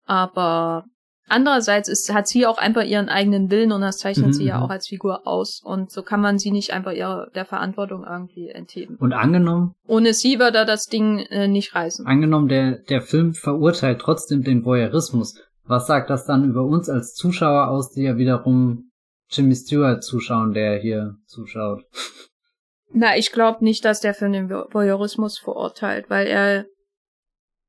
[0.06, 0.86] Aber
[1.28, 4.32] andererseits ist, hat sie auch einfach ihren eigenen Willen und das zeichnet mhm.
[4.32, 4.64] sie ja mhm.
[4.64, 5.60] auch als Figur aus.
[5.62, 8.96] Und so kann man sie nicht einfach ihrer, der Verantwortung irgendwie entheben.
[8.96, 9.74] Und angenommen?
[9.86, 12.06] Ohne sie würde das Ding äh, nicht reißen.
[12.06, 15.40] Angenommen, der, der Film verurteilt trotzdem den Voyeurismus.
[15.64, 18.90] Was sagt das dann über uns als Zuschauer aus, die ja wiederum
[19.30, 21.82] Jimmy Stewart zuschauen, der hier zuschaut?
[22.92, 26.66] Na, ich glaube nicht, dass der Film den Voyeurismus verurteilt, weil er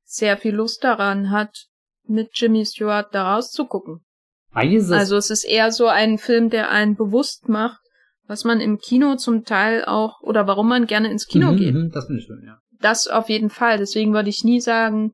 [0.04, 1.66] sehr viel Lust daran hat,
[2.08, 4.00] mit Jimmy Stewart da rauszugucken.
[4.96, 7.80] Also es ist eher so ein Film, der einen bewusst macht,
[8.26, 11.74] was man im Kino zum Teil auch oder warum man gerne ins Kino mhm, geht.
[11.74, 12.58] Mhm, das finde ich schön, ja.
[12.80, 13.78] Das auf jeden Fall.
[13.78, 15.12] Deswegen würde ich nie sagen,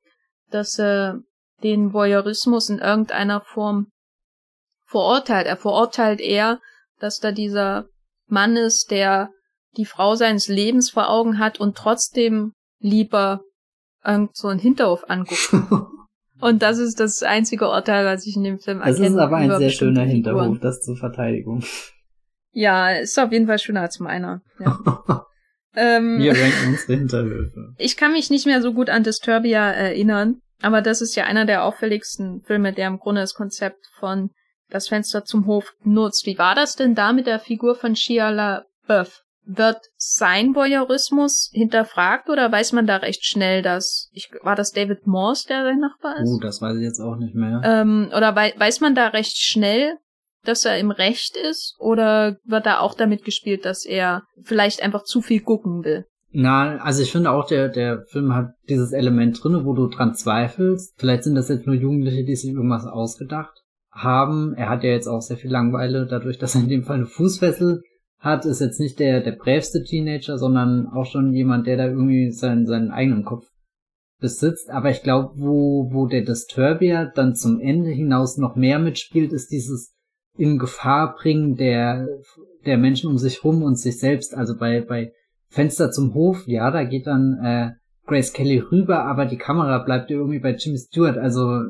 [0.50, 1.20] dass er
[1.62, 3.88] den Voyeurismus in irgendeiner Form
[4.86, 5.46] verurteilt.
[5.46, 6.60] Er verurteilt eher,
[6.98, 7.86] dass da dieser
[8.26, 9.30] Mann ist, der
[9.76, 13.40] die Frau seines Lebens vor Augen hat und trotzdem lieber
[14.04, 15.52] irgend so einen Hinterhof anguckt.
[16.42, 19.06] und das ist das einzige Urteil, was ich in dem Film erkenne.
[19.06, 21.62] Es ist aber ein sehr schöner Hinterhof, das zur Verteidigung.
[22.50, 24.42] Ja, ist auf jeden Fall schöner als meiner.
[24.58, 25.24] Ja.
[25.76, 27.74] ähm, Wir ranken unsere Hinterhöfe.
[27.78, 31.46] Ich kann mich nicht mehr so gut an Disturbia erinnern, aber das ist ja einer
[31.46, 34.30] der auffälligsten Filme, der im Grunde das Konzept von
[34.68, 36.26] Das Fenster zum Hof nutzt.
[36.26, 39.22] Wie war das denn da mit der Figur von Shia LaBeouf?
[39.44, 45.06] Wird sein Voyeurismus hinterfragt oder weiß man da recht schnell, dass ich, war das David
[45.06, 46.30] Morse, der sein Nachbar ist?
[46.30, 47.60] Oh, das weiß ich jetzt auch nicht mehr.
[47.64, 49.96] Ähm, oder wei weiß man da recht schnell,
[50.44, 55.04] dass er im Recht ist oder wird da auch damit gespielt, dass er vielleicht einfach
[55.04, 56.06] zu viel gucken will?
[56.32, 60.14] Na, also ich finde auch, der, der Film hat dieses Element drinne, wo du dran
[60.14, 60.94] zweifelst.
[60.96, 64.54] Vielleicht sind das jetzt nur Jugendliche, die sich irgendwas ausgedacht haben.
[64.54, 67.06] Er hat ja jetzt auch sehr viel Langweile dadurch, dass er in dem Fall eine
[67.06, 67.82] Fußfessel
[68.22, 72.30] hat, ist jetzt nicht der, der brävste Teenager, sondern auch schon jemand, der da irgendwie
[72.30, 73.46] seinen, seinen eigenen Kopf
[74.20, 74.70] besitzt.
[74.70, 79.50] Aber ich glaube, wo, wo der Disturbia dann zum Ende hinaus noch mehr mitspielt, ist
[79.50, 79.92] dieses
[80.38, 82.06] in Gefahr bringen der,
[82.64, 84.34] der Menschen um sich rum und sich selbst.
[84.34, 85.12] Also bei, bei
[85.48, 87.70] Fenster zum Hof, ja, da geht dann äh,
[88.06, 91.18] Grace Kelly rüber, aber die Kamera bleibt irgendwie bei Jimmy Stewart.
[91.18, 91.60] Also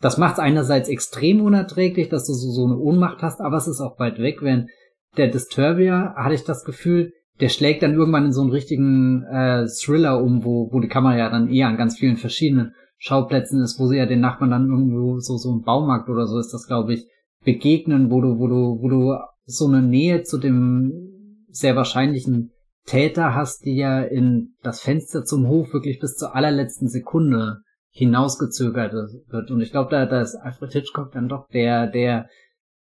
[0.00, 3.80] das macht einerseits extrem unerträglich, dass du so, so eine Ohnmacht hast, aber es ist
[3.80, 4.68] auch weit weg, wenn
[5.16, 9.66] der Disturbia, hatte ich das Gefühl, der schlägt dann irgendwann in so einen richtigen äh,
[9.66, 13.80] Thriller um, wo, wo die Kamera ja dann eher an ganz vielen verschiedenen Schauplätzen ist,
[13.80, 16.66] wo sie ja den Nachbarn dann irgendwo so, so im Baumarkt oder so ist das,
[16.66, 17.06] glaube ich,
[17.44, 22.52] begegnen, wo du, wo du, wo du so eine Nähe zu dem sehr wahrscheinlichen
[22.86, 28.92] Täter hast, die ja in das Fenster zum Hof wirklich bis zur allerletzten Sekunde hinausgezögert
[28.92, 29.50] wird.
[29.50, 32.28] Und ich glaube, da, da ist Alfred Hitchcock dann doch der, der,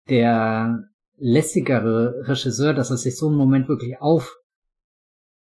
[0.08, 0.84] der
[1.18, 4.00] lässigere Regisseur, dass er sich so einen Moment wirklich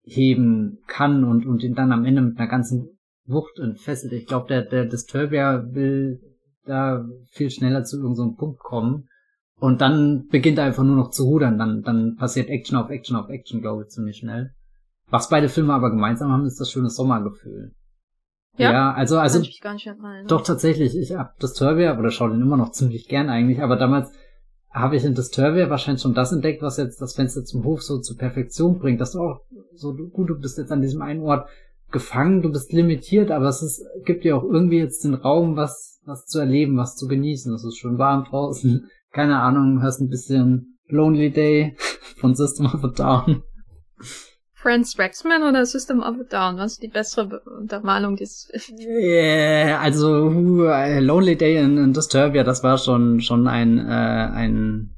[0.03, 4.13] aufheben kann und, und ihn dann am Ende mit einer ganzen Wucht entfesselt.
[4.13, 6.19] Ich glaube, der, der Disturbia will
[6.65, 9.07] da viel schneller zu irgendeinem so Punkt kommen.
[9.59, 11.57] Und dann beginnt er einfach nur noch zu rudern.
[11.57, 14.53] Dann, dann passiert Action auf Action auf Action, glaube ich, ziemlich schnell.
[15.09, 17.73] Was beide Filme aber gemeinsam haben, ist das schöne Sommergefühl.
[18.57, 19.41] Ja, ja also, also,
[20.27, 24.11] doch tatsächlich, ich hab Disturbia, oder schaue den immer noch ziemlich gern eigentlich, aber damals
[24.71, 27.99] habe ich in Disturbia wahrscheinlich schon das entdeckt, was jetzt das Fenster zum Hof so
[27.99, 29.41] zur Perfektion bringt, dass du auch
[29.75, 31.49] so, gut, du bist jetzt an diesem einen Ort
[31.91, 35.99] gefangen, du bist limitiert, aber es ist, gibt dir auch irgendwie jetzt den Raum, was,
[36.05, 37.53] was zu erleben, was zu genießen.
[37.53, 41.75] Es ist schon warm draußen, keine Ahnung, hörst ein bisschen Lonely Day
[42.17, 43.43] von System of a Down.
[44.61, 46.57] Franz Waxman oder System of a Down?
[46.57, 52.63] Was ist die bessere Untermalung dieses Yeah, also uh, Lonely Day in, in Disturbia, das
[52.63, 54.95] war schon schon ein äh, ein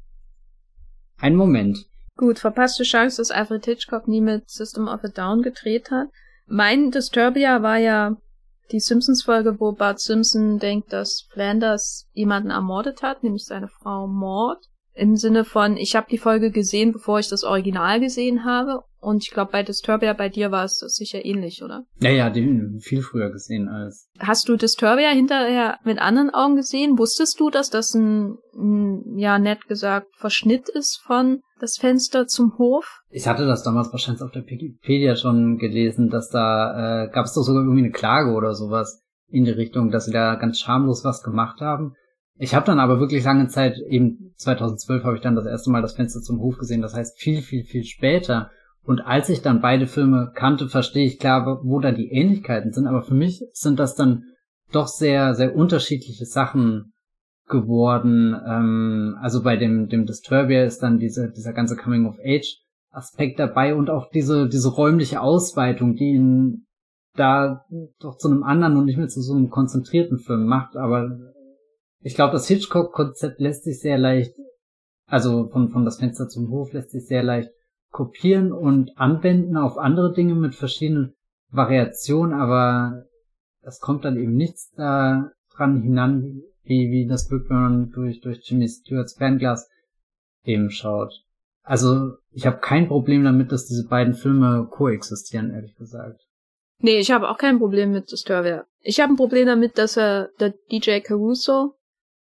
[1.18, 1.86] ein Moment.
[2.18, 6.10] Gut, verpasste Chance, dass Alfred Hitchcock nie mit System of a Down gedreht hat.
[6.46, 8.18] Mein Disturbia war ja
[8.72, 14.58] die Simpsons-Folge, wo Bart Simpson denkt, dass Flanders jemanden ermordet hat, nämlich seine Frau Maud.
[14.96, 18.84] Im Sinne von, ich habe die Folge gesehen, bevor ich das Original gesehen habe.
[19.00, 21.84] Und ich glaube, bei Disturbia, bei dir war es sicher ähnlich, oder?
[22.00, 24.08] Ja, ja, die viel früher gesehen als.
[24.20, 26.98] Hast du Disturbia hinterher mit anderen Augen gesehen?
[26.98, 32.58] Wusstest du, dass das ein, ein ja, nett gesagt, Verschnitt ist von das Fenster zum
[32.58, 33.02] Hof?
[33.10, 37.34] Ich hatte das damals wahrscheinlich auf der Wikipedia schon gelesen, dass da, äh, gab es
[37.34, 41.04] doch sogar irgendwie eine Klage oder sowas in die Richtung, dass sie da ganz schamlos
[41.04, 41.96] was gemacht haben.
[42.38, 45.82] Ich habe dann aber wirklich lange Zeit, eben 2012 habe ich dann das erste Mal
[45.82, 48.50] das Fenster zum Hof gesehen, das heißt viel, viel, viel später.
[48.84, 52.88] Und als ich dann beide Filme kannte, verstehe ich klar, wo da die Ähnlichkeiten sind,
[52.88, 54.24] aber für mich sind das dann
[54.72, 56.94] doch sehr, sehr unterschiedliche Sachen
[57.48, 58.36] geworden.
[58.46, 64.10] Ähm, also bei dem, dem Disturbia ist dann diese, dieser ganze Coming-of-Age-Aspekt dabei und auch
[64.10, 66.66] diese, diese räumliche Ausweitung, die ihn
[67.16, 67.64] da
[68.00, 71.12] doch zu einem anderen und nicht mehr zu so einem konzentrierten Film macht, aber
[72.04, 74.36] ich glaube, das Hitchcock-Konzept lässt sich sehr leicht,
[75.08, 77.50] also von, von das Fenster zum Hof lässt sich sehr leicht
[77.92, 81.16] kopieren und anwenden auf andere Dinge mit verschiedenen
[81.50, 83.06] Variationen, aber
[83.62, 88.20] es kommt dann eben nichts da dran hinan, wie, wie das wirkt, wenn man durch,
[88.22, 89.70] durch Jimmy Stewarts Fernglas
[90.44, 91.24] eben schaut.
[91.62, 96.20] Also, ich habe kein Problem damit, dass diese beiden Filme koexistieren, ehrlich gesagt.
[96.80, 98.66] Nee, ich habe auch kein Problem mit Disturbia.
[98.82, 101.76] Ich habe ein Problem damit, dass er der DJ Caruso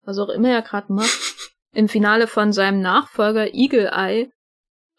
[0.03, 1.19] was auch immer er gerade macht,
[1.73, 4.31] im Finale von seinem Nachfolger Eagle Eye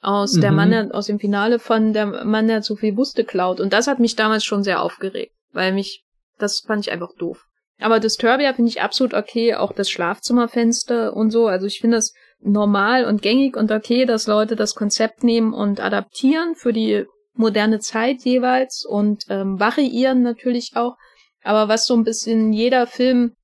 [0.01, 0.41] aus mhm.
[0.41, 3.61] der Mann, der, aus dem Finale von der Mann, der zu viel wusste, klaut.
[3.61, 6.05] Und das hat mich damals schon sehr aufgeregt, weil mich,
[6.39, 7.47] das fand ich einfach doof.
[7.81, 11.47] Aber Disturbia finde ich absolut okay, auch das Schlafzimmerfenster und so.
[11.47, 15.81] Also ich finde das normal und gängig und okay, dass Leute das Konzept nehmen und
[15.81, 17.05] adaptieren für die
[17.35, 20.97] moderne Zeit jeweils und ähm, variieren natürlich auch.
[21.43, 23.35] Aber was so ein bisschen jeder Film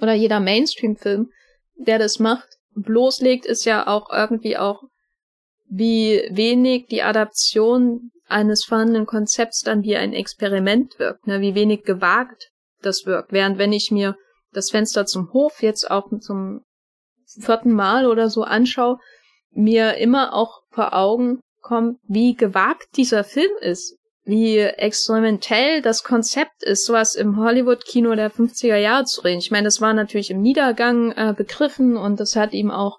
[0.00, 1.30] oder jeder Mainstream-Film,
[1.76, 4.82] der das macht, bloßlegt, ist ja auch irgendwie auch,
[5.68, 11.40] wie wenig die Adaption eines vorhandenen Konzepts dann wie ein Experiment wirkt, ne?
[11.40, 12.50] wie wenig gewagt
[12.80, 13.32] das wirkt.
[13.32, 14.16] Während wenn ich mir
[14.52, 16.62] das Fenster zum Hof jetzt auch zum
[17.26, 18.98] vierten Mal oder so anschaue,
[19.50, 26.62] mir immer auch vor Augen kommt, wie gewagt dieser Film ist wie experimentell das Konzept
[26.62, 29.40] ist, sowas im Hollywood-Kino der 50er Jahre zu reden.
[29.40, 32.98] Ich meine, das war natürlich im Niedergang äh, begriffen und das hat ihm auch,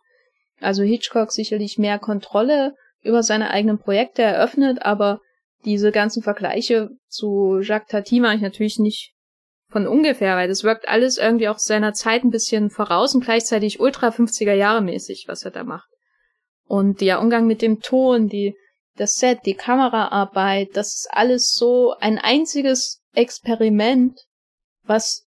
[0.59, 5.21] also Hitchcock sicherlich mehr Kontrolle über seine eigenen Projekte eröffnet, aber
[5.65, 9.13] diese ganzen Vergleiche zu Jacques Tati mache ich natürlich nicht
[9.69, 13.79] von ungefähr, weil das wirkt alles irgendwie auch seiner Zeit ein bisschen voraus und gleichzeitig
[13.79, 15.89] ultra 50er Jahre mäßig, was er da macht.
[16.65, 18.55] Und der Umgang mit dem Ton, die
[18.95, 24.19] das Set, die Kameraarbeit, das ist alles so ein einziges Experiment,
[24.83, 25.25] was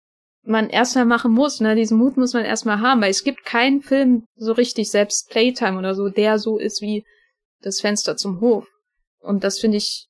[0.43, 1.59] man erstmal machen muss.
[1.59, 1.75] Ne?
[1.75, 5.77] Diesen Mut muss man erstmal haben, weil es gibt keinen Film so richtig, selbst Playtime
[5.77, 7.05] oder so, der so ist wie
[7.61, 8.67] das Fenster zum Hof.
[9.19, 10.07] Und das finde ich,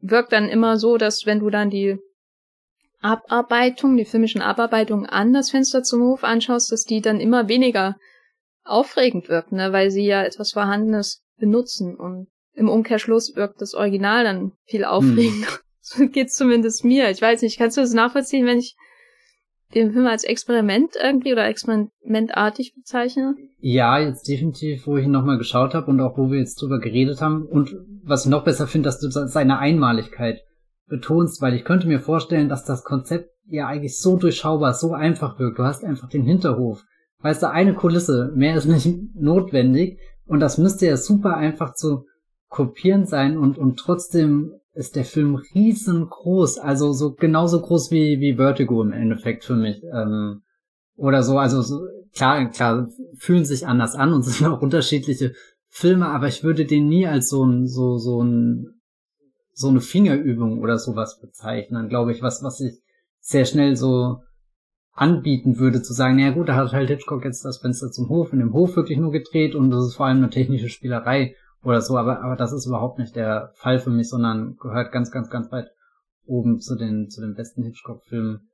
[0.00, 1.98] wirkt dann immer so, dass wenn du dann die
[3.00, 7.96] Abarbeitung, die filmischen Abarbeitungen an das Fenster zum Hof anschaust, dass die dann immer weniger
[8.64, 9.72] aufregend wirken, ne?
[9.72, 12.28] weil sie ja etwas Vorhandenes benutzen und
[12.58, 15.48] im Umkehrschluss wirkt das Original dann viel aufregender.
[15.48, 15.58] Hm.
[15.80, 17.08] So geht's zumindest mir.
[17.08, 18.76] Ich weiß nicht, kannst du das nachvollziehen, wenn ich
[19.74, 23.36] den Film als Experiment irgendwie oder experimentartig bezeichnen?
[23.58, 26.78] Ja, jetzt definitiv, wo ich ihn nochmal geschaut habe und auch wo wir jetzt drüber
[26.78, 27.46] geredet haben.
[27.46, 30.42] Und was ich noch besser finde, dass du seine Einmaligkeit
[30.88, 35.38] betonst, weil ich könnte mir vorstellen, dass das Konzept ja eigentlich so durchschaubar, so einfach
[35.38, 35.58] wirkt.
[35.58, 36.84] Du hast einfach den Hinterhof.
[37.20, 39.98] Weißt du, eine Kulisse, mehr ist nicht notwendig.
[40.26, 42.04] Und das müsste ja super einfach zu
[42.48, 48.36] kopieren sein und, und trotzdem ist der Film riesengroß, also so genauso groß wie, wie
[48.36, 49.82] Vertigo im Endeffekt für mich.
[49.92, 50.42] Ähm,
[50.96, 51.80] oder so, also so,
[52.14, 55.34] klar, klar, fühlen sich anders an und sind auch unterschiedliche
[55.68, 58.80] Filme, aber ich würde den nie als so ein, so, so ein,
[59.52, 62.80] so eine Fingerübung oder sowas bezeichnen, glaube ich, was, was ich
[63.20, 64.20] sehr schnell so
[64.92, 68.32] anbieten würde, zu sagen, naja gut, da hat halt Hitchcock jetzt das Fenster zum Hof
[68.32, 71.80] in dem Hof wirklich nur gedreht und das ist vor allem eine technische Spielerei oder
[71.80, 75.30] so, aber, aber das ist überhaupt nicht der Fall für mich, sondern gehört ganz, ganz,
[75.30, 75.68] ganz weit
[76.26, 78.48] oben zu den, zu den besten Hitchcock-Filmen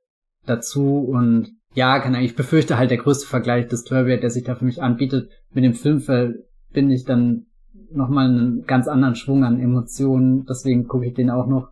[0.45, 4.55] dazu und ja, kann ich befürchte halt der größte Vergleich des Disturbia, der sich da
[4.55, 7.47] für mich anbietet, mit dem Film verbinde ich dann
[7.91, 11.69] nochmal einen ganz anderen Schwung an Emotionen, deswegen gucke ich den auch noch,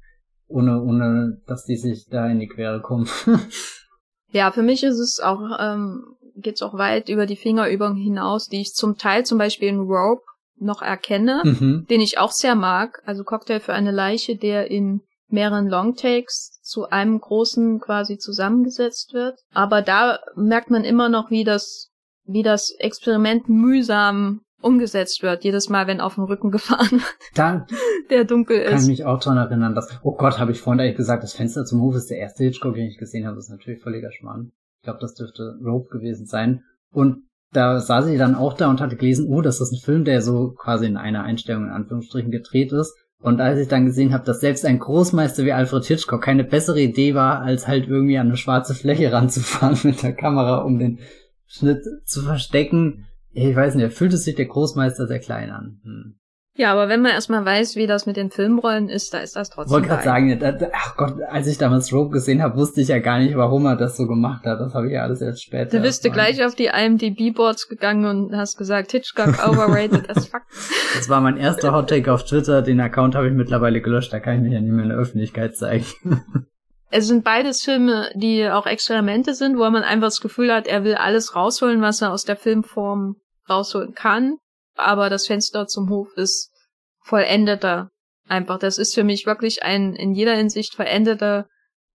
[0.48, 3.08] ohne, ohne, dass die sich da in die Quere kommen.
[4.32, 6.04] ja, für mich ist es auch, ähm,
[6.36, 10.24] geht's auch weit über die Fingerübung hinaus, die ich zum Teil zum Beispiel in Rope
[10.64, 11.86] noch erkenne, mhm.
[11.90, 13.02] den ich auch sehr mag.
[13.06, 19.40] Also Cocktail für eine Leiche, der in mehreren Longtakes zu einem großen quasi zusammengesetzt wird.
[19.54, 21.90] Aber da merkt man immer noch, wie das,
[22.26, 27.66] wie das Experiment mühsam umgesetzt wird, jedes Mal, wenn auf dem Rücken gefahren wird, da
[28.10, 28.70] der dunkel ist.
[28.70, 31.34] Kann ich mich auch daran erinnern, dass, oh Gott, habe ich vorhin eigentlich gesagt, das
[31.34, 34.12] Fenster zum Hof ist der erste Hitchcock, den ich gesehen habe, das ist natürlich völliger
[34.12, 34.52] Schmarrn.
[34.78, 36.64] Ich glaube, das dürfte Rope gewesen sein.
[36.92, 37.24] Und
[37.54, 40.22] da saß ich dann auch da und hatte gelesen, oh, das ist ein Film, der
[40.22, 42.96] so quasi in einer Einstellung in Anführungsstrichen gedreht ist.
[43.20, 46.82] Und als ich dann gesehen habe, dass selbst ein Großmeister wie Alfred Hitchcock keine bessere
[46.82, 51.00] Idee war, als halt irgendwie an eine schwarze Fläche ranzufahren mit der Kamera, um den
[51.48, 55.80] Schnitt zu verstecken, ich weiß nicht, fühlt es sich der Großmeister sehr klein an.
[55.84, 56.16] Hm.
[56.56, 59.50] Ja, aber wenn man erstmal weiß, wie das mit den Filmrollen ist, da ist das
[59.50, 59.72] trotzdem.
[59.72, 62.90] Ich wollte gerade sagen, da, ach Gott, als ich damals Rope gesehen habe, wusste ich
[62.90, 64.60] ja gar nicht, warum er das so gemacht hat.
[64.60, 65.78] Das habe ich ja alles erst später.
[65.78, 70.42] Du bist du gleich auf die IMDb-Boards gegangen und hast gesagt, Hitchcock overrated as fuck.
[70.96, 72.62] Das war mein erster Hottake auf Twitter.
[72.62, 74.14] Den Account habe ich mittlerweile gelöscht.
[74.14, 75.86] Da kann ich mich ja nicht mehr in der Öffentlichkeit zeigen.
[76.96, 80.84] Es sind beides Filme, die auch Experimente sind, wo man einfach das Gefühl hat, er
[80.84, 83.16] will alles rausholen, was er aus der Filmform
[83.50, 84.38] rausholen kann
[84.76, 86.52] aber das Fenster zum Hof ist
[87.00, 87.90] vollendeter.
[88.28, 91.48] Einfach, das ist für mich wirklich ein in jeder Hinsicht vollendeter,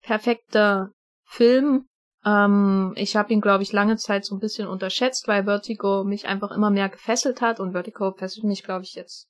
[0.02, 0.90] perfekter
[1.24, 1.86] Film.
[2.24, 6.26] Ähm, ich habe ihn, glaube ich, lange Zeit so ein bisschen unterschätzt, weil Vertigo mich
[6.26, 9.28] einfach immer mehr gefesselt hat und Vertigo fesselt mich, glaube ich, jetzt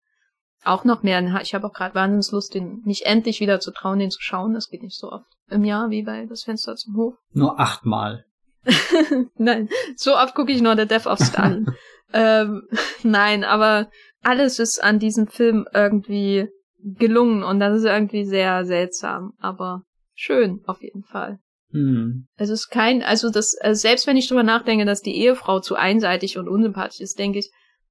[0.64, 1.22] auch noch mehr.
[1.40, 4.54] Ich habe auch gerade Wahnsinnslust, den mich endlich wieder zu trauen, den zu schauen.
[4.54, 7.14] Das geht nicht so oft im Jahr wie bei Das Fenster zum Hof.
[7.32, 8.24] Nur achtmal.
[9.36, 11.66] Nein, so oft gucke ich nur The Death of Stalin.
[12.12, 12.62] ähm,
[13.02, 13.90] nein, aber
[14.22, 19.82] alles ist an diesem Film irgendwie gelungen und das ist irgendwie sehr seltsam, aber
[20.14, 21.38] schön auf jeden Fall.
[21.70, 22.26] Hm.
[22.36, 25.74] Es ist kein, also das, also selbst wenn ich drüber nachdenke, dass die Ehefrau zu
[25.74, 27.50] einseitig und unsympathisch ist, denke ich,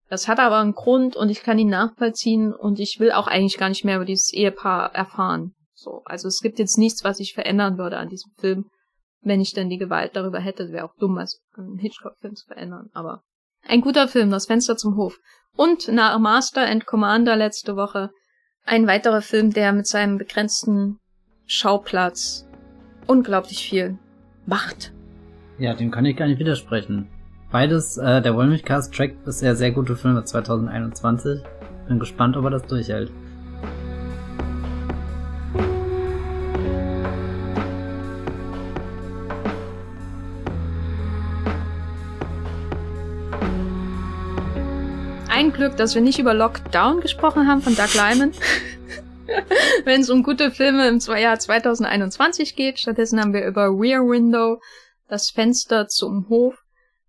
[0.09, 3.57] das hat aber einen Grund und ich kann ihn nachvollziehen und ich will auch eigentlich
[3.57, 5.53] gar nicht mehr über dieses Ehepaar erfahren.
[5.73, 8.65] So, also es gibt jetzt nichts, was ich verändern würde an diesem Film
[9.27, 12.89] wenn ich denn die Gewalt darüber hätte, wäre auch dumm, als einen Hitchcock-Film zu verändern.
[12.93, 13.23] Aber
[13.63, 15.17] ein guter Film, Das Fenster zum Hof.
[15.55, 18.11] Und nach Master and Commander letzte Woche
[18.63, 20.99] ein weiterer Film, der mit seinem begrenzten
[21.45, 22.47] Schauplatz
[23.07, 23.97] unglaublich viel
[24.45, 24.93] macht.
[25.57, 27.09] Ja, dem kann ich gar nicht widersprechen.
[27.51, 31.41] Beides, äh, der Wollmilchcast trackt bisher sehr gute Filme 2021.
[31.87, 33.11] Bin gespannt, ob er das durchhält.
[45.57, 48.31] Glück, dass wir nicht über Lockdown gesprochen haben von Doug Lyman.
[49.85, 52.77] Wenn es um gute Filme im Jahr 2021 geht.
[52.77, 54.61] Stattdessen haben wir über Rear Window,
[55.07, 56.63] das Fenster zum Hof,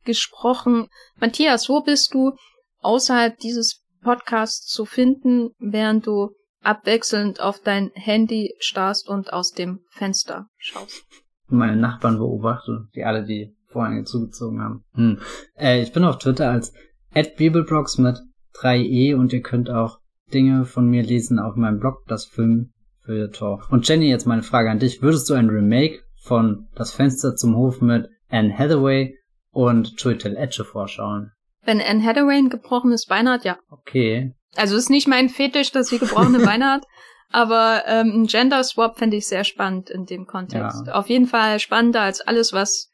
[0.05, 0.89] gesprochen.
[1.21, 2.33] Matthias, wo bist du
[2.81, 6.31] außerhalb dieses Podcasts zu finden, während du
[6.63, 11.05] abwechselnd auf dein Handy starrst und aus dem Fenster schaust?
[11.49, 14.85] Meine Nachbarn beobachte, die alle die Vorhänge zugezogen haben.
[14.95, 15.21] Hm.
[15.55, 16.73] Äh, ich bin auf Twitter als
[17.15, 18.19] at Bibelbrox mit
[18.61, 19.99] 3e und ihr könnt auch
[20.33, 22.73] Dinge von mir lesen auf meinem Blog, das Film
[23.05, 23.67] für Tor.
[23.71, 25.01] Und Jenny, jetzt meine Frage an dich.
[25.01, 29.17] Würdest du ein Remake von Das Fenster zum Hof mit Anne Hathaway
[29.51, 31.33] und Chiwetel Etche vorschauen?
[31.63, 33.59] Wenn Anne Hathaway ein gebrochenes Bein hat, ja.
[33.71, 34.35] Okay.
[34.57, 36.85] Also ist nicht mein Fetisch, dass sie gebrochene Beine hat,
[37.31, 40.87] aber ähm, ein Gender Swap fände ich sehr spannend in dem Kontext.
[40.87, 40.95] Ja.
[40.95, 42.91] Auf jeden Fall spannender als alles, was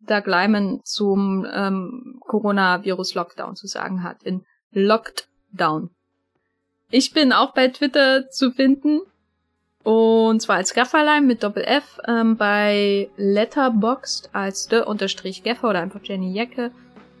[0.00, 4.22] Doug Lyman zum ähm, Coronavirus-Lockdown zu sagen hat.
[4.22, 5.90] In Lockdown.
[6.90, 9.00] Ich bin auch bei Twitter zu finden.
[9.84, 16.70] Und zwar als Gafferlein mit Doppel-F, ähm, bei Letterboxd als de-gaffer oder einfach Jenny Jacke.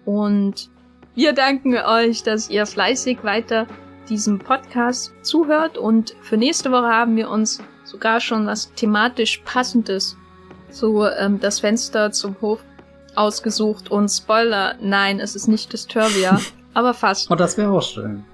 [0.04, 0.68] Und
[1.14, 3.66] wir danken euch, dass ihr fleißig weiter
[4.08, 5.78] diesem Podcast zuhört.
[5.78, 10.16] Und für nächste Woche haben wir uns sogar schon was thematisch passendes
[10.70, 12.62] zu ähm, das Fenster zum Hof
[13.14, 13.90] ausgesucht.
[13.90, 16.40] Und Spoiler, nein, es ist nicht Disturbia,
[16.74, 17.30] aber fast.
[17.30, 18.24] Oh, das wäre auch schön.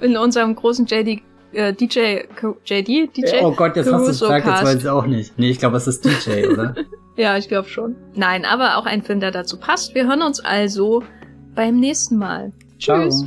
[0.00, 1.22] In unserem großen JD
[1.52, 2.24] äh, DJ
[2.64, 5.38] JD DJ Oh Gott, jetzt Caruso hast du gesagt, jetzt weiß ich auch nicht.
[5.38, 6.74] Nee, ich glaube, es ist DJ, oder?
[7.16, 7.96] ja, ich glaube schon.
[8.14, 9.94] Nein, aber auch ein Film, der dazu passt.
[9.94, 11.02] Wir hören uns also
[11.54, 12.52] beim nächsten Mal.
[12.78, 13.04] Ciao.
[13.04, 13.26] Tschüss.